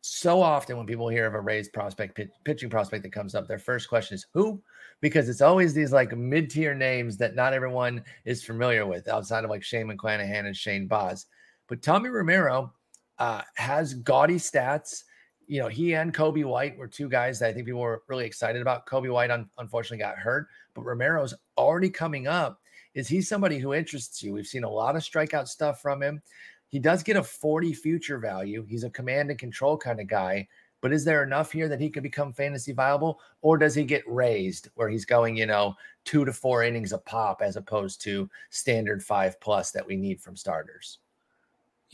so 0.00 0.40
often 0.40 0.76
when 0.76 0.86
people 0.86 1.08
hear 1.08 1.26
of 1.26 1.34
a 1.34 1.40
Rays 1.40 1.68
prospect, 1.68 2.14
pitch, 2.14 2.30
pitching 2.44 2.70
prospect 2.70 3.02
that 3.02 3.12
comes 3.12 3.34
up, 3.34 3.48
their 3.48 3.58
first 3.58 3.88
question 3.88 4.14
is 4.14 4.26
who? 4.32 4.62
Because 5.00 5.28
it's 5.28 5.40
always 5.40 5.74
these 5.74 5.92
like 5.92 6.16
mid 6.16 6.48
tier 6.48 6.74
names 6.74 7.16
that 7.16 7.34
not 7.34 7.52
everyone 7.52 8.04
is 8.24 8.44
familiar 8.44 8.86
with 8.86 9.08
outside 9.08 9.42
of 9.42 9.50
like 9.50 9.64
Shane 9.64 9.88
McClanahan 9.88 10.46
and 10.46 10.56
Shane 10.56 10.86
Baz. 10.86 11.26
But 11.68 11.82
Tommy 11.82 12.08
Romero 12.08 12.72
uh, 13.18 13.42
has 13.56 13.94
gaudy 13.94 14.36
stats. 14.36 15.02
You 15.46 15.60
know, 15.60 15.68
he 15.68 15.94
and 15.94 16.12
Kobe 16.12 16.42
White 16.42 16.76
were 16.76 16.88
two 16.88 17.08
guys 17.08 17.38
that 17.38 17.50
I 17.50 17.52
think 17.52 17.66
people 17.66 17.80
were 17.80 18.02
really 18.08 18.26
excited 18.26 18.60
about. 18.60 18.86
Kobe 18.86 19.08
White 19.08 19.30
un- 19.30 19.48
unfortunately 19.58 19.98
got 19.98 20.18
hurt, 20.18 20.48
but 20.74 20.84
Romero's 20.84 21.34
already 21.56 21.90
coming 21.90 22.26
up. 22.26 22.60
Is 22.94 23.08
he 23.08 23.20
somebody 23.20 23.58
who 23.58 23.74
interests 23.74 24.22
you? 24.22 24.32
We've 24.32 24.46
seen 24.46 24.64
a 24.64 24.70
lot 24.70 24.96
of 24.96 25.02
strikeout 25.02 25.48
stuff 25.48 25.80
from 25.80 26.02
him. 26.02 26.22
He 26.68 26.78
does 26.78 27.02
get 27.02 27.16
a 27.16 27.22
40 27.22 27.74
future 27.74 28.18
value. 28.18 28.64
He's 28.68 28.84
a 28.84 28.90
command 28.90 29.30
and 29.30 29.38
control 29.38 29.76
kind 29.76 30.00
of 30.00 30.08
guy. 30.08 30.48
But 30.80 30.92
is 30.92 31.04
there 31.04 31.22
enough 31.22 31.52
here 31.52 31.68
that 31.68 31.80
he 31.80 31.90
could 31.90 32.02
become 32.02 32.32
fantasy 32.32 32.72
viable? 32.72 33.20
Or 33.40 33.56
does 33.58 33.74
he 33.74 33.84
get 33.84 34.04
raised 34.06 34.68
where 34.74 34.88
he's 34.88 35.04
going, 35.04 35.36
you 35.36 35.46
know, 35.46 35.74
two 36.04 36.24
to 36.24 36.32
four 36.32 36.64
innings 36.64 36.92
a 36.92 36.98
pop 36.98 37.42
as 37.42 37.56
opposed 37.56 38.00
to 38.02 38.28
standard 38.50 39.02
five 39.02 39.40
plus 39.40 39.70
that 39.72 39.86
we 39.86 39.96
need 39.96 40.20
from 40.20 40.36
starters? 40.36 40.98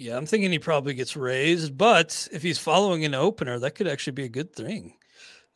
Yeah, 0.02 0.16
I'm 0.16 0.26
thinking 0.26 0.50
he 0.50 0.58
probably 0.58 0.94
gets 0.94 1.16
raised, 1.16 1.78
but 1.78 2.28
if 2.32 2.42
he's 2.42 2.58
following 2.58 3.04
an 3.04 3.14
opener, 3.14 3.60
that 3.60 3.76
could 3.76 3.86
actually 3.86 4.14
be 4.14 4.24
a 4.24 4.28
good 4.28 4.52
thing. 4.52 4.96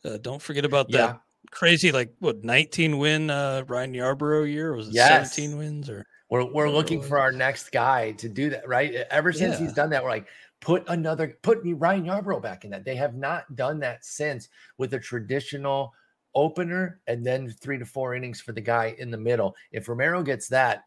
Uh, 0.05 0.17
don't 0.17 0.41
forget 0.41 0.63
about 0.63 0.91
that 0.91 1.09
Yeah. 1.11 1.17
crazy, 1.51 1.91
like 1.91 2.13
what 2.19 2.43
19 2.45 2.97
win 2.97 3.29
uh, 3.29 3.65
Ryan 3.67 3.93
Yarbrough 3.93 4.49
year? 4.51 4.73
Was 4.73 4.87
it 4.87 4.93
Yes. 4.93 5.35
17 5.35 5.57
wins 5.57 5.89
or 5.89 6.05
We're, 6.29 6.45
we're 6.45 6.69
looking 6.69 7.01
for 7.01 7.19
our 7.19 7.31
next 7.31 7.71
guy 7.71 8.13
to 8.13 8.29
do 8.29 8.49
that, 8.51 8.67
right? 8.67 8.93
Ever 8.93 9.33
since 9.33 9.57
he's 9.57 9.73
done 9.73 9.89
that, 9.89 10.03
we're 10.03 10.09
like, 10.09 10.27
put 10.61 10.87
another, 10.87 11.37
put 11.41 11.63
me 11.65 11.73
Ryan 11.73 12.05
Yarbrough 12.05 12.41
back 12.41 12.63
in 12.63 12.71
that. 12.71 12.85
They 12.85 12.95
have 12.95 13.15
not 13.15 13.53
done 13.55 13.79
that 13.79 14.05
since 14.05 14.47
with 14.77 14.93
a 14.93 14.99
traditional 14.99 15.93
opener 16.35 17.01
and 17.07 17.25
then 17.25 17.49
three 17.49 17.79
to 17.79 17.85
four 17.85 18.15
innings 18.15 18.39
for 18.39 18.53
the 18.53 18.61
guy 18.61 18.95
in 18.97 19.11
the 19.11 19.17
middle. 19.17 19.55
If 19.71 19.89
Romero 19.89 20.23
gets 20.23 20.47
that, 20.49 20.85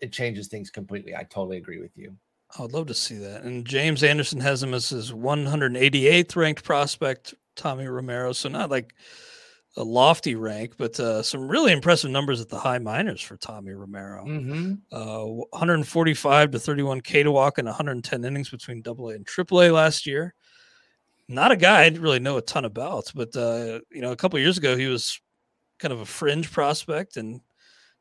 it 0.00 0.12
changes 0.12 0.48
things 0.48 0.70
completely. 0.70 1.16
I 1.16 1.24
totally 1.24 1.56
agree 1.56 1.80
with 1.80 1.96
you. 1.96 2.16
I 2.56 2.62
would 2.62 2.72
love 2.72 2.86
to 2.86 2.94
see 2.94 3.16
that. 3.18 3.42
And 3.42 3.66
James 3.66 4.02
Anderson 4.02 4.40
has 4.40 4.62
him 4.62 4.72
as 4.72 4.88
his 4.88 5.12
188th 5.12 6.34
ranked 6.34 6.64
prospect, 6.64 7.34
Tommy 7.56 7.86
Romero. 7.86 8.32
So 8.32 8.48
not 8.48 8.70
like 8.70 8.94
a 9.76 9.84
lofty 9.84 10.34
rank, 10.34 10.74
but 10.78 10.98
uh, 10.98 11.22
some 11.22 11.48
really 11.48 11.72
impressive 11.72 12.10
numbers 12.10 12.40
at 12.40 12.48
the 12.48 12.58
high 12.58 12.78
minors 12.78 13.20
for 13.20 13.36
Tommy 13.36 13.72
Romero. 13.72 14.24
Mm-hmm. 14.24 14.74
Uh, 14.90 15.24
145 15.50 16.50
to 16.52 16.58
31 16.58 17.00
K 17.02 17.22
to 17.22 17.30
walk 17.30 17.58
and 17.58 17.66
110 17.66 18.24
innings 18.24 18.48
between 18.48 18.82
Double 18.82 19.10
A 19.10 19.14
and 19.14 19.26
Triple 19.26 19.62
A 19.62 19.70
last 19.70 20.06
year. 20.06 20.34
not 21.28 21.52
a 21.52 21.56
guy 21.56 21.82
I 21.82 21.84
didn't 21.84 22.02
really 22.02 22.18
know 22.18 22.38
a 22.38 22.42
ton 22.42 22.64
about, 22.64 23.12
but 23.14 23.36
uh, 23.36 23.80
you 23.92 24.00
know, 24.00 24.12
a 24.12 24.16
couple 24.16 24.38
years 24.38 24.56
ago 24.56 24.76
he 24.76 24.86
was 24.86 25.20
kind 25.78 25.92
of 25.92 26.00
a 26.00 26.06
fringe 26.06 26.50
prospect, 26.50 27.18
and 27.18 27.40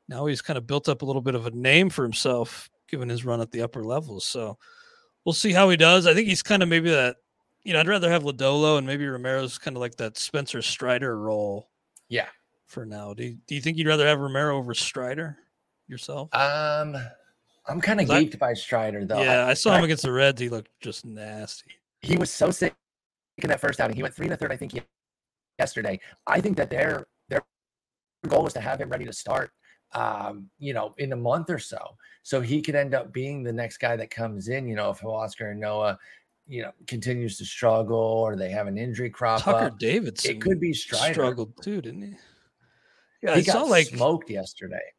now 0.08 0.26
he's 0.26 0.42
kind 0.42 0.58
of 0.58 0.66
built 0.66 0.88
up 0.88 1.02
a 1.02 1.06
little 1.06 1.22
bit 1.22 1.36
of 1.36 1.46
a 1.46 1.52
name 1.52 1.90
for 1.90 2.04
himself 2.04 2.70
given 2.88 3.10
his 3.10 3.26
run 3.26 3.42
at 3.42 3.52
the 3.52 3.62
upper 3.62 3.84
levels. 3.84 4.26
So 4.26 4.58
we'll 5.26 5.34
see 5.34 5.54
how 5.54 5.70
he 5.70 5.78
does. 5.78 6.08
I 6.08 6.14
think 6.14 6.28
he's 6.28 6.44
kind 6.44 6.64
of 6.64 6.70
maybe 6.70 6.90
that. 6.90 7.18
You 7.64 7.74
know, 7.74 7.82
I'd 7.82 7.88
rather 7.88 8.10
have 8.10 8.24
Lodolo 8.24 8.78
and 8.78 8.88
maybe 8.88 9.06
Romero's 9.06 9.58
kind 9.58 9.76
of 9.76 9.82
like 9.82 9.96
that 9.98 10.18
Spencer 10.18 10.62
Strider 10.62 11.20
role. 11.20 11.70
Yeah. 12.08 12.28
For 12.68 12.86
now, 12.86 13.14
do 13.14 13.24
you, 13.24 13.38
do 13.48 13.56
you 13.56 13.62
think 13.62 13.78
you'd 13.78 13.88
rather 13.88 14.08
have 14.08 14.20
Romero 14.20 14.58
over 14.58 14.74
Strider 14.74 15.38
yourself? 15.88 16.34
Um, 16.34 16.96
I'm 17.66 17.82
kind 17.82 18.00
of 18.00 18.08
geeked 18.08 18.36
I, 18.36 18.38
by 18.38 18.54
Strider 18.54 19.06
though. 19.06 19.22
Yeah, 19.22 19.46
I, 19.46 19.50
I 19.52 19.54
saw 19.54 19.76
him 19.76 19.82
I, 19.82 19.86
against 19.86 20.04
the 20.04 20.12
Reds. 20.12 20.40
He 20.40 20.50
looked 20.50 20.70
just 20.80 21.06
nasty. 21.06 21.72
He 22.02 22.16
was 22.18 22.32
so 22.32 22.52
sick 22.52 22.74
in 23.38 23.50
that 23.50 23.60
first 23.60 23.80
outing. 23.82 23.96
He 23.96 24.04
went 24.04 24.16
three 24.16 24.28
and 24.28 24.34
a 24.34 24.38
third, 24.38 24.52
I 24.52 24.58
think, 24.58 24.74
yesterday. 25.60 26.00
I 26.26 26.40
think 26.40 26.58
that 26.58 26.70
their 26.70 27.06
their 27.30 27.44
goal 28.28 28.44
was 28.44 28.54
to 28.54 28.62
have 28.62 28.80
him 28.80 28.90
ready 28.90 29.06
to 29.06 29.14
start, 29.14 29.52
um, 29.94 30.50
you 30.60 30.74
know, 30.74 30.94
in 30.98 31.14
a 31.14 31.16
month 31.16 31.50
or 31.50 31.60
so, 31.60 31.96
so 32.24 32.42
he 32.42 32.62
could 32.62 32.76
end 32.76 32.94
up 32.94 33.14
being 33.14 33.44
the 33.44 33.54
next 33.54 33.78
guy 33.78 33.96
that 33.96 34.10
comes 34.10 34.48
in. 34.48 34.68
You 34.68 34.76
know, 34.76 34.90
if 34.90 35.00
Huascar 35.00 35.56
Ynoa, 35.56 35.98
you 36.48 36.62
know, 36.62 36.72
continues 36.88 37.38
to 37.38 37.46
struggle 37.46 37.98
or 37.98 38.36
they 38.36 38.50
have 38.50 38.68
an 38.68 38.78
injury 38.78 39.10
crop 39.10 39.44
Tucker 39.44 39.68
up, 39.68 39.80
Davidson, 39.80 40.32
it 40.32 40.42
could 40.42 40.60
be 40.60 40.74
Strider. 40.74 41.14
Struggled 41.14 41.54
too, 41.62 41.82
didn't 41.82 42.02
he? 42.02 42.14
Yeah, 43.22 43.36
he 43.36 43.42
I 43.42 43.44
got 43.44 43.54
saw 43.54 43.64
like 43.64 43.88
smoked 43.88 44.30
yesterday. 44.30 44.94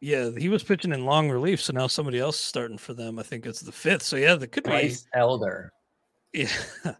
Yeah, 0.00 0.30
he 0.36 0.48
was 0.48 0.62
pitching 0.62 0.92
in 0.92 1.04
long 1.04 1.28
relief, 1.28 1.60
so 1.60 1.72
now 1.72 1.88
somebody 1.88 2.20
else 2.20 2.38
starting 2.38 2.78
for 2.78 2.94
them. 2.94 3.18
I 3.18 3.24
think 3.24 3.46
it's 3.46 3.60
the 3.60 3.72
fifth. 3.72 4.02
So 4.02 4.16
yeah, 4.16 4.36
that 4.36 4.52
could 4.52 4.64
Bryce 4.64 5.02
be 5.02 5.08
Elder. 5.14 5.72
Yeah, 6.32 6.50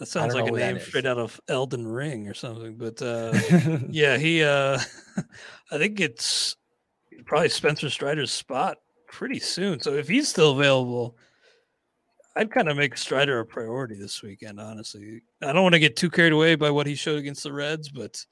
that 0.00 0.06
sounds 0.06 0.34
like 0.34 0.48
a 0.48 0.50
name 0.50 0.80
straight 0.80 1.04
out 1.04 1.18
of 1.18 1.38
Elden 1.46 1.86
Ring 1.86 2.26
or 2.26 2.32
something. 2.32 2.76
But 2.76 3.02
uh, 3.02 3.38
yeah, 3.90 4.16
he. 4.16 4.42
Uh, 4.42 4.78
I 5.70 5.76
think 5.76 6.00
it's 6.00 6.56
probably 7.26 7.50
Spencer 7.50 7.90
Strider's 7.90 8.32
spot 8.32 8.78
pretty 9.08 9.38
soon. 9.38 9.78
So 9.80 9.92
if 9.92 10.08
he's 10.08 10.26
still 10.26 10.52
available, 10.52 11.18
I'd 12.34 12.50
kind 12.50 12.70
of 12.70 12.78
make 12.78 12.96
Strider 12.96 13.40
a 13.40 13.44
priority 13.44 13.94
this 13.94 14.22
weekend. 14.22 14.58
Honestly, 14.58 15.20
I 15.42 15.52
don't 15.52 15.62
want 15.62 15.74
to 15.74 15.78
get 15.78 15.96
too 15.96 16.08
carried 16.08 16.32
away 16.32 16.54
by 16.54 16.70
what 16.70 16.86
he 16.86 16.94
showed 16.94 17.18
against 17.18 17.42
the 17.42 17.52
Reds, 17.52 17.90
but 17.90 18.24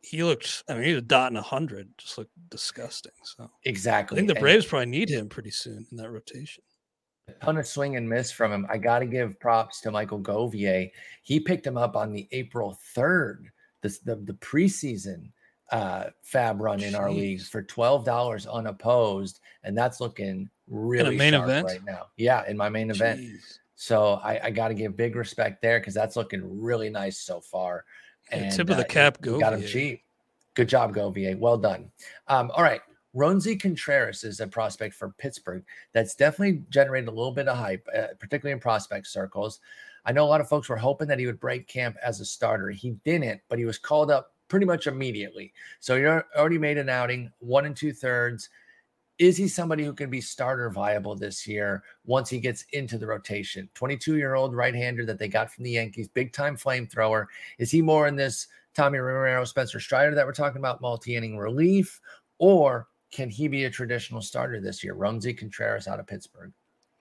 he 0.00 0.22
looked. 0.22 0.62
I 0.68 0.74
mean, 0.74 0.84
he 0.84 0.94
was 0.94 1.02
dotting 1.02 1.38
hundred, 1.38 1.88
just 1.98 2.18
looked 2.18 2.30
disgusting. 2.50 3.10
So 3.24 3.50
exactly, 3.64 4.16
I 4.16 4.20
think 4.20 4.28
the 4.28 4.40
Braves 4.40 4.64
and 4.64 4.70
probably 4.70 4.86
need 4.86 5.08
him 5.08 5.28
pretty 5.28 5.50
soon 5.50 5.88
in 5.90 5.96
that 5.96 6.10
rotation. 6.10 6.62
Ton 7.42 7.58
of 7.58 7.66
swing 7.66 7.96
and 7.96 8.08
miss 8.08 8.30
from 8.30 8.52
him. 8.52 8.66
I 8.68 8.78
got 8.78 9.00
to 9.00 9.06
give 9.06 9.38
props 9.40 9.80
to 9.82 9.90
Michael 9.90 10.20
Govier. 10.20 10.90
He 11.22 11.40
picked 11.40 11.66
him 11.66 11.76
up 11.76 11.96
on 11.96 12.12
the 12.12 12.28
April 12.32 12.78
third, 12.94 13.50
the 13.82 13.96
the, 14.04 14.16
the 14.16 14.34
preseason 14.34 15.30
uh, 15.70 16.06
FAAB 16.24 16.60
run 16.60 16.82
in 16.82 16.94
our 16.94 17.10
leagues 17.10 17.48
for 17.48 17.62
twelve 17.62 18.04
dollars 18.04 18.46
unopposed, 18.46 19.40
and 19.62 19.76
that's 19.76 20.00
looking 20.00 20.48
really 20.66 21.16
main 21.16 21.34
event 21.34 21.66
right 21.66 21.84
now. 21.84 22.06
Yeah, 22.16 22.48
in 22.48 22.56
my 22.56 22.68
main 22.68 22.88
Jeez. 22.88 22.94
event. 22.94 23.20
So 23.76 24.14
I, 24.24 24.46
I 24.46 24.50
got 24.50 24.68
to 24.68 24.74
give 24.74 24.96
big 24.96 25.14
respect 25.14 25.62
there 25.62 25.78
because 25.78 25.94
that's 25.94 26.16
looking 26.16 26.60
really 26.60 26.90
nice 26.90 27.18
so 27.18 27.40
far. 27.40 27.84
And, 28.30 28.50
tip 28.52 28.68
of 28.70 28.76
the 28.76 28.84
uh, 28.84 28.88
cap, 28.88 29.20
go. 29.20 29.38
Got 29.38 29.54
him 29.54 29.62
cheap. 29.62 30.02
Good 30.54 30.68
job, 30.68 30.94
Govier. 30.94 31.38
Well 31.38 31.56
done. 31.56 31.90
Um, 32.26 32.50
all 32.54 32.64
right. 32.64 32.80
Roansy 33.18 33.60
Contreras 33.60 34.22
is 34.22 34.38
a 34.38 34.46
prospect 34.46 34.94
for 34.94 35.10
Pittsburgh 35.18 35.64
that's 35.92 36.14
definitely 36.14 36.62
generated 36.70 37.08
a 37.08 37.12
little 37.12 37.32
bit 37.32 37.48
of 37.48 37.58
hype, 37.58 37.84
uh, 37.92 38.14
particularly 38.20 38.52
in 38.52 38.60
prospect 38.60 39.08
circles. 39.08 39.58
I 40.04 40.12
know 40.12 40.22
a 40.22 40.28
lot 40.30 40.40
of 40.40 40.48
folks 40.48 40.68
were 40.68 40.76
hoping 40.76 41.08
that 41.08 41.18
he 41.18 41.26
would 41.26 41.40
break 41.40 41.66
camp 41.66 41.96
as 42.00 42.20
a 42.20 42.24
starter. 42.24 42.70
He 42.70 42.92
didn't, 43.04 43.40
but 43.48 43.58
he 43.58 43.64
was 43.64 43.76
called 43.76 44.12
up 44.12 44.34
pretty 44.46 44.66
much 44.66 44.86
immediately. 44.86 45.52
So 45.80 45.98
he 45.98 46.06
already 46.06 46.58
made 46.58 46.78
an 46.78 46.88
outing, 46.88 47.32
one 47.40 47.66
and 47.66 47.76
two 47.76 47.92
thirds. 47.92 48.50
Is 49.18 49.36
he 49.36 49.48
somebody 49.48 49.84
who 49.84 49.94
can 49.94 50.10
be 50.10 50.20
starter 50.20 50.70
viable 50.70 51.16
this 51.16 51.44
year 51.44 51.82
once 52.06 52.30
he 52.30 52.38
gets 52.38 52.66
into 52.72 52.98
the 52.98 53.06
rotation? 53.08 53.68
22 53.74 54.16
year 54.16 54.36
old 54.36 54.54
right 54.54 54.76
hander 54.76 55.04
that 55.06 55.18
they 55.18 55.26
got 55.26 55.50
from 55.50 55.64
the 55.64 55.72
Yankees, 55.72 56.06
big 56.06 56.32
time 56.32 56.56
flamethrower. 56.56 57.26
Is 57.58 57.72
he 57.72 57.82
more 57.82 58.06
in 58.06 58.14
this 58.14 58.46
Tommy 58.74 58.98
Romero, 58.98 59.44
Spencer 59.44 59.80
Strider 59.80 60.14
that 60.14 60.24
we're 60.24 60.32
talking 60.32 60.60
about, 60.60 60.80
multi 60.80 61.16
inning 61.16 61.36
relief? 61.36 62.00
Or 62.38 62.86
can 63.10 63.30
he 63.30 63.48
be 63.48 63.64
a 63.64 63.70
traditional 63.70 64.20
starter 64.20 64.60
this 64.60 64.84
year? 64.84 64.94
Roansy 64.94 65.36
Contreras 65.36 65.88
out 65.88 66.00
of 66.00 66.06
Pittsburgh. 66.06 66.52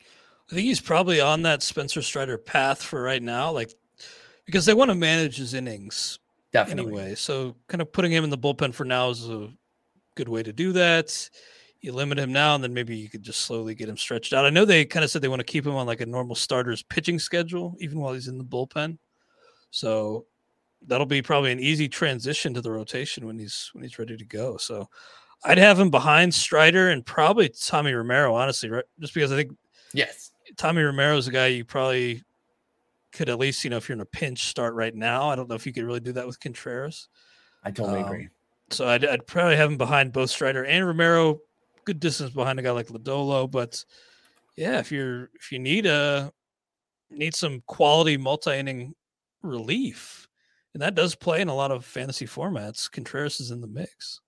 I 0.02 0.56
think 0.56 0.66
he's 0.66 0.80
probably 0.80 1.20
on 1.20 1.42
that 1.42 1.62
Spencer 1.62 2.02
Strider 2.02 2.38
path 2.38 2.82
for 2.82 3.02
right 3.02 3.22
now, 3.22 3.52
like 3.52 3.74
because 4.46 4.66
they 4.66 4.74
want 4.74 4.90
to 4.90 4.96
manage 4.96 5.38
his 5.38 5.54
innings 5.54 6.20
Definitely. 6.54 6.94
anyway. 6.94 7.16
So 7.16 7.56
kind 7.68 7.82
of 7.82 7.92
putting 7.92 8.14
him 8.14 8.24
in 8.24 8.30
the 8.30 8.38
bullpen 8.38 8.74
for 8.74 8.86
now 8.86 9.10
is 9.10 9.30
a 9.30 9.50
good 10.16 10.30
way 10.30 10.44
to 10.44 10.54
do 10.54 10.72
that 10.72 11.30
you 11.82 11.92
limit 11.94 12.18
him 12.18 12.32
now, 12.32 12.56
and 12.56 12.64
then 12.64 12.74
maybe 12.74 12.96
you 12.96 13.10
could 13.10 13.24
just 13.24 13.42
slowly 13.42 13.76
get 13.76 13.90
him 13.90 13.98
stretched 13.98 14.34
out. 14.34 14.46
I 14.46 14.50
know 14.50 14.66
they 14.66 14.86
kind 14.86 15.04
of 15.04 15.10
said 15.10 15.22
they 15.22 15.28
want 15.28 15.40
to 15.40 15.46
keep 15.46 15.66
him 15.66 15.76
on 15.76 15.86
like 15.86 16.02
a 16.02 16.06
normal 16.06 16.36
starter's 16.36 16.84
pitching 16.84 17.20
schedule, 17.20 17.76
even 17.80 18.00
while 18.00 18.14
he's 18.14 18.28
in 18.28 18.38
the 18.38 18.44
bullpen. 18.44 18.98
So 19.70 20.26
that'll 20.86 21.06
be 21.06 21.22
probably 21.22 21.52
an 21.52 21.60
easy 21.60 21.88
transition 21.88 22.54
to 22.54 22.62
the 22.62 22.72
rotation 22.72 23.26
when 23.26 23.38
he's 23.38 23.70
when 23.74 23.84
he's 23.84 24.00
ready 24.00 24.18
to 24.18 24.26
go. 24.26 24.58
So 24.58 24.90
I'd 25.44 25.58
have 25.58 25.80
him 25.80 25.90
behind 25.90 26.34
Strider 26.34 26.90
and 26.90 27.06
probably 27.06 27.50
Tommy 27.50 27.94
Romero, 27.94 28.36
honestly, 28.36 28.70
right? 28.70 28.84
Just 29.00 29.14
because 29.14 29.32
I 29.32 29.38
think 29.38 29.52
yes, 29.94 30.32
Tommy 30.58 30.82
Romero 30.82 31.18
is 31.18 31.28
a 31.28 31.32
guy 31.32 31.48
you 31.48 31.66
probably 31.66 32.24
could 33.12 33.30
at 33.30 33.40
least, 33.40 33.64
you 33.64 33.70
know, 33.70 33.78
if 33.78 33.88
you're 33.88 33.96
in 33.96 34.02
a 34.02 34.06
pinch, 34.06 34.46
start 34.46 34.74
right 34.74 34.94
now. 34.94 35.30
I 35.30 35.36
don't 35.36 35.50
know 35.50 35.56
if 35.56 35.66
you 35.66 35.74
could 35.74 35.84
really 35.84 36.00
do 36.00 36.14
that 36.14 36.28
with 36.28 36.40
Contreras. 36.40 37.08
I 37.64 37.72
totally 37.72 38.02
um, 38.02 38.06
agree. 38.06 38.30
So 38.70 38.88
I'd, 38.88 39.06
I'd, 39.06 39.26
probably 39.26 39.56
have 39.56 39.72
him 39.72 39.78
behind 39.78 40.12
both 40.12 40.30
Strider 40.30 40.66
and 40.66 40.86
Romero 40.86 41.40
good 41.88 42.00
distance 42.02 42.32
behind 42.32 42.60
a 42.60 42.62
guy 42.62 42.72
like 42.72 42.90
Lodolo. 42.90 43.50
But 43.50 43.84
yeah, 44.58 44.80
if 44.80 44.92
you're 44.92 45.30
if 45.34 45.52
you 45.52 45.58
need 45.58 45.86
a 45.86 46.32
need 47.10 47.34
some 47.34 47.64
quality 47.66 48.18
multi 48.18 48.52
inning 48.52 48.94
relief, 49.42 50.28
and 50.74 50.84
that 50.84 50.96
does 50.96 51.16
play 51.16 51.42
in 51.42 51.48
a 51.48 51.56
lot 51.56 51.72
of 51.72 51.86
fantasy 51.86 52.28
formats, 52.28 52.92
Contreras 52.92 53.40
is 53.40 53.52
in 53.52 53.62
the 53.62 53.68
mix. 53.68 54.20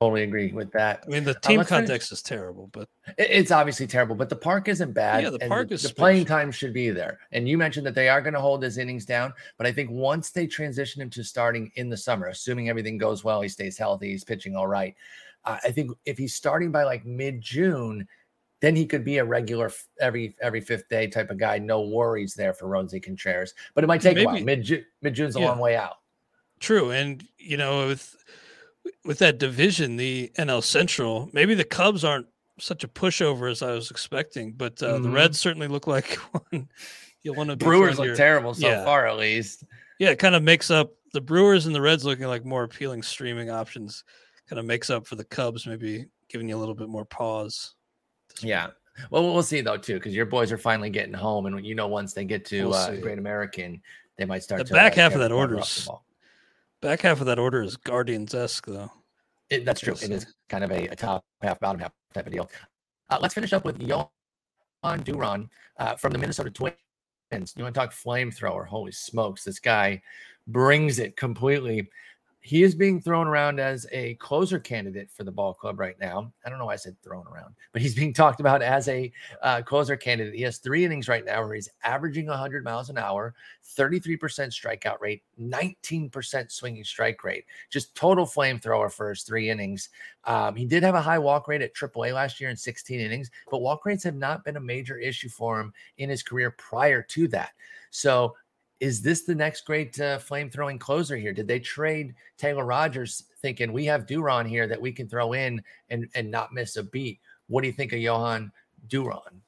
Totally 0.00 0.24
agree 0.24 0.52
with 0.52 0.70
that. 0.72 1.04
I 1.06 1.10
mean, 1.10 1.24
the 1.24 1.30
uh, 1.30 1.40
team 1.40 1.60
uh, 1.60 1.64
context 1.64 2.10
finish. 2.10 2.18
is 2.18 2.22
terrible, 2.22 2.68
but 2.72 2.86
it's 3.16 3.50
obviously 3.50 3.86
terrible. 3.86 4.14
But 4.14 4.28
the 4.28 4.36
park 4.36 4.68
isn't 4.68 4.92
bad. 4.92 5.24
Yeah, 5.24 5.30
the 5.30 5.38
park 5.38 5.68
the, 5.68 5.74
is 5.76 5.84
the 5.84 5.94
playing 5.94 6.26
time 6.26 6.50
should 6.52 6.74
be 6.74 6.90
there. 6.90 7.18
And 7.32 7.48
you 7.48 7.56
mentioned 7.56 7.86
that 7.86 7.94
they 7.94 8.10
are 8.10 8.20
going 8.20 8.34
to 8.34 8.40
hold 8.40 8.62
his 8.62 8.76
innings 8.76 9.06
down, 9.06 9.32
but 9.56 9.66
I 9.66 9.72
think 9.72 9.90
once 9.90 10.32
they 10.32 10.46
transition 10.46 11.00
him 11.00 11.08
to 11.10 11.24
starting 11.24 11.72
in 11.76 11.88
the 11.88 11.96
summer, 11.96 12.26
assuming 12.26 12.68
everything 12.68 12.98
goes 12.98 13.24
well, 13.24 13.40
he 13.40 13.48
stays 13.48 13.78
healthy, 13.78 14.10
he's 14.10 14.22
pitching 14.22 14.54
all 14.54 14.66
right. 14.66 14.94
Uh, 15.46 15.56
I 15.64 15.70
think 15.70 15.92
if 16.04 16.18
he's 16.18 16.34
starting 16.34 16.70
by 16.70 16.84
like 16.84 17.06
mid 17.06 17.40
June, 17.40 18.06
then 18.60 18.76
he 18.76 18.84
could 18.84 19.04
be 19.04 19.16
a 19.16 19.24
regular 19.24 19.72
every 19.98 20.36
every 20.42 20.60
fifth 20.60 20.90
day 20.90 21.06
type 21.06 21.30
of 21.30 21.38
guy. 21.38 21.58
No 21.58 21.80
worries 21.80 22.34
there 22.34 22.52
for 22.52 22.66
Roansy 22.66 23.02
Contreras, 23.02 23.54
but 23.74 23.82
it 23.82 23.86
might 23.86 24.02
take 24.02 24.16
Maybe. 24.16 24.24
a 24.24 24.28
while. 24.28 24.44
Mid 24.44 24.84
mid 25.00 25.14
June's 25.14 25.36
a 25.36 25.40
yeah. 25.40 25.48
long 25.48 25.58
way 25.58 25.74
out. 25.74 25.96
True, 26.60 26.90
and 26.90 27.24
you 27.38 27.56
know 27.56 27.86
with 27.86 28.14
with 29.04 29.18
that 29.18 29.38
division, 29.38 29.96
the 29.96 30.30
NL 30.38 30.62
Central, 30.62 31.30
maybe 31.32 31.54
the 31.54 31.64
Cubs 31.64 32.04
aren't 32.04 32.26
such 32.58 32.84
a 32.84 32.88
pushover 32.88 33.50
as 33.50 33.62
I 33.62 33.72
was 33.72 33.90
expecting, 33.90 34.52
but 34.52 34.82
uh, 34.82 34.94
mm-hmm. 34.94 35.02
the 35.02 35.10
Reds 35.10 35.38
certainly 35.38 35.68
look 35.68 35.86
like 35.86 36.14
one 36.50 36.68
you 37.22 37.32
want 37.32 37.50
to. 37.50 37.56
Brewers 37.56 37.98
look 37.98 38.16
terrible 38.16 38.54
so 38.54 38.66
yeah. 38.66 38.84
far, 38.84 39.06
at 39.06 39.16
least. 39.16 39.64
Yeah, 39.98 40.10
it 40.10 40.18
kind 40.18 40.34
of 40.34 40.42
makes 40.42 40.70
up 40.70 40.92
the 41.12 41.20
Brewers 41.20 41.66
and 41.66 41.74
the 41.74 41.80
Reds 41.80 42.04
looking 42.04 42.26
like 42.26 42.44
more 42.44 42.64
appealing 42.64 43.02
streaming 43.02 43.50
options 43.50 44.04
kind 44.48 44.60
of 44.60 44.64
makes 44.64 44.90
up 44.90 45.06
for 45.06 45.16
the 45.16 45.24
Cubs, 45.24 45.66
maybe 45.66 46.06
giving 46.28 46.48
you 46.48 46.56
a 46.56 46.58
little 46.58 46.74
bit 46.74 46.88
more 46.88 47.04
pause. 47.04 47.74
Yeah. 48.42 48.68
Well, 49.10 49.24
we'll 49.32 49.42
see 49.42 49.60
though 49.60 49.76
too, 49.76 49.94
because 49.94 50.14
your 50.14 50.26
boys 50.26 50.52
are 50.52 50.58
finally 50.58 50.90
getting 50.90 51.12
home, 51.12 51.46
and 51.46 51.64
you 51.64 51.74
know 51.74 51.88
once 51.88 52.14
they 52.14 52.24
get 52.24 52.44
to 52.46 52.68
we'll 52.68 52.74
uh, 52.74 52.96
Great 52.96 53.18
American, 53.18 53.82
they 54.16 54.24
might 54.24 54.42
start. 54.42 54.60
The 54.60 54.64
to, 54.64 54.72
back 54.72 54.92
uh, 54.92 55.02
half 55.02 55.14
of 55.14 55.20
that 55.20 55.32
order 55.32 55.58
is 55.58 55.88
back 56.86 57.02
half 57.02 57.18
of 57.20 57.26
that 57.26 57.40
order 57.40 57.64
is 57.64 57.76
Guardians 57.76 58.32
esque 58.32 58.66
though. 58.66 58.92
It, 59.50 59.64
that's 59.64 59.80
true. 59.80 59.94
It 60.00 60.10
is 60.12 60.32
kind 60.48 60.62
of 60.62 60.70
a, 60.70 60.86
a, 60.86 60.94
top 60.94 61.24
half, 61.42 61.58
bottom 61.58 61.80
half 61.80 61.90
type 62.14 62.26
of 62.26 62.32
deal. 62.32 62.48
Uh, 63.10 63.18
let's 63.20 63.34
finish 63.34 63.52
up 63.52 63.64
with 63.64 63.80
Jhoan 63.80 65.02
Duran 65.02 65.50
uh, 65.80 65.96
from 65.96 66.12
the 66.12 66.18
Minnesota 66.18 66.48
Twins. 66.48 67.54
You 67.56 67.64
want 67.64 67.74
to 67.74 67.80
talk 67.80 67.92
flamethrower? 67.92 68.66
Holy 68.68 68.92
smokes! 68.92 69.42
This 69.42 69.58
guy 69.58 70.00
brings 70.46 71.00
it 71.00 71.16
completely 71.16 71.88
he 72.46 72.62
is 72.62 72.76
being 72.76 73.00
thrown 73.00 73.26
around 73.26 73.58
as 73.58 73.88
a 73.90 74.14
closer 74.14 74.60
candidate 74.60 75.10
for 75.10 75.24
the 75.24 75.32
ball 75.32 75.52
club 75.52 75.80
right 75.80 75.98
now. 76.00 76.32
I 76.44 76.48
don't 76.48 76.60
know 76.60 76.66
why 76.66 76.74
I 76.74 76.76
said 76.76 76.96
thrown 77.02 77.26
around, 77.26 77.56
but 77.72 77.82
he's 77.82 77.96
being 77.96 78.12
talked 78.14 78.38
about 78.38 78.62
as 78.62 78.86
a 78.86 79.10
uh, 79.42 79.62
closer 79.62 79.96
candidate. 79.96 80.32
He 80.32 80.42
has 80.42 80.58
three 80.58 80.84
innings 80.84 81.08
right 81.08 81.24
now 81.24 81.42
where 81.44 81.56
he's 81.56 81.68
averaging 81.82 82.26
100 82.26 82.62
miles 82.62 82.88
an 82.88 82.98
hour, 82.98 83.34
33% 83.76 84.20
strikeout 84.20 85.00
rate, 85.00 85.24
19% 85.40 86.52
swinging 86.52 86.84
strike 86.84 87.24
rate, 87.24 87.46
just 87.68 87.96
total 87.96 88.24
flamethrower 88.24 88.92
for 88.92 89.08
his 89.08 89.24
three 89.24 89.50
innings. 89.50 89.88
Um, 90.22 90.54
he 90.54 90.66
did 90.66 90.84
have 90.84 90.94
a 90.94 91.02
high 91.02 91.18
walk 91.18 91.48
rate 91.48 91.62
at 91.62 91.74
AAA 91.74 92.14
last 92.14 92.40
year 92.40 92.50
in 92.50 92.56
16 92.56 93.00
innings, 93.00 93.28
but 93.50 93.60
walk 93.60 93.84
rates 93.84 94.04
have 94.04 94.14
not 94.14 94.44
been 94.44 94.56
a 94.56 94.60
major 94.60 94.98
issue 94.98 95.28
for 95.28 95.58
him 95.58 95.72
in 95.98 96.08
his 96.08 96.22
career 96.22 96.52
prior 96.52 97.02
to 97.02 97.26
that. 97.26 97.50
So 97.90 98.36
is 98.80 99.02
this 99.02 99.22
the 99.22 99.34
next 99.34 99.64
great 99.64 99.98
uh, 100.00 100.18
flame 100.18 100.50
throwing 100.50 100.78
closer 100.78 101.16
here? 101.16 101.32
Did 101.32 101.48
they 101.48 101.60
trade 101.60 102.14
Taylor 102.36 102.64
Rogers 102.64 103.24
thinking 103.40 103.72
we 103.72 103.86
have 103.86 104.06
Duran 104.06 104.46
here 104.46 104.66
that 104.66 104.80
we 104.80 104.92
can 104.92 105.08
throw 105.08 105.32
in 105.32 105.62
and, 105.90 106.08
and 106.14 106.30
not 106.30 106.52
miss 106.52 106.76
a 106.76 106.82
beat? 106.82 107.20
What 107.48 107.62
do 107.62 107.68
you 107.68 107.72
think 107.72 107.92
of 107.92 108.00
Johan 108.00 108.52
Duran? 108.88 109.42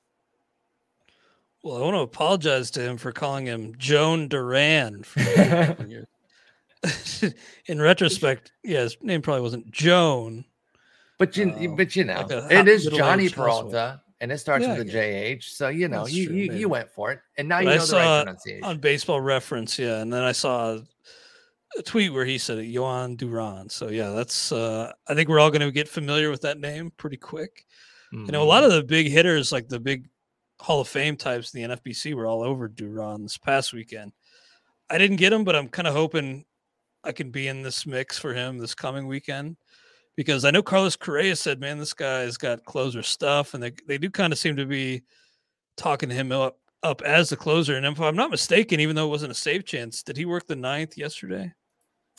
Well, 1.63 1.77
I 1.77 1.81
want 1.81 1.97
to 1.97 2.01
apologize 2.01 2.71
to 2.73 2.81
him 2.81 2.97
for 2.97 3.13
calling 3.13 3.47
him 3.47 3.75
Joan 3.77 4.29
Duran. 4.29 5.05
in 7.67 7.83
retrospect, 7.83 8.53
yeah, 8.63 8.83
his 8.83 8.97
name 9.03 9.21
probably 9.21 9.43
wasn't 9.43 9.71
Joan. 9.71 10.45
But 11.19 11.37
you, 11.37 11.51
uh, 11.51 11.75
but 11.75 11.97
you 11.97 12.05
know, 12.05 12.25
like 12.31 12.53
it 12.53 12.69
is 12.69 12.87
Johnny 12.87 13.29
Peralta 13.29 14.01
and 14.21 14.33
it 14.33 14.39
starts 14.39 14.65
yeah, 14.65 14.77
with 14.77 14.89
a 14.89 14.91
JH. 14.91 15.45
So 15.45 15.69
you 15.69 15.89
know, 15.89 16.07
you, 16.07 16.27
true, 16.27 16.37
you, 16.37 16.53
you 16.53 16.69
went 16.69 16.91
for 16.91 17.13
it, 17.13 17.21
and 17.37 17.49
now 17.49 17.63
but 17.63 17.65
you 17.65 17.77
know 17.77 17.83
I 17.83 17.87
the 17.87 17.97
right 17.97 18.25
pronunciation 18.25 18.65
on 18.65 18.79
Baseball 18.79 19.21
Reference. 19.21 19.79
Yeah, 19.79 20.01
and 20.01 20.13
then 20.13 20.25
I 20.25 20.33
saw 20.33 20.79
a 21.77 21.83
tweet 21.83 22.13
where 22.13 22.25
he 22.25 22.39
said 22.39 22.59
it, 22.59 22.73
Jhoan 22.73 23.17
Duran. 23.17 23.69
So 23.69 23.89
yeah, 23.89 24.11
that's. 24.11 24.53
uh 24.53 24.93
I 25.07 25.15
think 25.15 25.29
we're 25.29 25.41
all 25.41 25.51
going 25.51 25.63
to 25.63 25.71
get 25.71 25.89
familiar 25.89 26.31
with 26.31 26.43
that 26.43 26.59
name 26.59 26.93
pretty 26.97 27.17
quick. 27.17 27.65
Mm-hmm. 28.13 28.27
You 28.27 28.33
know, 28.33 28.43
a 28.43 28.45
lot 28.45 28.63
mm-hmm. 28.63 28.73
of 28.73 28.77
the 28.77 28.85
big 28.85 29.09
hitters, 29.09 29.53
like 29.53 29.69
the 29.69 29.81
big 29.81 30.09
Hall 30.61 30.81
of 30.81 30.89
Fame 30.89 31.17
types 31.17 31.55
in 31.55 31.63
the 31.63 31.77
NFBC, 31.77 32.15
were 32.15 32.27
all 32.27 32.43
over 32.43 32.69
Duran 32.69 33.23
this 33.23 33.39
past 33.39 33.73
weekend. 33.73 34.13
I 34.91 34.99
didn't 34.99 35.17
get 35.17 35.33
him, 35.33 35.45
but 35.45 35.55
I'm 35.55 35.69
kind 35.69 35.87
of 35.87 35.95
hoping 35.95 36.45
I 37.05 37.13
can 37.13 37.31
be 37.31 37.47
in 37.49 37.63
this 37.63 37.87
mix 37.87 38.19
for 38.19 38.35
him 38.35 38.59
this 38.59 38.75
coming 38.75 39.07
weekend 39.07 39.57
because 40.19 40.45
I 40.45 40.51
know 40.51 40.65
Carlos 40.65 40.97
Correa 40.97 41.37
said, 41.37 41.61
"Man, 41.61 41.79
this 41.79 41.95
guy's 41.95 42.37
got 42.37 42.65
closer 42.65 43.03
stuff," 43.05 43.55
and 43.55 43.63
they 43.63 43.71
they 43.87 43.99
do 43.99 44.11
kind 44.11 44.33
of 44.33 44.39
seem 44.39 44.57
to 44.57 44.67
be 44.67 45.05
talking 45.77 46.09
to 46.09 46.15
him 46.15 46.33
up 46.33 46.59
up 46.83 47.03
as 47.03 47.29
the 47.29 47.37
closer. 47.37 47.77
And 47.77 47.87
if 47.87 48.01
I'm 48.01 48.17
not 48.17 48.33
mistaken, 48.33 48.81
even 48.81 48.97
though 48.97 49.07
it 49.07 49.11
wasn't 49.11 49.31
a 49.31 49.37
save 49.37 49.65
chance, 49.65 50.03
did 50.03 50.17
he 50.17 50.25
work 50.25 50.49
the 50.49 50.57
ninth 50.57 50.99
yesterday? 50.99 51.55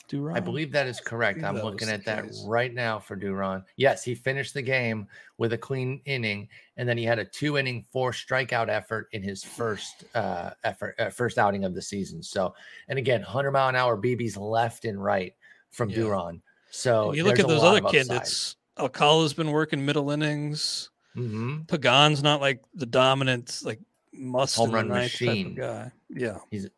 Duran? 0.08 0.34
I 0.34 0.40
believe 0.40 0.72
that 0.72 0.86
is 0.86 0.98
correct. 0.98 1.44
I'm 1.44 1.56
looking 1.56 1.90
at 1.90 2.06
that 2.06 2.24
case. 2.24 2.42
right 2.48 2.72
now 2.72 2.98
for 2.98 3.16
Duran. 3.16 3.64
Yes, 3.76 4.02
he 4.02 4.14
finished 4.14 4.54
the 4.54 4.62
game 4.62 5.06
with 5.36 5.52
a 5.52 5.58
clean 5.58 6.00
inning, 6.06 6.48
and 6.78 6.88
then 6.88 6.96
he 6.96 7.04
had 7.04 7.18
a 7.18 7.24
two 7.26 7.58
inning, 7.58 7.84
four 7.92 8.12
strikeout 8.12 8.70
effort 8.70 9.08
in 9.12 9.22
his 9.22 9.44
first 9.44 10.04
uh, 10.14 10.52
effort, 10.64 10.94
uh, 10.98 11.10
first 11.10 11.36
outing 11.36 11.64
of 11.64 11.74
the 11.74 11.82
season. 11.82 12.22
So, 12.22 12.54
and 12.88 12.98
again, 12.98 13.20
100 13.20 13.52
mile 13.52 13.68
an 13.68 13.76
hour 13.76 14.00
BBs 14.00 14.38
left 14.38 14.86
and 14.86 15.04
right 15.04 15.34
from 15.70 15.90
yeah. 15.90 15.96
Duran. 15.96 16.42
So 16.70 17.08
and 17.08 17.16
you 17.16 17.24
look 17.24 17.38
at 17.38 17.48
those 17.48 17.62
other 17.62 17.80
candidates. 17.80 18.56
Alcala's 18.78 19.34
been 19.34 19.50
working 19.50 19.84
middle 19.84 20.10
innings. 20.10 20.90
Mm-hmm. 21.16 21.62
Pagan's 21.62 22.22
not 22.22 22.40
like 22.40 22.62
the 22.74 22.86
dominant, 22.86 23.60
like 23.64 23.80
must 24.12 24.56
home 24.56 24.70
run 24.70 24.88
machine 24.88 25.54
guy. 25.54 25.90
Yeah, 26.08 26.38
he's 26.50 26.68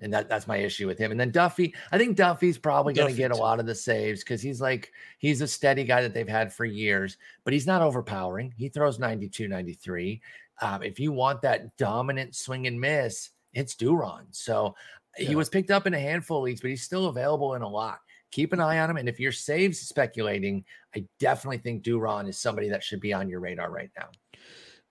and 0.00 0.12
that 0.12 0.28
that's 0.28 0.46
my 0.46 0.56
issue 0.56 0.86
with 0.86 0.98
him. 0.98 1.10
And 1.10 1.18
then 1.18 1.30
Duffy, 1.30 1.74
I 1.90 1.98
think 1.98 2.16
Duffy's 2.16 2.58
probably 2.58 2.94
going 2.94 3.12
to 3.12 3.16
get 3.16 3.30
a 3.30 3.36
lot 3.36 3.60
of 3.60 3.66
the 3.66 3.74
saves 3.74 4.22
because 4.22 4.42
he's 4.42 4.60
like 4.60 4.92
he's 5.18 5.40
a 5.40 5.46
steady 5.46 5.84
guy 5.84 6.02
that 6.02 6.14
they've 6.14 6.28
had 6.28 6.52
for 6.52 6.64
years, 6.64 7.16
but 7.44 7.52
he's 7.52 7.66
not 7.66 7.82
overpowering. 7.82 8.52
He 8.56 8.68
throws 8.68 8.98
92, 8.98 9.48
93. 9.48 10.20
Um, 10.60 10.82
if 10.82 11.00
you 11.00 11.12
want 11.12 11.42
that 11.42 11.76
dominant 11.76 12.34
swing 12.34 12.66
and 12.66 12.80
miss, 12.80 13.30
it's 13.52 13.74
Duran. 13.74 14.26
So 14.30 14.74
yeah. 15.18 15.28
he 15.28 15.36
was 15.36 15.48
picked 15.48 15.70
up 15.70 15.86
in 15.86 15.94
a 15.94 16.00
handful 16.00 16.38
of 16.38 16.44
leagues, 16.44 16.60
but 16.60 16.70
he's 16.70 16.82
still 16.82 17.06
available 17.06 17.54
in 17.54 17.62
a 17.62 17.68
lot 17.68 18.00
keep 18.32 18.52
an 18.52 18.60
eye 18.60 18.80
on 18.80 18.90
him. 18.90 18.96
And 18.96 19.08
if 19.08 19.20
you're 19.20 19.30
saves 19.30 19.78
speculating, 19.78 20.64
I 20.96 21.04
definitely 21.20 21.58
think 21.58 21.84
Duran 21.84 22.26
is 22.26 22.38
somebody 22.38 22.68
that 22.70 22.82
should 22.82 23.00
be 23.00 23.12
on 23.12 23.28
your 23.28 23.38
radar 23.38 23.70
right 23.70 23.90
now. 23.96 24.08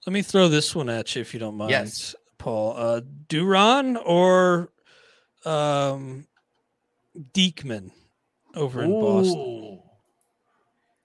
Let 0.08 0.14
me 0.14 0.22
throw 0.22 0.48
this 0.48 0.74
one 0.74 0.90
at 0.90 1.14
you 1.16 1.22
if 1.22 1.34
you 1.34 1.40
don't 1.40 1.58
mind, 1.58 1.72
yes. 1.72 2.16
Paul. 2.38 2.76
Uh, 2.78 3.02
Duran 3.28 3.98
or 3.98 4.72
um, 5.46 6.26
Diekman 7.34 7.92
over 8.56 8.84
in 8.84 8.92
Ooh, 8.92 9.02
Boston? 9.02 9.80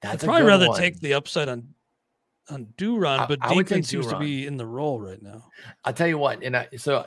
I'd 0.05 0.21
probably 0.21 0.47
rather 0.47 0.69
one. 0.69 0.79
take 0.79 1.01
the 1.01 1.15
upside 1.15 1.49
on 1.49 1.69
on 2.49 2.69
Duran, 2.77 3.27
but 3.29 3.41
I, 3.43 3.49
I 3.49 3.55
Diekman 3.55 3.85
seems 3.85 4.07
to 4.07 4.19
be 4.19 4.47
in 4.47 4.57
the 4.57 4.67
role 4.67 5.01
right 5.01 5.21
now. 5.21 5.49
I'll 5.85 5.93
tell 5.93 6.07
you 6.07 6.17
what, 6.17 6.45
and 6.45 6.57
I, 6.57 6.69
so 6.77 7.05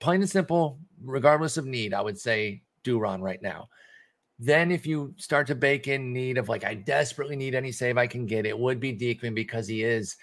plain 0.00 0.20
and 0.20 0.28
simple, 0.28 0.78
regardless 1.02 1.56
of 1.56 1.64
need, 1.64 1.94
I 1.94 2.02
would 2.02 2.18
say 2.18 2.62
Duran 2.82 3.22
right 3.22 3.40
now. 3.40 3.70
Then, 4.38 4.72
if 4.72 4.86
you 4.86 5.14
start 5.16 5.46
to 5.46 5.54
bake 5.54 5.86
in 5.86 6.12
need 6.12 6.38
of 6.38 6.48
like, 6.48 6.64
I 6.64 6.74
desperately 6.74 7.36
need 7.36 7.54
any 7.54 7.70
save 7.70 7.96
I 7.96 8.06
can 8.06 8.26
get, 8.26 8.46
it 8.46 8.58
would 8.58 8.80
be 8.80 8.92
Diekman 8.92 9.34
because 9.34 9.68
he 9.68 9.82
is 9.84 10.16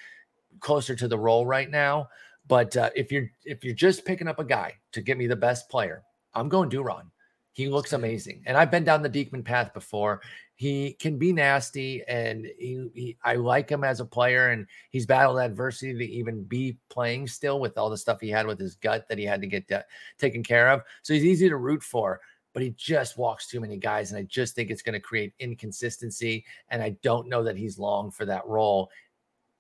closer 0.60 0.96
to 0.96 1.08
the 1.08 1.18
role 1.18 1.46
right 1.46 1.70
now. 1.70 2.10
But 2.48 2.76
uh, 2.76 2.90
if 2.96 3.12
you're 3.12 3.30
if 3.46 3.64
you're 3.64 3.76
just 3.76 4.04
picking 4.04 4.28
up 4.28 4.40
a 4.40 4.44
guy 4.44 4.76
to 4.92 5.02
get 5.02 5.18
me 5.18 5.28
the 5.28 5.36
best 5.36 5.70
player, 5.70 6.04
I'm 6.34 6.50
going 6.50 6.70
Duran. 6.70 7.12
He 7.54 7.68
looks 7.68 7.94
amazing, 7.94 8.44
and 8.46 8.58
I've 8.58 8.72
been 8.72 8.86
down 8.86 9.02
the 9.02 9.10
Diekman 9.10 9.44
path 9.44 9.74
before. 9.74 10.22
He 10.56 10.94
can 10.94 11.18
be 11.18 11.34
nasty, 11.34 12.02
and 12.08 12.46
he, 12.58 12.88
he, 12.94 13.18
I 13.24 13.36
like 13.36 13.70
him 13.70 13.84
as 13.84 14.00
a 14.00 14.06
player, 14.06 14.50
and 14.50 14.68
he's 14.90 15.06
battled 15.06 15.40
adversity 15.40 15.94
to 15.98 16.14
even 16.14 16.44
be 16.44 16.78
playing 16.90 17.28
still 17.28 17.60
with 17.60 17.78
all 17.78 17.90
the 17.90 17.98
stuff 17.98 18.22
he 18.22 18.30
had 18.30 18.48
with 18.48 18.60
his 18.60 18.76
gut 18.76 19.08
that 19.10 19.18
he 19.18 19.26
had 19.26 19.42
to 19.42 19.48
get 19.48 19.68
de- 19.68 19.84
taken 20.18 20.44
care 20.44 20.70
of. 20.70 20.82
So 21.02 21.14
he's 21.14 21.26
easy 21.26 21.50
to 21.50 21.58
root 21.58 21.84
for 21.84 22.22
but 22.54 22.64
he 22.64 22.72
just 22.72 23.18
walks 23.18 23.48
too 23.48 23.60
many 23.60 23.78
guys. 23.78 24.12
And 24.12 24.20
I 24.20 24.24
just 24.24 24.56
think 24.56 24.70
it's 24.70 24.82
going 24.82 24.94
to 24.94 25.00
create 25.00 25.34
inconsistency. 25.40 26.46
And 26.70 26.82
I 26.82 26.90
don't 27.02 27.30
know 27.30 27.44
that 27.44 27.58
he's 27.58 27.80
long 27.80 28.12
for 28.12 28.26
that 28.26 28.46
role 28.46 28.90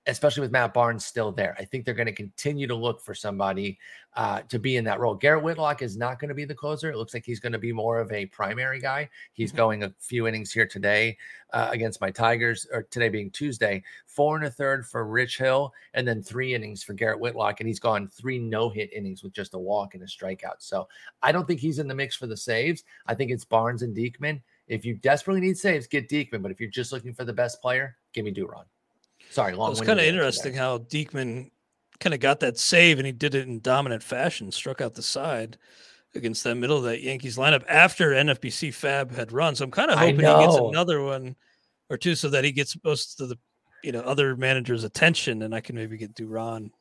especially 0.07 0.41
with 0.41 0.51
Matt 0.51 0.73
Barnes 0.73 1.05
still 1.05 1.31
there. 1.31 1.55
I 1.59 1.65
think 1.65 1.85
they're 1.85 1.93
going 1.93 2.07
to 2.07 2.11
continue 2.11 2.65
to 2.65 2.75
look 2.75 3.01
for 3.01 3.13
somebody 3.13 3.77
uh, 4.15 4.41
to 4.49 4.57
be 4.57 4.77
in 4.77 4.83
that 4.85 4.99
role. 4.99 5.13
Garrett 5.13 5.43
Whitlock 5.43 5.83
is 5.83 5.95
not 5.95 6.19
going 6.19 6.29
to 6.29 6.35
be 6.35 6.43
the 6.43 6.55
closer. 6.55 6.91
It 6.91 6.97
looks 6.97 7.13
like 7.13 7.23
he's 7.23 7.39
going 7.39 7.51
to 7.51 7.59
be 7.59 7.71
more 7.71 7.99
of 7.99 8.11
a 8.11 8.25
primary 8.25 8.79
guy. 8.79 9.09
He's 9.33 9.49
mm-hmm. 9.49 9.57
going 9.57 9.83
a 9.83 9.93
few 9.99 10.27
innings 10.27 10.51
here 10.51 10.65
today 10.65 11.17
uh, 11.53 11.69
against 11.71 12.01
my 12.01 12.09
Tigers, 12.09 12.65
or 12.71 12.83
today 12.83 13.09
being 13.09 13.29
Tuesday, 13.29 13.83
four 14.07 14.37
and 14.37 14.45
a 14.45 14.49
third 14.49 14.87
for 14.87 15.05
Rich 15.05 15.37
Hill, 15.37 15.71
and 15.93 16.07
then 16.07 16.23
three 16.23 16.55
innings 16.55 16.81
for 16.81 16.93
Garrett 16.93 17.19
Whitlock. 17.19 17.59
And 17.59 17.67
he's 17.67 17.79
gone 17.79 18.07
three 18.07 18.39
no 18.39 18.69
hit 18.69 18.91
innings 18.93 19.21
with 19.21 19.33
just 19.33 19.53
a 19.53 19.59
walk 19.59 19.93
and 19.93 20.01
a 20.01 20.07
strikeout. 20.07 20.59
So 20.59 20.87
I 21.21 21.31
don't 21.31 21.47
think 21.47 21.59
he's 21.59 21.79
in 21.79 21.87
the 21.87 21.95
mix 21.95 22.15
for 22.15 22.27
the 22.27 22.37
saves. 22.37 22.83
I 23.05 23.13
think 23.13 23.29
it's 23.29 23.45
Barnes 23.45 23.83
and 23.83 23.95
Diekman. 23.95 24.41
If 24.67 24.83
you 24.83 24.95
desperately 24.95 25.41
need 25.41 25.57
saves, 25.57 25.85
get 25.85 26.09
Diekman. 26.09 26.41
But 26.41 26.51
if 26.51 26.59
you're 26.59 26.69
just 26.69 26.91
looking 26.91 27.13
for 27.13 27.23
the 27.23 27.33
best 27.33 27.61
player, 27.61 27.97
give 28.13 28.25
me 28.25 28.31
Duran. 28.31 28.65
Sorry, 29.31 29.53
long. 29.53 29.71
It's 29.71 29.81
kind 29.81 29.99
of 29.99 30.05
interesting 30.05 30.53
how 30.53 30.79
Diekman 30.79 31.51
kind 32.01 32.13
of 32.13 32.19
got 32.19 32.41
that 32.41 32.57
save 32.57 32.97
and 32.99 33.05
he 33.05 33.13
did 33.13 33.33
it 33.33 33.47
in 33.47 33.61
dominant 33.61 34.03
fashion, 34.03 34.51
struck 34.51 34.81
out 34.81 34.93
the 34.93 35.01
side 35.01 35.57
against 36.13 36.43
that 36.43 36.55
middle 36.55 36.77
of 36.77 36.83
that 36.83 37.01
Yankees 37.01 37.37
lineup 37.37 37.63
after 37.69 38.11
NFBC 38.11 38.69
FAAB 38.69 39.15
had 39.15 39.31
run. 39.31 39.55
So 39.55 39.63
I'm 39.63 39.71
kind 39.71 39.89
of 39.89 39.97
hoping 39.97 40.17
he 40.17 40.21
gets 40.21 40.55
another 40.55 41.01
one 41.01 41.37
or 41.89 41.97
two 41.97 42.15
so 42.15 42.27
that 42.29 42.43
he 42.43 42.51
gets 42.51 42.75
most 42.83 43.21
of 43.21 43.29
the 43.29 43.37
you 43.83 43.93
know 43.93 44.01
other 44.01 44.35
managers' 44.35 44.83
attention 44.83 45.43
and 45.43 45.55
I 45.55 45.61
can 45.61 45.75
maybe 45.75 45.97
get 45.97 46.13
Duran. 46.13 46.71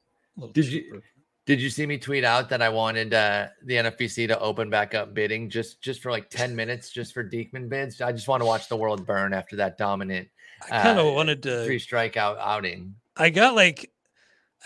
Did 0.52 0.64
cheaper. 0.64 0.96
you 0.96 1.02
did 1.46 1.60
you 1.60 1.70
see 1.70 1.86
me 1.86 1.98
tweet 1.98 2.24
out 2.24 2.48
that 2.50 2.62
I 2.62 2.68
wanted 2.68 3.14
uh, 3.14 3.48
the 3.64 3.74
NFBC 3.74 4.28
to 4.28 4.38
open 4.40 4.70
back 4.70 4.94
up 4.94 5.14
bidding 5.14 5.50
just 5.50 5.80
just 5.80 6.02
for 6.02 6.10
like 6.10 6.30
10 6.30 6.54
minutes 6.54 6.90
just 6.90 7.14
for 7.14 7.22
Diekman 7.22 7.68
bids? 7.68 8.00
I 8.00 8.12
just 8.12 8.28
want 8.28 8.40
to 8.40 8.46
watch 8.46 8.68
the 8.68 8.76
world 8.76 9.06
burn 9.06 9.32
after 9.34 9.56
that 9.56 9.78
dominant 9.78 10.28
I 10.64 10.82
kind 10.82 10.98
of 10.98 11.06
uh, 11.06 11.12
wanted 11.12 11.42
to 11.44 11.64
three 11.64 11.78
strikeout 11.78 12.38
outing. 12.38 12.96
I 13.16 13.30
got 13.30 13.54
like 13.54 13.90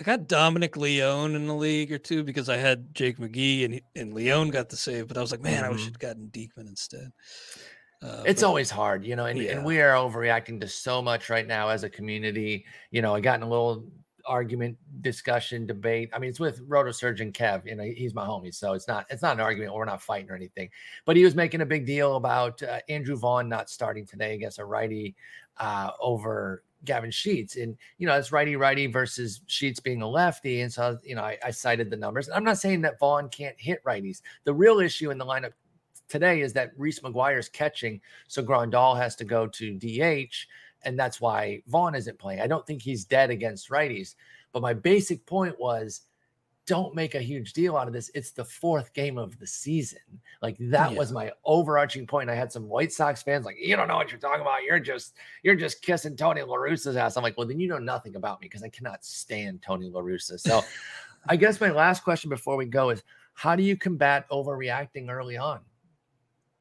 I 0.01 0.05
got 0.05 0.26
Dominic 0.26 0.76
Leone 0.76 1.34
in 1.34 1.47
the 1.47 1.55
league 1.55 1.92
or 1.92 1.99
two 1.99 2.24
because 2.24 2.49
I 2.49 2.57
had 2.57 2.95
Jake 2.95 3.18
McGee 3.18 3.64
and 3.64 3.80
and 3.95 4.14
Leone 4.14 4.51
got 4.51 4.68
the 4.68 4.76
save, 4.76 5.09
but 5.09 5.16
I 5.16 5.20
was 5.20 5.30
like, 5.30 5.40
man, 5.42 5.62
mm-hmm. 5.62 5.64
I 5.64 5.68
wish 5.70 5.82
mm-hmm. 5.82 5.88
I'd 5.88 5.99
gotten 5.99 6.28
Diekman 6.28 6.68
instead. 6.68 7.12
Uh, 8.03 8.22
it's 8.26 8.42
but, 8.42 8.49
always 8.49 8.70
hard, 8.70 9.07
you 9.07 9.16
know, 9.16 9.24
and, 9.24 9.38
yeah. 9.38 9.53
and 9.53 9.64
we 9.64 9.80
are 9.80 9.95
overreacting 9.95 10.61
to 10.61 10.68
so 10.68 11.01
much 11.01 11.30
right 11.30 11.47
now 11.47 11.70
as 11.70 11.84
a 11.84 11.90
community. 11.90 12.66
You 12.90 13.01
know, 13.01 13.14
I 13.14 13.20
got 13.20 13.36
in 13.36 13.42
a 13.42 13.49
little 13.49 13.86
argument, 14.27 14.77
discussion, 15.01 15.66
debate. 15.66 16.11
I 16.12 16.18
mean, 16.18 16.31
it's 16.31 16.41
with 16.41 16.61
Roto 16.66 16.91
Surgeon 16.91 17.33
Kev. 17.33 17.66
You 17.66 17.77
know, 17.77 17.85
he's 17.85 18.14
my 18.14 18.27
homie, 18.27 18.55
so 18.55 18.72
it's 18.72 18.89
not 18.89 19.07
it's 19.11 19.22
not 19.22 19.35
an 19.35 19.41
argument. 19.41 19.75
We're 19.75 19.85
not 19.85 20.03
fighting 20.03 20.31
or 20.31 20.37
anything. 20.37 20.70
But 21.05 21.16
he 21.16 21.25
was 21.25 21.35
making 21.35 21.61
a 21.61 21.66
big 21.66 21.87
deal 21.87 22.16
about 22.16 22.62
uh, 22.62 22.81
Andrew 22.89 23.16
Vaughn 23.16 23.49
not 23.49 23.70
starting 23.70 24.07
today 24.07 24.35
against 24.35 24.59
a 24.59 24.64
righty 24.64 25.14
uh, 25.59 25.91
over 26.01 26.62
Gavin 26.85 27.11
Sheets. 27.11 27.57
And, 27.57 27.77
you 27.99 28.07
know, 28.07 28.16
it's 28.16 28.33
righty 28.33 28.57
righty 28.57 28.87
versus 28.87 29.41
Sheets 29.47 29.81
being 29.81 30.03
a 30.03 30.09
lefty. 30.09 30.61
And 30.61 30.72
so, 30.72 30.99
you 31.03 31.14
know, 31.14 31.22
I, 31.22 31.39
I 31.45 31.51
cited 31.51 31.91
the 31.91 31.97
numbers. 31.97 32.29
I'm 32.29 32.45
not 32.45 32.59
saying 32.59 32.83
that 32.83 32.99
Vaughn 32.99 33.29
can't 33.29 33.57
hit 33.59 33.83
righties. 33.85 34.22
The 34.45 34.55
real 34.55 34.81
issue 34.81 35.11
in 35.11 35.18
the 35.18 35.27
lineup 35.27 35.53
today 36.09 36.43
is 36.43 36.53
that 36.53 36.72
Reese 36.77 37.01
McGuire's 37.01 37.49
catching. 37.49 38.01
So 38.29 38.43
Grandal 38.43 38.97
has 38.97 39.16
to 39.16 39.25
go 39.25 39.47
to 39.47 39.75
DH. 39.75 40.35
And 40.85 40.99
that's 40.99 41.20
why 41.20 41.62
Vaughn 41.66 41.95
isn't 41.95 42.18
playing. 42.18 42.41
I 42.41 42.47
don't 42.47 42.66
think 42.66 42.82
he's 42.82 43.05
dead 43.05 43.30
against 43.30 43.70
righties. 43.70 44.14
But 44.53 44.62
my 44.62 44.74
basic 44.74 45.24
point 45.26 45.59
was 45.59 46.03
don't 46.66 46.95
make 46.95 47.14
a 47.14 47.20
huge 47.20 47.53
deal 47.53 47.76
out 47.76 47.87
of 47.87 47.93
this. 47.93 48.11
It's 48.14 48.30
the 48.30 48.45
fourth 48.45 48.95
game 48.95 49.18
of 49.18 49.39
the 49.39 49.47
season. 49.47 49.99
Like 50.41 50.57
that 50.59 50.93
yeah. 50.93 50.99
was 50.99 51.12
my 51.12 51.30
overarching 51.45 52.07
point. 52.07 52.30
I 52.30 52.35
had 52.35 52.51
some 52.51 52.68
White 52.68 52.93
Sox 52.93 53.22
fans 53.22 53.45
like, 53.45 53.57
you 53.61 53.76
don't 53.76 53.89
know 53.89 53.97
what 53.97 54.11
you're 54.11 54.20
talking 54.20 54.41
about. 54.41 54.62
You're 54.66 54.80
just 54.80 55.14
you're 55.43 55.57
just 55.57 55.82
kissing 55.82 56.16
Tony 56.16 56.43
La 56.43 56.57
Russa's 56.57 56.97
ass. 56.97 57.16
I'm 57.16 57.22
like, 57.22 57.37
well, 57.37 57.47
then 57.47 57.61
you 57.61 57.68
know 57.68 57.78
nothing 57.78 58.16
about 58.16 58.41
me 58.41 58.47
because 58.47 58.62
I 58.62 58.68
cannot 58.68 59.05
stand 59.05 59.62
Tony 59.62 59.91
La 59.91 60.01
Russa. 60.01 60.41
So 60.41 60.62
I 61.28 61.37
guess 61.37 61.61
my 61.61 61.70
last 61.70 62.03
question 62.03 62.30
before 62.30 62.57
we 62.57 62.66
go 62.66 62.91
is 62.91 63.03
how 63.35 63.57
do 63.57 63.62
you 63.62 63.76
combat 63.76 64.28
overreacting 64.30 65.11
early 65.11 65.37
on? 65.37 65.61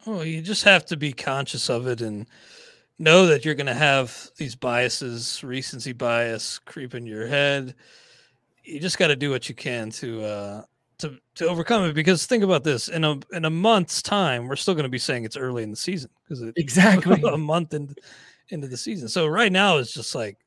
Oh, 0.06 0.22
you 0.22 0.42
just 0.42 0.66
have 0.66 0.86
to 0.88 0.98
be 0.98 1.14
conscious 1.14 1.70
of 1.70 1.88
it 1.88 2.02
and 2.02 2.28
know 3.00 3.26
that 3.28 3.44
you're 3.44 3.56
going 3.56 3.68
to 3.68 3.74
have 3.74 4.30
these 4.38 4.56
biases, 4.56 5.44
recency 5.44 5.94
bias 5.94 6.60
creep 6.60 6.96
in 6.96 7.06
your 7.06 7.28
head. 7.28 7.76
You 8.64 8.80
just 8.80 8.98
got 8.98 9.08
to 9.08 9.16
do 9.16 9.30
what 9.30 9.50
you 9.50 9.56
can 9.56 9.90
to 9.92 10.24
uh, 10.24 10.62
to 11.00 11.18
to 11.36 11.48
overcome 11.48 11.84
it. 11.86 11.94
Because 11.94 12.26
think 12.26 12.44
about 12.44 12.64
this: 12.64 12.88
in 12.88 13.04
a 13.04 13.20
in 13.32 13.46
a 13.46 13.50
month's 13.50 14.02
time, 14.02 14.48
we're 14.48 14.56
still 14.56 14.74
going 14.74 14.84
to 14.84 14.90
be 14.90 15.00
saying 15.00 15.26
it's 15.26 15.38
early 15.38 15.64
in 15.64 15.72
the 15.72 15.76
season 15.76 16.10
because 16.24 16.42
exactly 16.56 17.22
a 17.22 17.38
month 17.38 17.74
into 17.74 17.96
into 18.50 18.68
the 18.68 18.78
season. 18.78 19.08
So 19.08 19.28
right 19.28 19.52
now 19.52 19.78
it's 19.78 19.94
just 19.94 20.16
like 20.16 20.38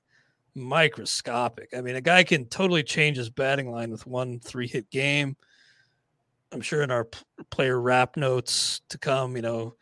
microscopic. 0.55 1.71
I 1.77 1.81
mean, 1.81 1.97
a 1.97 2.01
guy 2.01 2.25
can 2.25 2.47
totally 2.47 2.83
change 2.83 3.17
his 3.17 3.31
batting 3.31 3.71
line 3.71 3.91
with 3.91 4.07
one 4.07 4.41
three 4.41 4.67
hit 4.67 4.91
game. 4.91 5.37
I'm 6.53 6.61
sure 6.61 6.83
in 6.83 6.91
our 6.91 7.09
player 7.51 7.81
wrap 7.81 8.17
notes 8.17 8.81
to 8.89 8.99
come, 8.99 9.37
you 9.37 9.43
know, 9.43 9.75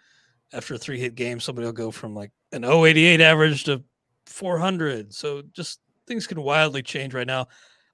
after 0.53 0.75
a 0.75 0.79
three 0.79 0.99
hit 0.99 1.15
game, 1.15 1.39
somebody 1.39 1.67
will 1.67 1.73
go 1.73 1.91
from 1.91 2.15
like 2.15 2.33
an 2.55 2.65
088 2.65 3.21
average 3.21 3.65
to 3.65 3.83
400. 4.27 5.13
So 5.13 5.43
just 5.53 5.81
things 6.07 6.27
can 6.27 6.41
wildly 6.41 6.83
change 6.83 7.13
right 7.13 7.27
now. 7.27 7.49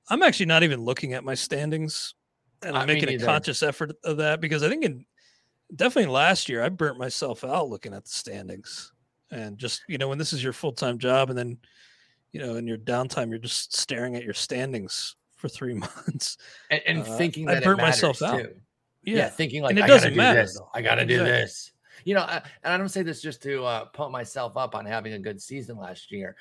I'm 0.08 0.22
actually 0.22 0.46
not 0.46 0.62
even 0.62 0.80
looking 0.80 1.14
at 1.14 1.24
my 1.24 1.34
standings 1.34 2.14
and 2.62 2.76
I'm 2.76 2.86
making 2.86 3.08
a 3.08 3.24
conscious 3.24 3.62
effort 3.62 3.92
of 4.04 4.18
that 4.18 4.40
because 4.40 4.62
I 4.62 4.68
think 4.68 4.84
in 4.84 5.06
definitely 5.74 6.12
last 6.12 6.48
year 6.48 6.62
I 6.62 6.68
burnt 6.68 6.98
myself 6.98 7.42
out 7.42 7.68
looking 7.68 7.94
at 7.94 8.04
the 8.04 8.10
standings 8.10 8.92
and 9.30 9.56
just, 9.56 9.82
you 9.88 9.98
know, 9.98 10.08
when 10.08 10.18
this 10.18 10.32
is 10.32 10.42
your 10.42 10.52
full 10.52 10.72
time 10.72 10.98
job 10.98 11.30
and 11.30 11.38
then, 11.38 11.58
you 12.32 12.40
know, 12.40 12.56
in 12.56 12.66
your 12.66 12.78
downtime, 12.78 13.30
you're 13.30 13.38
just 13.38 13.76
staring 13.76 14.14
at 14.16 14.24
your 14.24 14.34
standings 14.34 15.16
for 15.36 15.48
three 15.48 15.74
months 16.06 16.36
and, 16.70 16.82
and 16.86 16.98
uh, 17.00 17.16
thinking 17.16 17.46
that 17.46 17.58
I 17.58 17.60
burnt 17.60 17.80
myself 17.80 18.20
out. 18.20 18.40
Yeah. 19.02 19.16
yeah. 19.16 19.28
thinking 19.30 19.62
like 19.62 19.70
and 19.70 19.78
it 19.78 19.86
doesn't 19.86 20.16
matter. 20.16 20.42
This. 20.42 20.60
I 20.74 20.82
got 20.82 20.96
to 20.96 21.06
do 21.06 21.18
this 21.18 21.72
you 22.04 22.14
know, 22.14 22.22
I, 22.22 22.42
and 22.64 22.72
I 22.72 22.76
don't 22.76 22.88
say 22.88 23.02
this 23.02 23.22
just 23.22 23.42
to 23.44 23.64
uh, 23.64 23.84
pump 23.86 24.12
myself 24.12 24.56
up 24.56 24.74
on 24.74 24.84
having 24.86 25.14
a 25.14 25.18
good 25.18 25.40
season 25.40 25.76
last 25.76 26.10
year. 26.10 26.36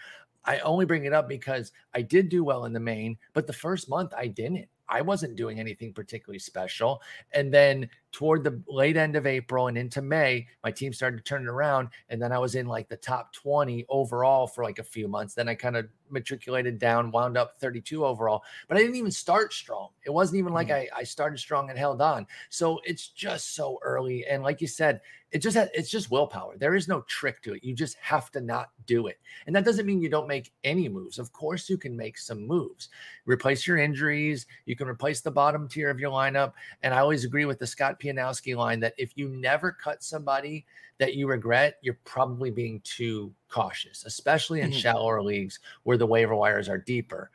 I 0.45 0.59
only 0.59 0.85
bring 0.85 1.05
it 1.05 1.13
up 1.13 1.27
because 1.27 1.71
I 1.93 2.01
did 2.01 2.29
do 2.29 2.43
well 2.43 2.65
in 2.65 2.73
the 2.73 2.79
main, 2.79 3.17
but 3.33 3.45
the 3.45 3.53
first 3.53 3.89
month 3.89 4.13
I 4.17 4.27
didn't. 4.27 4.67
I 4.87 5.01
wasn't 5.01 5.35
doing 5.35 5.59
anything 5.59 5.93
particularly 5.93 6.39
special. 6.39 7.01
And 7.33 7.53
then 7.53 7.87
toward 8.11 8.43
the 8.43 8.61
late 8.67 8.97
end 8.97 9.15
of 9.15 9.27
April 9.27 9.67
and 9.67 9.77
into 9.77 10.01
May, 10.01 10.47
my 10.63 10.71
team 10.71 10.93
started 10.93 11.23
turning 11.25 11.47
around. 11.47 11.89
And 12.09 12.21
then 12.21 12.31
I 12.31 12.39
was 12.39 12.55
in 12.55 12.67
like 12.67 12.89
the 12.89 12.97
top 12.97 13.33
20 13.33 13.85
overall 13.89 14.47
for 14.47 14.63
like 14.63 14.79
a 14.79 14.83
few 14.83 15.07
months. 15.07 15.33
Then 15.33 15.47
I 15.47 15.55
kind 15.55 15.77
of 15.77 15.87
matriculated 16.09 16.79
down, 16.79 17.11
wound 17.11 17.37
up 17.37 17.59
32 17.59 18.05
overall, 18.05 18.43
but 18.67 18.77
I 18.77 18.81
didn't 18.81 18.95
even 18.95 19.11
start 19.11 19.53
strong. 19.53 19.89
It 20.05 20.09
wasn't 20.11 20.39
even 20.39 20.53
like 20.53 20.69
mm-hmm. 20.69 20.95
I, 20.95 21.01
I 21.01 21.03
started 21.03 21.37
strong 21.37 21.69
and 21.69 21.77
held 21.77 22.01
on. 22.01 22.25
So 22.49 22.79
it's 22.83 23.09
just 23.09 23.55
so 23.55 23.79
early. 23.83 24.25
And 24.25 24.43
like 24.43 24.61
you 24.61 24.67
said, 24.67 25.01
it 25.31 25.39
just 25.39 25.55
has, 25.55 25.69
it's 25.73 25.91
just 25.91 26.09
willpower. 26.09 26.57
There 26.57 26.75
is 26.75 26.87
no 26.87 27.01
trick 27.01 27.41
to 27.43 27.53
it. 27.53 27.63
You 27.63 27.75
just 27.75 27.95
have 28.01 28.31
to 28.31 28.41
not 28.41 28.71
do 28.87 29.07
it. 29.07 29.19
And 29.45 29.55
that 29.55 29.65
doesn't 29.65 29.85
mean 29.85 30.01
you 30.01 30.09
don't 30.09 30.27
make 30.27 30.51
any 30.63 30.89
moves. 30.89 31.19
Of 31.19 31.31
course, 31.31 31.69
you 31.69 31.77
can 31.77 31.95
make 31.95 32.17
some 32.17 32.47
moves. 32.47 32.89
Replace 33.25 33.67
your 33.67 33.77
injuries. 33.77 34.47
You 34.65 34.75
can 34.75 34.87
replace 34.87 35.21
the 35.21 35.29
bottom 35.29 35.67
tier 35.67 35.89
of 35.89 35.99
your 35.99 36.11
lineup. 36.11 36.53
And 36.81 36.93
I 36.93 36.99
always 36.99 37.25
agree 37.25 37.45
with 37.45 37.59
the 37.59 37.67
Scott 37.67 37.98
Pianowski 37.99 38.55
line 38.55 38.79
that 38.79 38.93
if 38.97 39.11
you 39.15 39.29
never 39.29 39.71
cut 39.71 40.03
somebody 40.03 40.65
that 40.97 41.15
you 41.15 41.27
regret, 41.27 41.77
you're 41.81 41.99
probably 42.05 42.51
being 42.51 42.81
too 42.83 43.33
cautious, 43.49 44.05
especially 44.05 44.61
in 44.61 44.69
mm-hmm. 44.69 44.79
shallower 44.79 45.21
leagues 45.21 45.59
where 45.83 45.97
the 45.97 46.05
waiver 46.05 46.35
wires 46.35 46.69
are 46.69 46.77
deeper. 46.77 47.31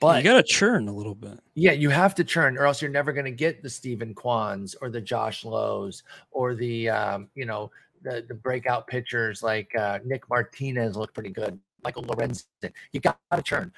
But 0.00 0.22
you 0.22 0.30
got 0.30 0.36
to 0.36 0.42
churn 0.42 0.88
a 0.88 0.92
little 0.92 1.14
bit. 1.14 1.40
Yeah, 1.54 1.72
you 1.72 1.88
have 1.90 2.14
to 2.16 2.24
churn, 2.24 2.58
or 2.58 2.66
else 2.66 2.82
you're 2.82 2.90
never 2.90 3.12
going 3.12 3.26
to 3.26 3.30
get 3.30 3.62
the 3.62 3.70
Steven 3.70 4.14
Kwans 4.14 4.74
or 4.80 4.90
the 4.90 5.00
Josh 5.00 5.44
Lowes 5.44 6.02
or 6.30 6.54
the 6.54 6.88
um, 6.88 7.28
you 7.34 7.46
know 7.46 7.70
the 8.02 8.24
the 8.26 8.34
breakout 8.34 8.86
pitchers 8.86 9.42
like 9.42 9.74
uh, 9.76 10.00
Nick 10.04 10.28
Martinez 10.28 10.96
look 10.96 11.14
pretty 11.14 11.30
good, 11.30 11.58
Michael 11.82 12.02
Lorenzen. 12.04 12.44
You 12.92 13.00
got 13.00 13.18
to 13.32 13.42
churn, 13.42 13.72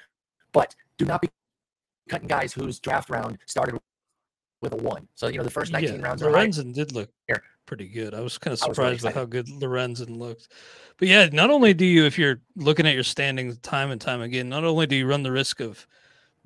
but 0.51 0.75
do 0.97 1.05
not 1.05 1.21
be 1.21 1.29
cutting 2.09 2.27
guys 2.27 2.51
whose 2.51 2.79
draft 2.79 3.09
round 3.09 3.37
started 3.45 3.79
with 4.61 4.73
a 4.73 4.77
one. 4.77 5.07
So 5.15 5.27
you 5.27 5.37
know 5.37 5.43
the 5.43 5.49
first 5.49 5.71
19 5.71 5.99
yeah, 5.99 6.01
rounds. 6.01 6.21
Lorenzen 6.21 6.73
did 6.73 6.91
look 6.93 7.09
here. 7.27 7.43
pretty 7.65 7.87
good. 7.87 8.13
I 8.13 8.21
was 8.21 8.37
kind 8.37 8.53
of 8.53 8.59
surprised 8.59 9.03
by 9.03 9.11
how 9.11 9.25
good 9.25 9.47
Lorenzen 9.47 10.17
looked. 10.17 10.49
But 10.97 11.07
yeah, 11.07 11.29
not 11.31 11.49
only 11.49 11.73
do 11.73 11.85
you, 11.85 12.05
if 12.05 12.17
you're 12.17 12.41
looking 12.55 12.87
at 12.87 12.95
your 12.95 13.03
standings 13.03 13.59
time 13.59 13.91
and 13.91 14.01
time 14.01 14.21
again, 14.21 14.49
not 14.49 14.63
only 14.63 14.87
do 14.87 14.95
you 14.95 15.05
run 15.05 15.23
the 15.23 15.31
risk 15.31 15.59
of 15.59 15.85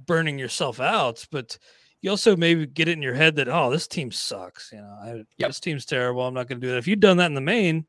burning 0.05 0.37
yourself 0.37 0.79
out, 0.79 1.25
but 1.31 1.57
you 2.01 2.09
also 2.09 2.35
maybe 2.35 2.65
get 2.65 2.87
it 2.87 2.93
in 2.93 3.01
your 3.01 3.13
head 3.13 3.35
that 3.35 3.47
oh, 3.47 3.69
this 3.69 3.87
team 3.87 4.11
sucks. 4.11 4.71
You 4.73 4.79
know, 4.79 4.97
I, 5.01 5.23
yep. 5.37 5.49
this 5.49 5.59
team's 5.59 5.85
terrible. 5.85 6.25
I'm 6.25 6.33
not 6.33 6.47
going 6.47 6.59
to 6.59 6.67
do 6.67 6.71
that. 6.71 6.79
If 6.79 6.87
you'd 6.87 6.99
done 6.99 7.17
that 7.17 7.27
in 7.27 7.35
the 7.35 7.41
main, 7.41 7.85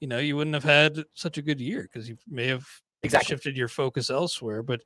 you 0.00 0.08
know, 0.08 0.18
you 0.18 0.36
wouldn't 0.36 0.54
have 0.54 0.64
had 0.64 1.04
such 1.14 1.38
a 1.38 1.42
good 1.42 1.60
year 1.60 1.82
because 1.82 2.08
you 2.08 2.16
may 2.26 2.48
have 2.48 2.66
exactly. 3.02 3.28
shifted 3.28 3.56
your 3.56 3.68
focus 3.68 4.10
elsewhere. 4.10 4.62
But 4.62 4.80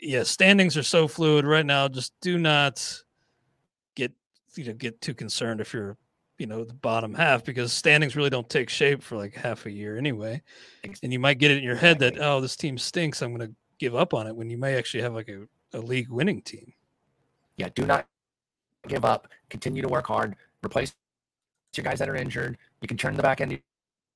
yeah, 0.00 0.24
standings 0.24 0.76
are 0.76 0.82
so 0.82 1.06
fluid 1.06 1.44
right 1.44 1.66
now. 1.66 1.86
Just 1.86 2.14
do 2.20 2.38
not 2.38 3.02
you 4.54 4.64
know 4.64 4.72
get 4.72 5.00
too 5.00 5.14
concerned 5.14 5.60
if 5.60 5.72
you're 5.72 5.96
you 6.38 6.46
know 6.46 6.64
the 6.64 6.74
bottom 6.74 7.14
half 7.14 7.44
because 7.44 7.72
standings 7.72 8.16
really 8.16 8.30
don't 8.30 8.48
take 8.48 8.68
shape 8.68 9.02
for 9.02 9.16
like 9.16 9.34
half 9.34 9.66
a 9.66 9.70
year 9.70 9.96
anyway 9.96 10.42
and 11.02 11.12
you 11.12 11.18
might 11.18 11.38
get 11.38 11.50
it 11.50 11.58
in 11.58 11.64
your 11.64 11.76
head 11.76 11.98
that 11.98 12.18
oh 12.18 12.40
this 12.40 12.56
team 12.56 12.76
stinks 12.76 13.22
i'm 13.22 13.34
going 13.34 13.48
to 13.48 13.54
give 13.78 13.94
up 13.94 14.14
on 14.14 14.26
it 14.26 14.34
when 14.34 14.50
you 14.50 14.58
may 14.58 14.76
actually 14.76 15.02
have 15.02 15.14
like 15.14 15.28
a 15.28 15.46
a 15.74 15.78
league 15.78 16.08
winning 16.08 16.42
team. 16.42 16.72
Yeah, 17.56 17.68
do 17.74 17.86
not 17.86 18.06
give 18.88 19.04
up. 19.04 19.28
Continue 19.50 19.82
to 19.82 19.88
work 19.88 20.06
hard. 20.06 20.36
Replace 20.64 20.94
your 21.76 21.84
guys 21.84 21.98
that 21.98 22.08
are 22.08 22.16
injured. 22.16 22.58
You 22.80 22.88
can 22.88 22.96
turn 22.96 23.16
the 23.16 23.22
back 23.22 23.40
end 23.40 23.58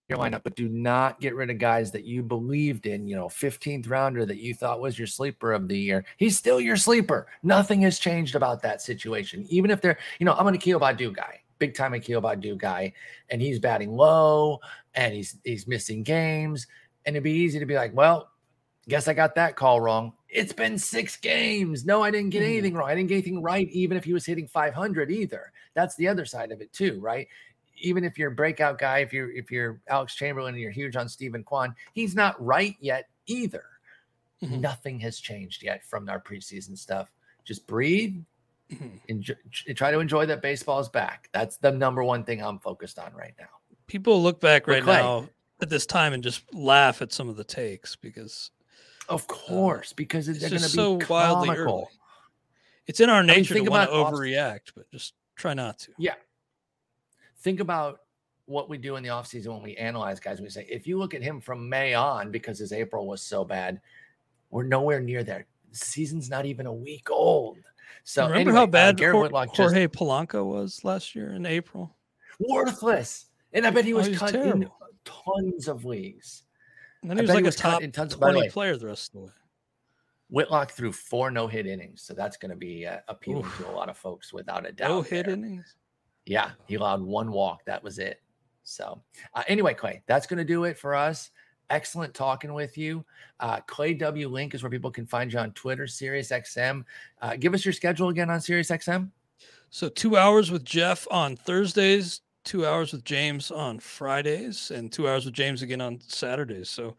your 0.08 0.18
lineup, 0.18 0.42
but 0.44 0.54
do 0.54 0.68
not 0.68 1.20
get 1.20 1.34
rid 1.34 1.50
of 1.50 1.58
guys 1.58 1.90
that 1.90 2.04
you 2.04 2.22
believed 2.22 2.86
in. 2.86 3.08
You 3.08 3.16
know, 3.16 3.26
15th 3.26 3.88
rounder 3.90 4.24
that 4.24 4.38
you 4.38 4.54
thought 4.54 4.80
was 4.80 4.98
your 4.98 5.06
sleeper 5.06 5.52
of 5.52 5.68
the 5.68 5.78
year. 5.78 6.04
He's 6.16 6.36
still 6.36 6.60
your 6.60 6.76
sleeper. 6.76 7.26
Nothing 7.42 7.82
has 7.82 7.98
changed 7.98 8.36
about 8.36 8.62
that 8.62 8.80
situation. 8.80 9.44
Even 9.48 9.70
if 9.70 9.80
they're, 9.80 9.98
you 10.18 10.26
know, 10.26 10.34
I'm 10.34 10.46
an 10.46 10.54
Akil 10.54 10.78
Baddoo 10.78 11.14
guy, 11.14 11.40
big 11.58 11.74
time 11.74 11.94
Akil 11.94 12.22
Baddoo 12.22 12.56
guy, 12.56 12.92
and 13.30 13.42
he's 13.42 13.58
batting 13.58 13.90
low 13.90 14.60
and 14.94 15.12
he's 15.12 15.36
he's 15.44 15.66
missing 15.66 16.02
games. 16.02 16.66
And 17.04 17.16
it'd 17.16 17.24
be 17.24 17.32
easy 17.32 17.58
to 17.58 17.66
be 17.66 17.74
like, 17.74 17.94
well, 17.94 18.30
guess 18.88 19.08
I 19.08 19.14
got 19.14 19.34
that 19.34 19.56
call 19.56 19.80
wrong. 19.80 20.12
It's 20.28 20.52
been 20.52 20.78
six 20.78 21.16
games. 21.16 21.84
No, 21.84 22.02
I 22.02 22.10
didn't 22.10 22.30
get 22.30 22.42
mm-hmm. 22.42 22.50
anything 22.50 22.74
wrong. 22.74 22.88
I 22.88 22.94
didn't 22.94 23.08
get 23.08 23.14
anything 23.16 23.42
right, 23.42 23.68
even 23.70 23.96
if 23.96 24.04
he 24.04 24.12
was 24.12 24.26
hitting 24.26 24.46
500 24.46 25.10
either. 25.10 25.52
That's 25.74 25.96
the 25.96 26.08
other 26.08 26.24
side 26.24 26.52
of 26.52 26.60
it 26.60 26.72
too, 26.72 27.00
right? 27.00 27.28
Even 27.78 28.04
if 28.04 28.18
you're 28.18 28.32
a 28.32 28.34
breakout 28.34 28.78
guy, 28.78 28.98
if 28.98 29.12
you're 29.12 29.30
if 29.30 29.50
you're 29.50 29.80
Alex 29.88 30.14
Chamberlain 30.14 30.54
and 30.54 30.62
you're 30.62 30.70
huge 30.70 30.96
on 30.96 31.08
Steven 31.08 31.44
Kwan, 31.44 31.74
he's 31.92 32.14
not 32.14 32.42
right 32.44 32.76
yet 32.80 33.08
either. 33.26 33.64
Mm-hmm. 34.42 34.60
Nothing 34.60 35.00
has 35.00 35.18
changed 35.18 35.62
yet 35.62 35.84
from 35.84 36.08
our 36.08 36.20
preseason 36.20 36.76
stuff. 36.76 37.10
Just 37.44 37.66
breathe, 37.66 38.16
mm-hmm. 38.70 38.96
enjoy, 39.08 39.34
try 39.74 39.90
to 39.90 40.00
enjoy 40.00 40.26
that 40.26 40.42
baseball 40.42 40.80
is 40.80 40.88
back. 40.88 41.28
That's 41.32 41.56
the 41.56 41.72
number 41.72 42.04
one 42.04 42.24
thing 42.24 42.42
I'm 42.42 42.58
focused 42.58 42.98
on 42.98 43.12
right 43.14 43.34
now. 43.38 43.46
People 43.86 44.22
look 44.22 44.40
back 44.40 44.66
right 44.66 44.84
now 44.84 45.28
at 45.60 45.70
this 45.70 45.86
time 45.86 46.12
and 46.12 46.22
just 46.22 46.42
laugh 46.52 47.02
at 47.02 47.12
some 47.12 47.28
of 47.28 47.36
the 47.36 47.44
takes 47.44 47.96
because 47.96 48.50
of 49.08 49.22
uh, 49.22 49.26
course, 49.26 49.92
because 49.92 50.28
it's, 50.28 50.40
going 50.40 50.50
to 50.50 50.58
be 50.58 50.68
so 50.68 50.98
comical. 50.98 51.16
wildly 51.16 51.56
early. 51.56 51.84
It's 52.86 53.00
in 53.00 53.10
our 53.10 53.22
nature 53.22 53.54
I 53.54 53.56
mean, 53.56 53.64
to 53.64 53.70
want 53.70 53.90
to 53.90 53.96
overreact, 53.96 54.72
but 54.74 54.90
just 54.90 55.14
try 55.34 55.54
not 55.54 55.78
to. 55.80 55.92
Yeah. 55.98 56.14
Think 57.46 57.60
about 57.60 58.00
what 58.46 58.68
we 58.68 58.76
do 58.76 58.96
in 58.96 59.04
the 59.04 59.10
offseason 59.10 59.46
when 59.52 59.62
we 59.62 59.76
analyze 59.76 60.18
guys. 60.18 60.40
We 60.40 60.48
say, 60.48 60.66
if 60.68 60.84
you 60.84 60.98
look 60.98 61.14
at 61.14 61.22
him 61.22 61.40
from 61.40 61.68
May 61.68 61.94
on, 61.94 62.32
because 62.32 62.58
his 62.58 62.72
April 62.72 63.06
was 63.06 63.22
so 63.22 63.44
bad, 63.44 63.80
we're 64.50 64.64
nowhere 64.64 64.98
near 64.98 65.22
there. 65.22 65.46
The 65.70 65.78
season's 65.78 66.28
not 66.28 66.44
even 66.44 66.66
a 66.66 66.72
week 66.72 67.08
old. 67.08 67.58
So 68.02 68.22
remember 68.22 68.40
anyway, 68.40 68.56
how 68.56 68.64
uh, 68.64 68.66
bad 68.66 69.00
uh, 69.00 69.12
Jorge, 69.12 69.46
Jorge 69.54 69.86
Polanco 69.86 70.44
was 70.44 70.82
last 70.82 71.14
year 71.14 71.34
in 71.34 71.46
April? 71.46 71.94
Worthless. 72.40 73.26
And 73.52 73.64
I 73.64 73.70
bet 73.70 73.84
he 73.84 73.94
was, 73.94 74.08
oh, 74.08 74.14
cut 74.14 74.32
terrible. 74.32 74.62
in 74.62 74.70
tons 75.04 75.68
of 75.68 75.84
leagues. 75.84 76.42
And 77.02 77.10
then 77.12 77.18
he 77.18 77.22
was 77.22 77.30
like 77.30 77.46
a 77.46 77.52
top 77.52 77.80
in 77.80 77.92
tons, 77.92 78.16
20 78.16 78.40
way, 78.40 78.48
player 78.48 78.76
the 78.76 78.86
rest 78.86 79.14
of 79.14 79.20
the 79.20 79.26
way. 79.26 79.32
Whitlock 80.30 80.72
threw 80.72 80.90
four 80.90 81.30
no 81.30 81.46
hit 81.46 81.68
innings, 81.68 82.02
so 82.02 82.12
that's 82.12 82.36
going 82.36 82.50
to 82.50 82.56
be 82.56 82.88
uh, 82.88 82.98
appealing 83.06 83.44
Oof. 83.44 83.58
to 83.58 83.70
a 83.70 83.70
lot 83.70 83.88
of 83.88 83.96
folks 83.96 84.32
without 84.32 84.66
a 84.66 84.72
doubt. 84.72 84.88
No 84.88 85.02
hit 85.02 85.28
innings. 85.28 85.76
Yeah, 86.26 86.50
he 86.66 86.74
allowed 86.74 87.02
one 87.02 87.30
walk. 87.30 87.64
That 87.64 87.82
was 87.82 87.98
it. 87.98 88.20
So, 88.64 89.00
uh, 89.34 89.44
anyway, 89.46 89.74
Clay, 89.74 90.02
that's 90.06 90.26
going 90.26 90.38
to 90.38 90.44
do 90.44 90.64
it 90.64 90.76
for 90.76 90.94
us. 90.94 91.30
Excellent 91.70 92.14
talking 92.14 92.52
with 92.52 92.76
you. 92.76 93.04
Uh, 93.40 93.60
Clay 93.66 93.94
W. 93.94 94.28
Link 94.28 94.54
is 94.54 94.62
where 94.62 94.70
people 94.70 94.90
can 94.90 95.06
find 95.06 95.32
you 95.32 95.38
on 95.38 95.52
Twitter, 95.52 95.86
Sirius 95.86 96.30
XM. 96.30 96.84
Uh, 97.22 97.36
give 97.36 97.54
us 97.54 97.64
your 97.64 97.72
schedule 97.72 98.08
again 98.08 98.28
on 98.28 98.40
Sirius 98.40 98.70
XM. 98.70 99.10
So, 99.70 99.88
two 99.88 100.16
hours 100.16 100.50
with 100.50 100.64
Jeff 100.64 101.06
on 101.10 101.36
Thursdays, 101.36 102.22
two 102.44 102.66
hours 102.66 102.92
with 102.92 103.04
James 103.04 103.50
on 103.50 103.78
Fridays 103.78 104.70
and 104.70 104.90
two 104.90 105.08
hours 105.08 105.24
with 105.24 105.34
James 105.34 105.62
again 105.62 105.80
on 105.80 106.00
Saturdays. 106.00 106.68
So, 106.68 106.96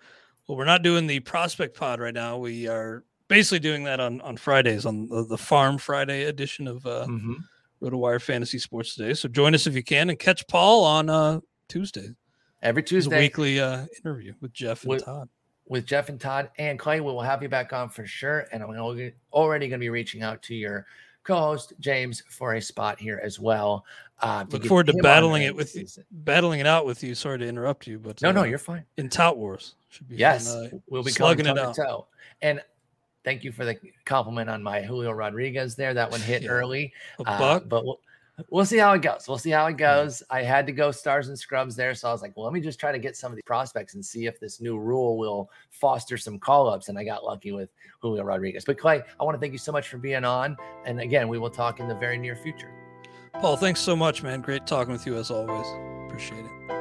well, 0.47 0.57
we're 0.57 0.65
not 0.65 0.83
doing 0.83 1.07
the 1.07 1.19
prospect 1.21 1.75
pod 1.75 1.99
right 1.99 2.13
now. 2.13 2.37
We 2.37 2.67
are 2.67 3.03
basically 3.27 3.59
doing 3.59 3.83
that 3.85 3.99
on 3.99 4.21
on 4.21 4.37
Fridays 4.37 4.85
on 4.85 5.07
the, 5.07 5.25
the 5.25 5.37
Farm 5.37 5.77
Friday 5.77 6.25
edition 6.25 6.67
of 6.67 6.85
uh, 6.85 7.07
mm-hmm. 7.07 7.33
RotoWire 7.81 8.21
Fantasy 8.21 8.59
Sports 8.59 8.95
today. 8.95 9.13
So 9.13 9.27
join 9.29 9.53
us 9.55 9.67
if 9.67 9.75
you 9.75 9.83
can 9.83 10.09
and 10.09 10.17
catch 10.17 10.47
Paul 10.47 10.83
on 10.83 11.09
uh, 11.09 11.39
Tuesday. 11.67 12.09
Every 12.61 12.83
Tuesday, 12.83 13.19
weekly 13.19 13.59
uh, 13.59 13.85
interview 14.03 14.33
with 14.41 14.51
Jeff 14.53 14.83
and 14.83 14.89
with, 14.89 15.05
Todd. 15.05 15.29
With 15.67 15.85
Jeff 15.85 16.09
and 16.09 16.19
Todd 16.19 16.49
and 16.57 16.79
Clay, 16.79 16.99
we 17.01 17.11
will 17.11 17.21
have 17.21 17.43
you 17.43 17.49
back 17.49 17.71
on 17.73 17.89
for 17.89 18.05
sure. 18.05 18.47
And 18.51 18.63
I'm 18.63 18.69
already 19.31 19.67
going 19.67 19.79
to 19.79 19.83
be 19.83 19.89
reaching 19.89 20.23
out 20.23 20.41
to 20.43 20.55
your 20.55 20.87
co-host 21.23 21.73
James 21.79 22.23
for 22.29 22.55
a 22.55 22.61
spot 22.61 22.99
here 22.99 23.21
as 23.23 23.39
well. 23.39 23.85
Uh, 24.19 24.45
Look 24.49 24.65
forward 24.65 24.87
to 24.87 24.93
battling 25.03 25.43
it 25.43 25.55
with 25.55 25.69
season. 25.69 26.05
you, 26.09 26.17
battling 26.23 26.59
it 26.59 26.65
out 26.65 26.85
with 26.87 27.03
you. 27.03 27.13
Sorry 27.13 27.37
to 27.37 27.47
interrupt 27.47 27.85
you, 27.85 27.99
but 27.99 28.19
no, 28.21 28.29
uh, 28.29 28.31
no, 28.31 28.43
you're 28.43 28.57
fine. 28.57 28.83
In 28.97 29.09
Tout 29.09 29.37
Wars, 29.37 29.75
should 29.89 30.07
be 30.07 30.15
yes, 30.15 30.51
fun, 30.51 30.69
uh, 30.73 30.77
we'll 30.89 31.03
be 31.03 31.11
slugging 31.11 31.45
it 31.45 31.57
out. 31.57 31.75
Toe. 31.75 32.07
And 32.41 32.61
thank 33.27 33.43
you 33.43 33.51
for 33.51 33.65
the 33.65 33.77
compliment 34.05 34.49
on 34.49 34.63
my 34.63 34.81
Julio 34.81 35.11
Rodriguez 35.11 35.75
there. 35.75 35.93
That 35.93 36.09
one 36.09 36.21
hit 36.21 36.41
yeah. 36.43 36.49
early, 36.49 36.93
uh, 37.25 37.59
but 37.59 37.83
we'll, 37.83 37.99
we'll 38.49 38.65
see 38.65 38.77
how 38.77 38.93
it 38.93 39.01
goes. 39.01 39.25
We'll 39.27 39.37
see 39.37 39.49
how 39.49 39.65
it 39.65 39.75
goes. 39.75 40.23
I 40.29 40.43
had 40.43 40.65
to 40.67 40.71
go 40.71 40.91
stars 40.91 41.27
and 41.27 41.37
scrubs 41.37 41.75
there, 41.75 41.93
so 41.93 42.07
I 42.07 42.13
was 42.13 42.21
like, 42.21 42.37
well, 42.37 42.45
let 42.45 42.53
me 42.53 42.61
just 42.61 42.79
try 42.79 42.93
to 42.93 42.99
get 42.99 43.17
some 43.17 43.33
of 43.33 43.35
the 43.35 43.43
prospects 43.43 43.95
and 43.95 44.05
see 44.05 44.27
if 44.27 44.39
this 44.39 44.61
new 44.61 44.79
rule 44.79 45.17
will 45.17 45.51
foster 45.71 46.15
some 46.15 46.39
call 46.39 46.69
ups. 46.69 46.87
And 46.87 46.97
I 46.97 47.03
got 47.03 47.25
lucky 47.25 47.51
with 47.51 47.69
Julio 47.99 48.23
Rodriguez. 48.23 48.63
But 48.63 48.77
Clay, 48.77 49.03
I 49.19 49.23
want 49.25 49.35
to 49.35 49.41
thank 49.41 49.51
you 49.51 49.59
so 49.59 49.73
much 49.73 49.89
for 49.89 49.97
being 49.97 50.23
on. 50.23 50.55
And 50.85 51.01
again, 51.01 51.27
we 51.27 51.37
will 51.37 51.49
talk 51.49 51.81
in 51.81 51.89
the 51.89 51.95
very 51.95 52.17
near 52.17 52.37
future. 52.37 52.71
Paul, 53.33 53.57
thanks 53.57 53.81
so 53.81 53.93
much, 53.93 54.23
man. 54.23 54.39
Great 54.39 54.65
talking 54.65 54.93
with 54.93 55.05
you 55.05 55.17
as 55.17 55.31
always. 55.31 55.67
Appreciate 56.07 56.45
it. 56.45 56.76